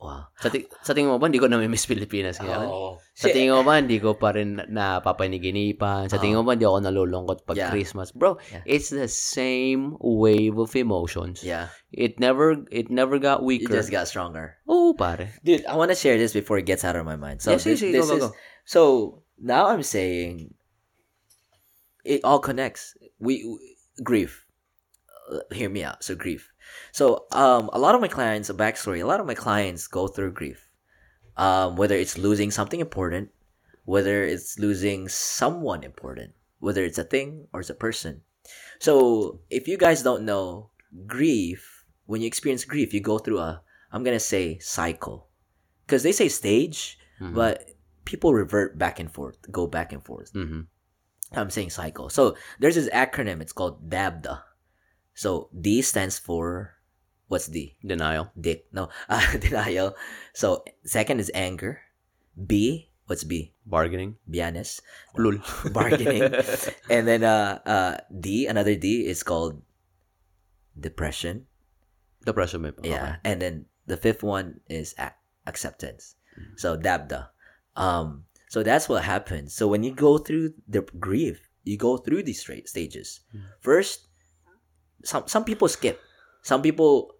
[0.00, 0.28] Wow.
[0.40, 2.68] Sa, ti- sa tingin mo ba, hindi ko namimiss Pilipinas ngayon?
[3.16, 3.36] Sa Shit.
[3.36, 6.08] tingin mo ba, hindi ko pa rin napapaniginipan?
[6.08, 7.70] Sa tingin mo ba, hindi ako nalulungkot pag Yeah.
[7.70, 8.12] Christmas?
[8.12, 8.64] Bro, Yeah.
[8.66, 11.44] it's the same wave of emotions.
[11.44, 11.68] Yeah.
[11.92, 13.72] It never it never got weaker.
[13.72, 14.56] It just got stronger.
[14.68, 15.30] oh, pare.
[15.44, 17.40] Dude, I want to share this before it gets out of my mind.
[17.40, 18.36] So Yes, this, yes, this go, go, is go.
[18.64, 18.80] so
[19.40, 20.52] now I'm saying
[22.04, 22.94] it all connects.
[23.18, 24.46] We, we- grief.
[25.30, 26.02] Uh, hear me out.
[26.02, 26.50] So grief.
[26.92, 29.02] So um, a lot of my clients, a backstory.
[29.02, 30.68] A lot of my clients go through grief.
[31.36, 33.30] Um, whether it's losing something important,
[33.84, 38.22] whether it's losing someone important, whether it's a thing or it's a person.
[38.78, 40.70] So if you guys don't know
[41.06, 43.62] grief, when you experience grief, you go through a
[43.92, 45.28] I'm gonna say cycle,
[45.86, 47.34] because they say stage, Mhm.
[47.34, 47.70] but
[48.04, 50.32] people revert back and forth, go back and forth.
[50.32, 50.66] Mhm.
[51.32, 52.08] I'm saying cycle.
[52.10, 53.40] So there's this acronym.
[53.40, 54.42] It's called DABDA.
[55.14, 56.74] So D stands for
[57.28, 57.76] what's D?
[57.84, 58.30] Denial.
[58.38, 58.66] Dick.
[58.72, 59.94] No, uh, denial.
[60.34, 61.80] So second is anger.
[62.34, 62.88] B.
[63.06, 63.52] What's B?
[63.66, 64.16] Bargaining.
[64.30, 64.80] Bianes.
[65.16, 65.38] Lul.
[65.72, 66.22] Bargaining.
[66.88, 68.46] and then uh, uh, D.
[68.46, 69.62] Another D is called
[70.78, 71.46] depression.
[72.24, 73.16] Depression may Yeah.
[73.24, 75.14] And then the fifth one is a-
[75.46, 76.14] acceptance.
[76.56, 77.28] So dabda.
[77.76, 78.24] Um.
[78.50, 79.54] So that's what happens.
[79.54, 83.22] So when you go through the grief, you go through these straight stages.
[83.30, 83.46] Hmm.
[83.62, 84.10] First,
[85.06, 86.02] some some people skip.
[86.42, 87.14] Some people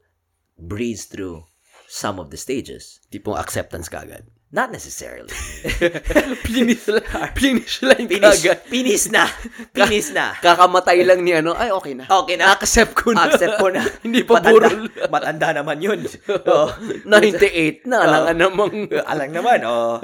[0.58, 1.46] breeze through
[1.86, 2.98] some of the stages.
[3.14, 4.26] Tipong acceptance kagad.
[4.50, 5.30] Not necessarily.
[6.46, 7.06] Pinis lang.
[7.38, 8.58] Pinis lang Pinis, kagad.
[8.66, 9.30] pinis na.
[9.78, 10.34] Pinis na.
[10.42, 11.54] Kakamatay lang ni ano.
[11.54, 12.10] Ay, okay na.
[12.10, 12.58] Okay na.
[12.58, 13.30] Accept ko na.
[13.30, 13.86] Accept ko na.
[14.02, 14.90] Hindi pa matanda, burol.
[15.06, 16.02] matanda naman yun.
[16.50, 16.66] Oh.
[17.06, 17.98] 98 na.
[18.02, 18.74] Alam ka namang...
[19.06, 20.02] Alang naman, oh.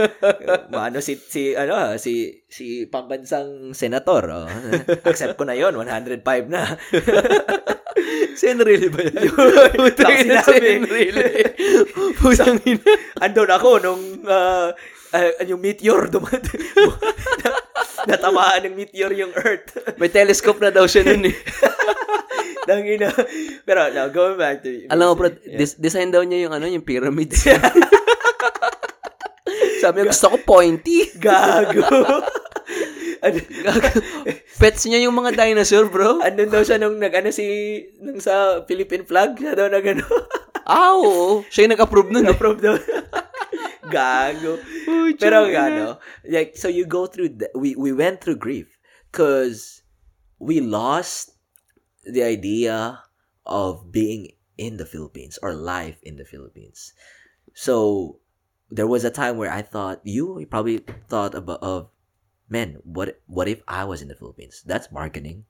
[0.70, 4.46] Ano si si ano, si si pambansang senator, oh.
[5.02, 6.78] Accept ko na 'yon, 105 na.
[8.40, 9.14] Senrile ba yan?
[9.96, 10.44] Lang sinabi.
[10.44, 11.24] Senrile.
[12.18, 12.92] Putang ina.
[13.20, 14.70] Andun ako nung uh,
[15.12, 16.42] uh, yung meteor dumat.
[18.10, 19.76] Natamaan ng meteor yung Earth.
[20.00, 21.36] May telescope na daw siya nun eh.
[22.66, 23.10] Nang ina.
[23.66, 26.86] Pero now going back to Alam mo, bro, dis- design daw niya yung ano, yung
[26.86, 27.46] pyramids.
[29.82, 31.10] Sabi niya, gusto ko pointy.
[31.18, 31.82] gago.
[33.22, 33.38] Ano,
[34.60, 36.20] Pets niya yung mga dinosaur, bro.
[36.20, 37.44] andun daw siya nung nag ano si
[38.00, 40.04] nung sa Philippine flag siya daw nag ano.
[40.66, 41.46] Ah, oo.
[41.46, 42.26] Siya yung nag-approve nun.
[42.26, 42.34] eh.
[42.34, 42.74] Approve daw.
[43.86, 44.58] Gago.
[44.90, 45.60] Uy, Pero tsaka.
[45.62, 45.84] ano,
[46.26, 48.66] like so you go through the, we we went through grief
[49.14, 49.86] cuz
[50.42, 51.38] we lost
[52.02, 52.98] the idea
[53.46, 56.92] of being in the Philippines or life in the Philippines.
[57.54, 58.18] So
[58.66, 61.94] there was a time where I thought you probably thought about of
[62.48, 64.62] man, what what if I was in the Philippines?
[64.66, 65.44] That's bargaining.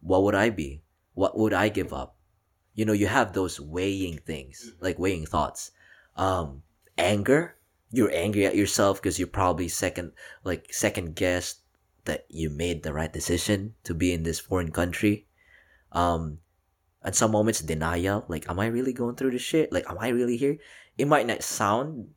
[0.00, 0.82] What would I be?
[1.14, 2.16] What would I give up?
[2.74, 5.72] You know, you have those weighing things, like weighing thoughts.
[6.16, 6.62] Um,
[6.96, 7.56] anger,
[7.90, 10.12] you're angry at yourself because you probably second
[10.44, 11.60] like second guessed
[12.04, 15.26] that you made the right decision to be in this foreign country.
[15.92, 16.38] Um,
[17.04, 19.72] at some moments denial, like, am I really going through this shit?
[19.72, 20.58] Like, am I really here?
[20.96, 22.10] It might not sound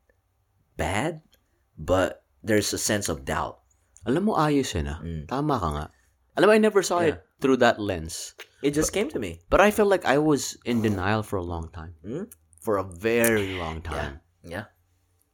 [0.78, 1.22] bad,
[1.78, 3.60] but there's a sense of doubt.
[4.06, 5.02] Alam mo, ayos yun ah.
[5.02, 5.26] Mm.
[5.28, 5.86] Tama ka nga.
[6.38, 7.18] Alam mo, I never saw Yeah.
[7.18, 8.36] it through that lens.
[8.62, 9.42] It just came to me.
[9.50, 11.96] But I felt like I was in denial for a long time.
[12.06, 12.30] Mm?
[12.62, 14.22] For a very long time.
[14.42, 14.70] Yeah.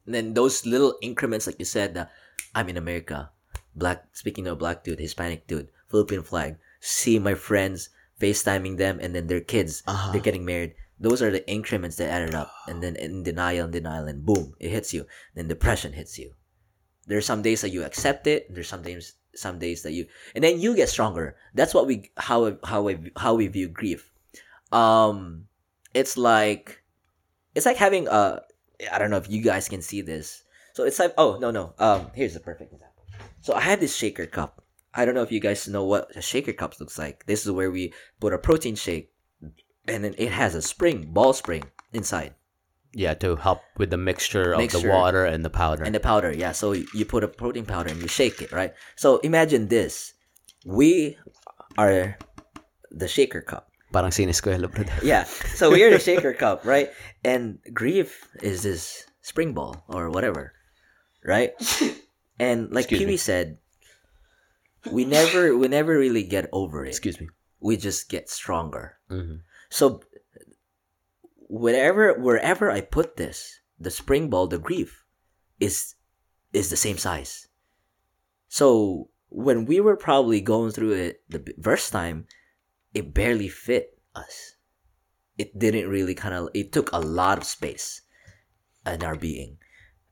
[0.07, 2.11] And then those little increments, like you said, that
[2.55, 3.31] I'm in America,
[3.75, 7.87] black, speaking of black dude, Hispanic dude, Philippine flag, see my friends
[8.19, 10.11] FaceTiming them and then their kids, Uh-huh.
[10.11, 10.75] they're getting married.
[10.99, 12.51] Those are the increments that added up.
[12.67, 15.07] And then in denial and denial and boom, it hits you.
[15.33, 16.35] Then depression hits you.
[17.11, 18.47] There's some days that you accept it.
[18.55, 21.35] There's some days, some days that you, and then you get stronger.
[21.53, 24.13] That's what we, how, how, we, how we view grief.
[24.71, 25.47] Um,
[25.93, 26.81] it's like,
[27.53, 28.43] it's like having a,
[28.89, 30.45] I don't know if you guys can see this.
[30.71, 31.73] So it's like, oh, no, no.
[31.79, 33.03] Um, here's a perfect example.
[33.41, 34.63] So I have this shaker cup.
[34.93, 37.25] I don't know if you guys know what a shaker cup looks like.
[37.25, 39.11] This is where we put a protein shake
[39.85, 42.35] and then it has a spring, ball spring inside
[42.93, 45.83] Yeah, to help with the mixture of the water and the powder.
[45.83, 46.31] and the powder.
[46.33, 46.51] Yeah.
[46.51, 48.73] So you put a protein powder and you shake it, right?
[48.95, 50.13] So imagine this.
[50.65, 51.17] We
[51.77, 52.17] are
[52.91, 53.71] the shaker cup.
[53.93, 54.83] Parang Sineskwela, bro.
[55.03, 55.23] Yeah.
[55.55, 56.91] So we're the shaker cup, right?
[57.23, 60.51] And grief is this spring ball or whatever,
[61.23, 61.51] right?
[62.39, 63.17] And like Excuse Kiwi me.
[63.17, 63.57] said,
[64.91, 66.89] we never we never really get over it.
[66.89, 67.29] Excuse me.
[67.61, 68.97] We just get stronger.
[69.11, 69.41] Mhm.
[69.69, 70.01] So
[71.51, 75.03] wherever wherever I put this, the spring ball, the grief,
[75.59, 75.95] is
[76.53, 77.47] is the same size.
[78.47, 82.25] So when we were probably going through it the first time,
[82.93, 84.55] it barely fit us.
[85.37, 86.49] It didn't really kind of.
[86.53, 88.01] It took a lot of space
[88.85, 89.57] in our being.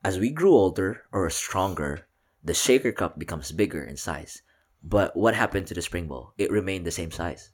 [0.03, 2.07] As we grew older or stronger,
[2.43, 4.41] the shaker cup becomes bigger in size.
[4.83, 6.33] But what happened to the spring ball?
[6.37, 7.51] It remained the same size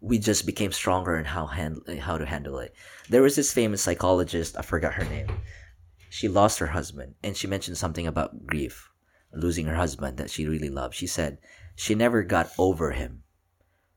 [0.00, 2.74] we just became stronger in how handle how to handle it.
[3.08, 5.28] There was this famous psychologist, I forgot her name.
[6.10, 8.90] She lost her husband and she mentioned something about grief,
[9.32, 10.94] losing her husband that she really loved.
[10.94, 11.38] She said
[11.74, 13.22] she never got over him.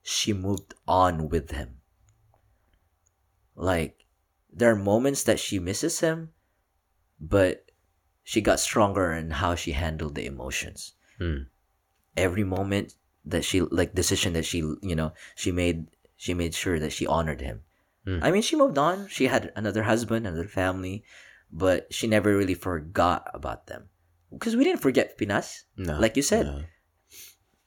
[0.02, 1.78] She moved on with him.
[3.56, 4.06] Like
[4.52, 6.30] there are moments that she misses him,
[7.20, 7.66] but
[8.24, 11.50] she got stronger in how she handled the emotions Hmm.
[12.16, 12.96] every moment
[13.26, 17.06] that she like decision that she you know she made she made sure that she
[17.06, 17.62] honored him
[18.08, 18.24] Mm.
[18.24, 21.04] i mean she moved on she had another husband another family
[21.52, 23.92] but she never really forgot about them
[24.32, 26.00] because we didn't forget pinas No.
[26.00, 26.64] like you said No.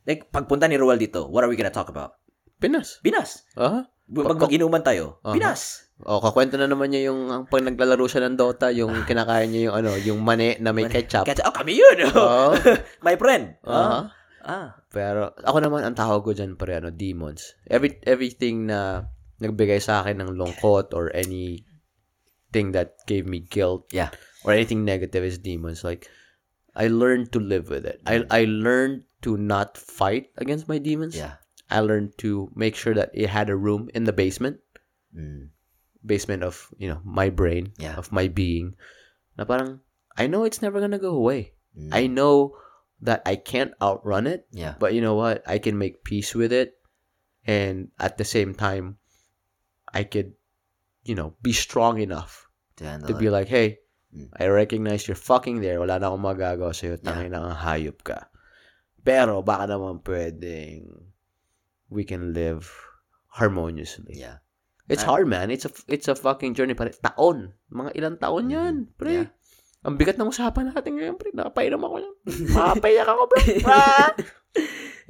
[0.09, 2.16] like pagpunta ni Roel dito what are we gonna talk about
[2.62, 3.03] Pinas.
[3.03, 3.43] Pinas.
[3.59, 3.91] Ah?
[4.07, 5.19] Mag mag-inuman tayo.
[5.27, 5.35] Aha.
[5.35, 5.91] Pinas.
[5.99, 9.66] O, kakwento na naman niya yung ang pag naglalaro siya ng Dota, yung kinakain niya
[9.66, 11.27] yung ano, yung mani na may ketchup.
[11.27, 11.43] Ketchup.
[11.43, 12.07] Oh, kami yun.
[12.07, 12.55] Oo.
[13.07, 13.59] My friend.
[13.66, 14.15] Aha.
[14.43, 14.74] Ah.
[14.90, 17.55] Pero ako naman ang tawag ko diyan pare ano, demons.
[17.70, 19.06] Every everything na
[19.39, 24.10] nagbigay sa akin ng lungkot or anything that gave me guilt Yeah.
[24.43, 25.82] or anything negative is demons.
[25.86, 26.06] Like
[26.74, 28.02] I learned to live with it.
[28.06, 31.14] I I learned to not fight against my demons.
[31.14, 31.39] Yeah.
[31.70, 34.60] I learned to make sure that it had a room in the basement,
[35.14, 35.52] Mm.
[36.02, 37.94] basement of, you know, my brain, Yeah.
[38.01, 38.74] of my being.
[39.39, 39.81] Na parang
[40.19, 41.56] I know it's never gonna go away.
[41.73, 41.89] Mm.
[41.93, 42.56] I know
[43.03, 44.47] that I can't outrun it.
[44.55, 44.74] Yeah.
[44.79, 45.43] But you know what?
[45.47, 46.79] I can make peace with it.
[47.43, 49.03] And at the same time,
[49.91, 50.39] I could,
[51.03, 52.47] you know, be strong enough
[52.79, 54.29] To to be like, hey, Mm.
[54.37, 55.81] I recognize you're fucking there.
[55.81, 57.01] Wala na akong magagawa sa'yo.
[57.01, 58.29] Tangin na ang hayop ka.
[59.01, 61.09] Pero baka naman pwedeng
[61.89, 62.69] we can live
[63.41, 64.20] harmoniously.
[64.20, 64.45] Yeah.
[64.93, 65.16] It's Ah.
[65.16, 65.49] hard, man.
[65.49, 66.77] It's a it's a fucking journey.
[66.77, 67.57] Pare, taon.
[67.73, 68.53] Mga ilang taon Mm.
[68.53, 69.15] yan, pre.
[69.24, 69.29] Yeah.
[69.82, 71.34] Ang bigat ng usapan natin ngayon, pre.
[71.34, 72.14] Nakapainom ako yan.
[72.54, 73.40] Makapayak ako, bro.
[73.66, 74.10] Ah!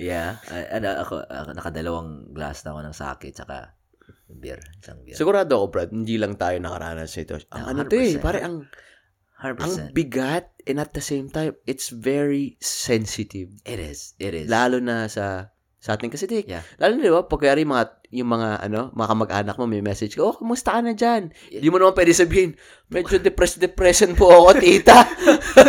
[0.00, 0.40] Yeah.
[0.48, 3.76] Ah, ano, ako, ako, nakadalawang glass na ako ng sake tsaka
[4.32, 4.60] beer.
[4.80, 5.16] Isang beer.
[5.16, 7.36] Sigurado ako, Brad, hindi lang tayo nakaranas nito.
[7.52, 8.24] Ang ano to eh, 100%.
[8.24, 8.64] pare, ang,
[9.44, 9.92] ang 100%.
[9.92, 13.52] bigat and at the same time, it's very sensitive.
[13.68, 14.16] It is.
[14.16, 14.48] It is.
[14.48, 15.52] Lalo na sa
[15.82, 16.46] sa atin kasi dik.
[16.46, 16.62] Yeah.
[16.78, 17.84] Lalo na, di ba, pag kaya mga,
[18.14, 21.34] yung mga, ano, mga kamag-anak mo, may message ka, oh, kumusta ka na dyan?
[21.50, 22.54] Hindi mo naman pwede sabihin,
[22.86, 25.02] medyo depressed-depression po ako, tita.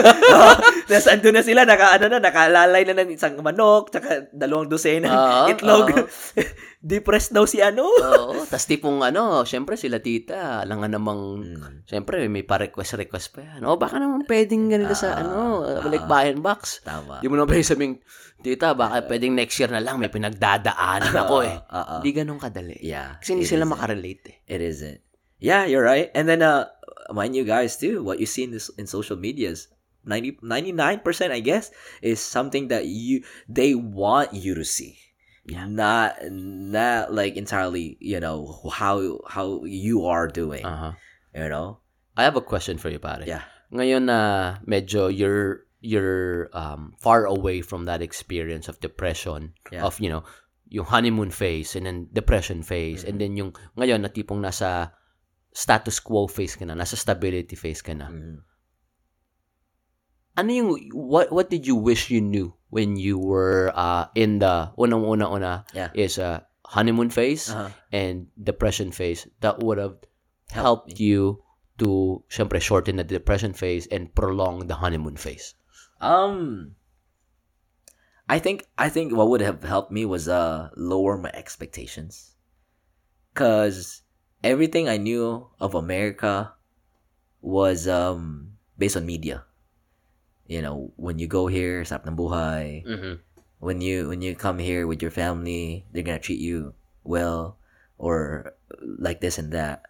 [0.85, 5.09] Tapos andun na sila, naka, ano na, nakalalay na ng isang manok, tsaka dalawang dosena
[5.09, 5.85] Oo, itlog.
[5.89, 6.05] oo.
[6.83, 7.87] Depressed daw si ano.
[7.87, 11.87] Oo, tas tipong, ano, syempre sila tita, alam nga namang, Mm.
[11.87, 13.63] syempre, may pa-request-request pa yan.
[13.63, 15.87] O, baka naman pwedeng ganito sa, Ah, ano, ah.
[15.87, 16.83] like buy and box.
[16.83, 17.23] Tama.
[17.23, 17.97] Di mo naman pwede sabing,
[18.43, 21.55] tita, baka pwedeng next year na lang, may pinagdadaanan ako eh.
[21.71, 21.95] Oo.
[22.03, 22.77] Hindi ganun kadali.
[22.83, 23.17] Yeah.
[23.23, 23.73] Kasi hindi it sila isn't.
[23.73, 24.35] makarelate eh.
[24.51, 24.99] It isn't.
[25.39, 26.11] Yeah, you're right.
[26.11, 26.67] And then, uh,
[27.11, 29.67] mind you guys too, what you see in this in social medias,
[30.05, 31.71] 90, 99% I guess,
[32.03, 34.99] is something that you they want you to see.
[35.43, 35.67] Yeah.
[35.67, 40.63] Not not like entirely, you know, how how you are doing.
[40.63, 40.95] Uh-huh.
[41.35, 41.83] You know?
[42.15, 43.27] I have a question for you, pare.
[43.27, 43.43] Yeah.
[43.73, 44.19] Ngayon na
[44.63, 49.83] medyo you're you're um, far away from that experience of depression, Yeah.
[49.83, 50.23] of, you know,
[50.71, 54.95] yung honeymoon phase and then depression phase and then yung ngayon na tipong nasa
[55.53, 58.09] status quo phase ka na, nasa stability phase ka na.
[58.09, 58.41] Mhm.
[60.33, 64.73] Ano yung what what did you wish you knew when you were uh, in the
[64.81, 65.93] unang-una una Yeah.
[65.93, 67.69] is uh, honeymoon phase Uh-huh.
[67.93, 70.01] and depression phase that would have
[70.49, 71.41] Helped helped you
[71.77, 75.53] to syempre shorten the depression phase and prolong the honeymoon phase.
[76.03, 76.75] Um
[78.27, 82.35] I think I think what would have helped me was uh lower my expectations.
[83.33, 84.03] Cuz
[84.43, 86.53] everything I knew of America
[87.39, 89.47] was um based on media.
[90.45, 92.83] You know, when you go here, sarap ng buhay.
[92.83, 93.15] Mm-hmm.
[93.63, 96.75] When you when you come here with your family, they're going to treat you
[97.07, 97.55] well
[97.95, 98.51] or
[98.99, 99.87] like this and that.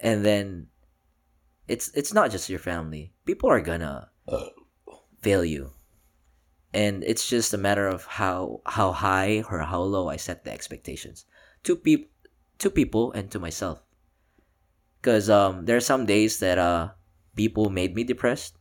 [0.00, 0.72] And then
[1.68, 3.12] it's it's not just your family.
[3.28, 4.08] People are going to
[5.24, 5.72] fail you.
[6.74, 10.52] And it's just a matter of how how high or how low I set the
[10.52, 11.24] expectations
[11.64, 12.12] to peop
[12.58, 13.80] to people and to myself.
[15.00, 16.92] Cuz um there are some days that uh
[17.34, 18.58] people made me depressed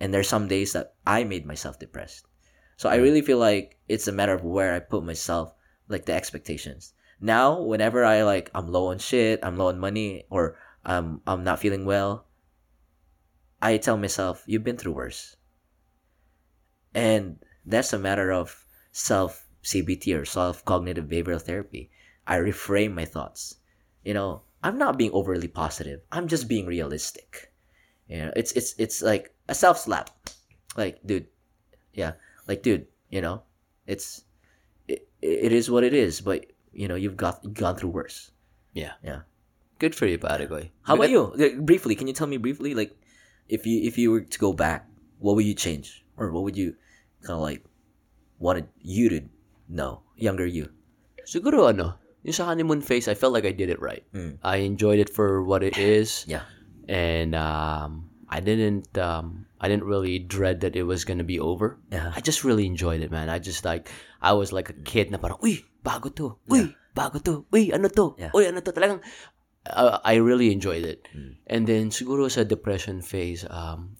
[0.00, 2.26] and there are some days that I made myself depressed.
[2.76, 5.54] So I really feel like it's a matter of where I put myself
[5.86, 6.94] like the expectations.
[7.20, 11.44] Now, whenever I like I'm low on shit, I'm low on money or I'm I'm
[11.44, 12.26] not feeling well,
[13.60, 15.36] I tell myself, you've been through worse.
[16.94, 21.90] And that's a matter of self CBT or self cognitive behavioral therapy.
[22.26, 23.56] I reframe my thoughts.
[24.04, 26.00] You know, I'm not being overly positive.
[26.12, 27.52] I'm just being realistic.
[28.08, 30.10] You know, it's it's it's like a self slap.
[30.76, 31.26] Like, dude,
[31.92, 32.12] yeah,
[32.46, 33.42] like, dude, you know,
[33.86, 34.22] it's
[34.88, 36.20] it, it is what it is.
[36.20, 38.30] But you know, you've got gone through worse.
[38.72, 38.92] Yeah.
[39.02, 39.22] Yeah.
[39.78, 40.68] Good for you, eh.
[40.82, 41.32] How about you?
[41.62, 42.94] Briefly, can you tell me briefly, like,
[43.48, 44.86] if you if you were to go back,
[45.18, 46.76] what would you change, or what would you
[47.24, 47.64] kind of like
[48.38, 49.20] wanted you to
[49.68, 50.68] know, younger you?
[51.24, 54.04] Siguro ano, yung sa honeymoon phase, I felt like I did it right.
[54.12, 54.36] Mm.
[54.44, 56.24] I enjoyed it for what it is.
[56.28, 56.44] Yeah.
[56.86, 61.80] And um, I didn't um, I didn't really dread that it was gonna be over.
[61.90, 62.12] Yeah.
[62.14, 63.32] I just really enjoyed it, man.
[63.32, 63.88] I just like
[64.20, 66.36] I was like a kid na parang, uy, bago to.
[66.48, 67.46] Uy, bago to.
[67.52, 68.14] Uy, ano to?
[68.18, 68.32] Yeah.
[68.36, 68.72] Uy, ano to?
[68.72, 69.00] Talagang
[69.66, 71.08] uh, I really enjoyed it.
[71.16, 71.36] Mm.
[71.46, 73.96] And then siguro sa depression phase, um,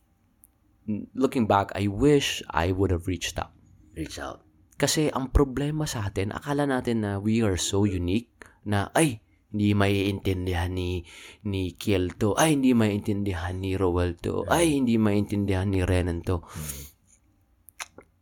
[1.15, 3.53] looking back, I wish I would have reached out.
[3.95, 4.43] Reach out.
[4.81, 9.75] Kasi ang problema sa atin, akala natin na we are so unique na, ay, hindi
[9.75, 11.03] maiintindihan ni
[11.43, 12.39] ni Kiel to.
[12.39, 14.47] Ay, hindi maiintindihan ni Roel to.
[14.47, 16.47] Ay, hindi maiintindihan ni Renan to.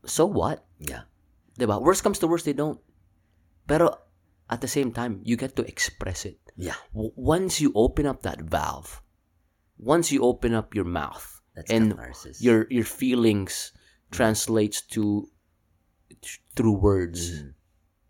[0.08, 0.64] So what?
[0.80, 1.04] Yeah.
[1.60, 1.76] Diba?
[1.76, 2.80] Worst comes to worst, they don't.
[3.68, 3.92] Pero
[4.48, 6.40] at the same time, you get to express it.
[6.56, 6.80] Yeah.
[6.96, 9.04] W- once you open up that valve,
[9.76, 12.38] once you open up your mouth, That's and catharsis.
[12.38, 13.74] your your feelings
[14.14, 15.26] translates to
[16.54, 17.52] through words, Mm.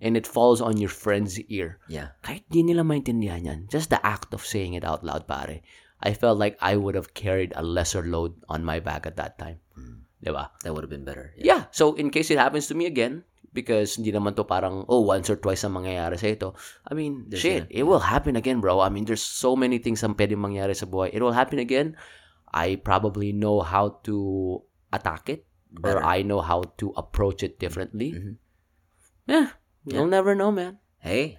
[0.00, 1.80] and it falls on your friend's ear.
[1.88, 2.14] Yeah.
[2.24, 5.60] Kahit di nila maintindihan yan, just the act of saying it out loud, pare.
[5.98, 9.34] I felt like I would have carried a lesser load on my back at that
[9.36, 9.58] time.
[10.18, 10.50] Diba?
[10.62, 11.30] That would have been better.
[11.38, 11.44] Yeah.
[11.46, 11.62] Yeah.
[11.70, 13.22] So, in case it happens to me again,
[13.54, 16.54] because hindi naman to parang, oh, once or twice ang mangyayari sa ito.
[16.86, 18.78] I mean, There's shit, gonna- it will happen again, bro.
[18.82, 21.10] I mean, there's so many things ang pwedeng mangyari sa buhay.
[21.14, 21.94] It will happen again.
[22.52, 24.62] I probably know how to
[24.92, 25.46] attack it,
[25.84, 28.12] or I know how to approach it differently.
[28.12, 28.36] Mhm.
[29.26, 29.50] Yeah.
[29.84, 30.78] You'll never know, man.
[30.98, 31.38] Hey,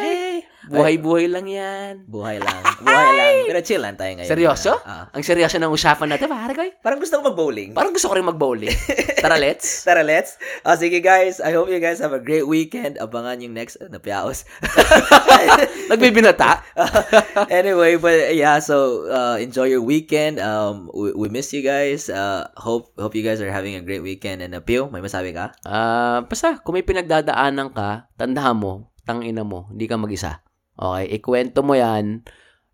[0.00, 1.92] Ay, buhay-buhay lang yan.
[2.08, 2.62] buhay lang.
[2.80, 3.34] Buhay lang.
[3.50, 4.30] Pero chill lang tayo ngayon.
[4.30, 4.72] Seryoso?
[4.86, 5.10] Ah.
[5.12, 6.70] Ang seryoso ng usapan natin, pare koy.
[6.80, 7.76] parang gusto ko mag-bowling.
[7.76, 8.72] Parang gusto ko rin mag-bowling.
[9.24, 9.84] Tara, let's.
[9.84, 10.38] Tara, let's.
[10.62, 12.96] Oh, sige guys, I hope you guys have a great weekend.
[13.02, 14.46] Abangan yung next, uh, napiaos.
[15.90, 16.62] Nagbibinata.
[17.50, 20.38] anyway, but yeah, so uh, enjoy your weekend.
[20.38, 22.06] Um, we, we miss you guys.
[22.06, 24.42] Uh, hope hope you guys are having a great weekend.
[24.42, 25.54] And uh, Pio, may masabi ka?
[25.66, 30.42] Ah, basta, kung may pinagdadaanan ka, tandaan mo, tangina mo, hindi ka mag-isa.
[30.74, 31.18] Okay?
[31.18, 32.24] Ikwento mo yan,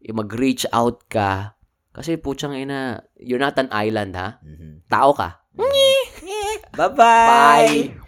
[0.00, 1.58] mag-reach out ka,
[1.92, 4.38] kasi putsang ina, you're not an island, ha?
[4.44, 4.86] Mm-hmm.
[4.86, 5.42] Tao ka.
[6.78, 7.98] Bye-bye!
[7.98, 8.07] Bye!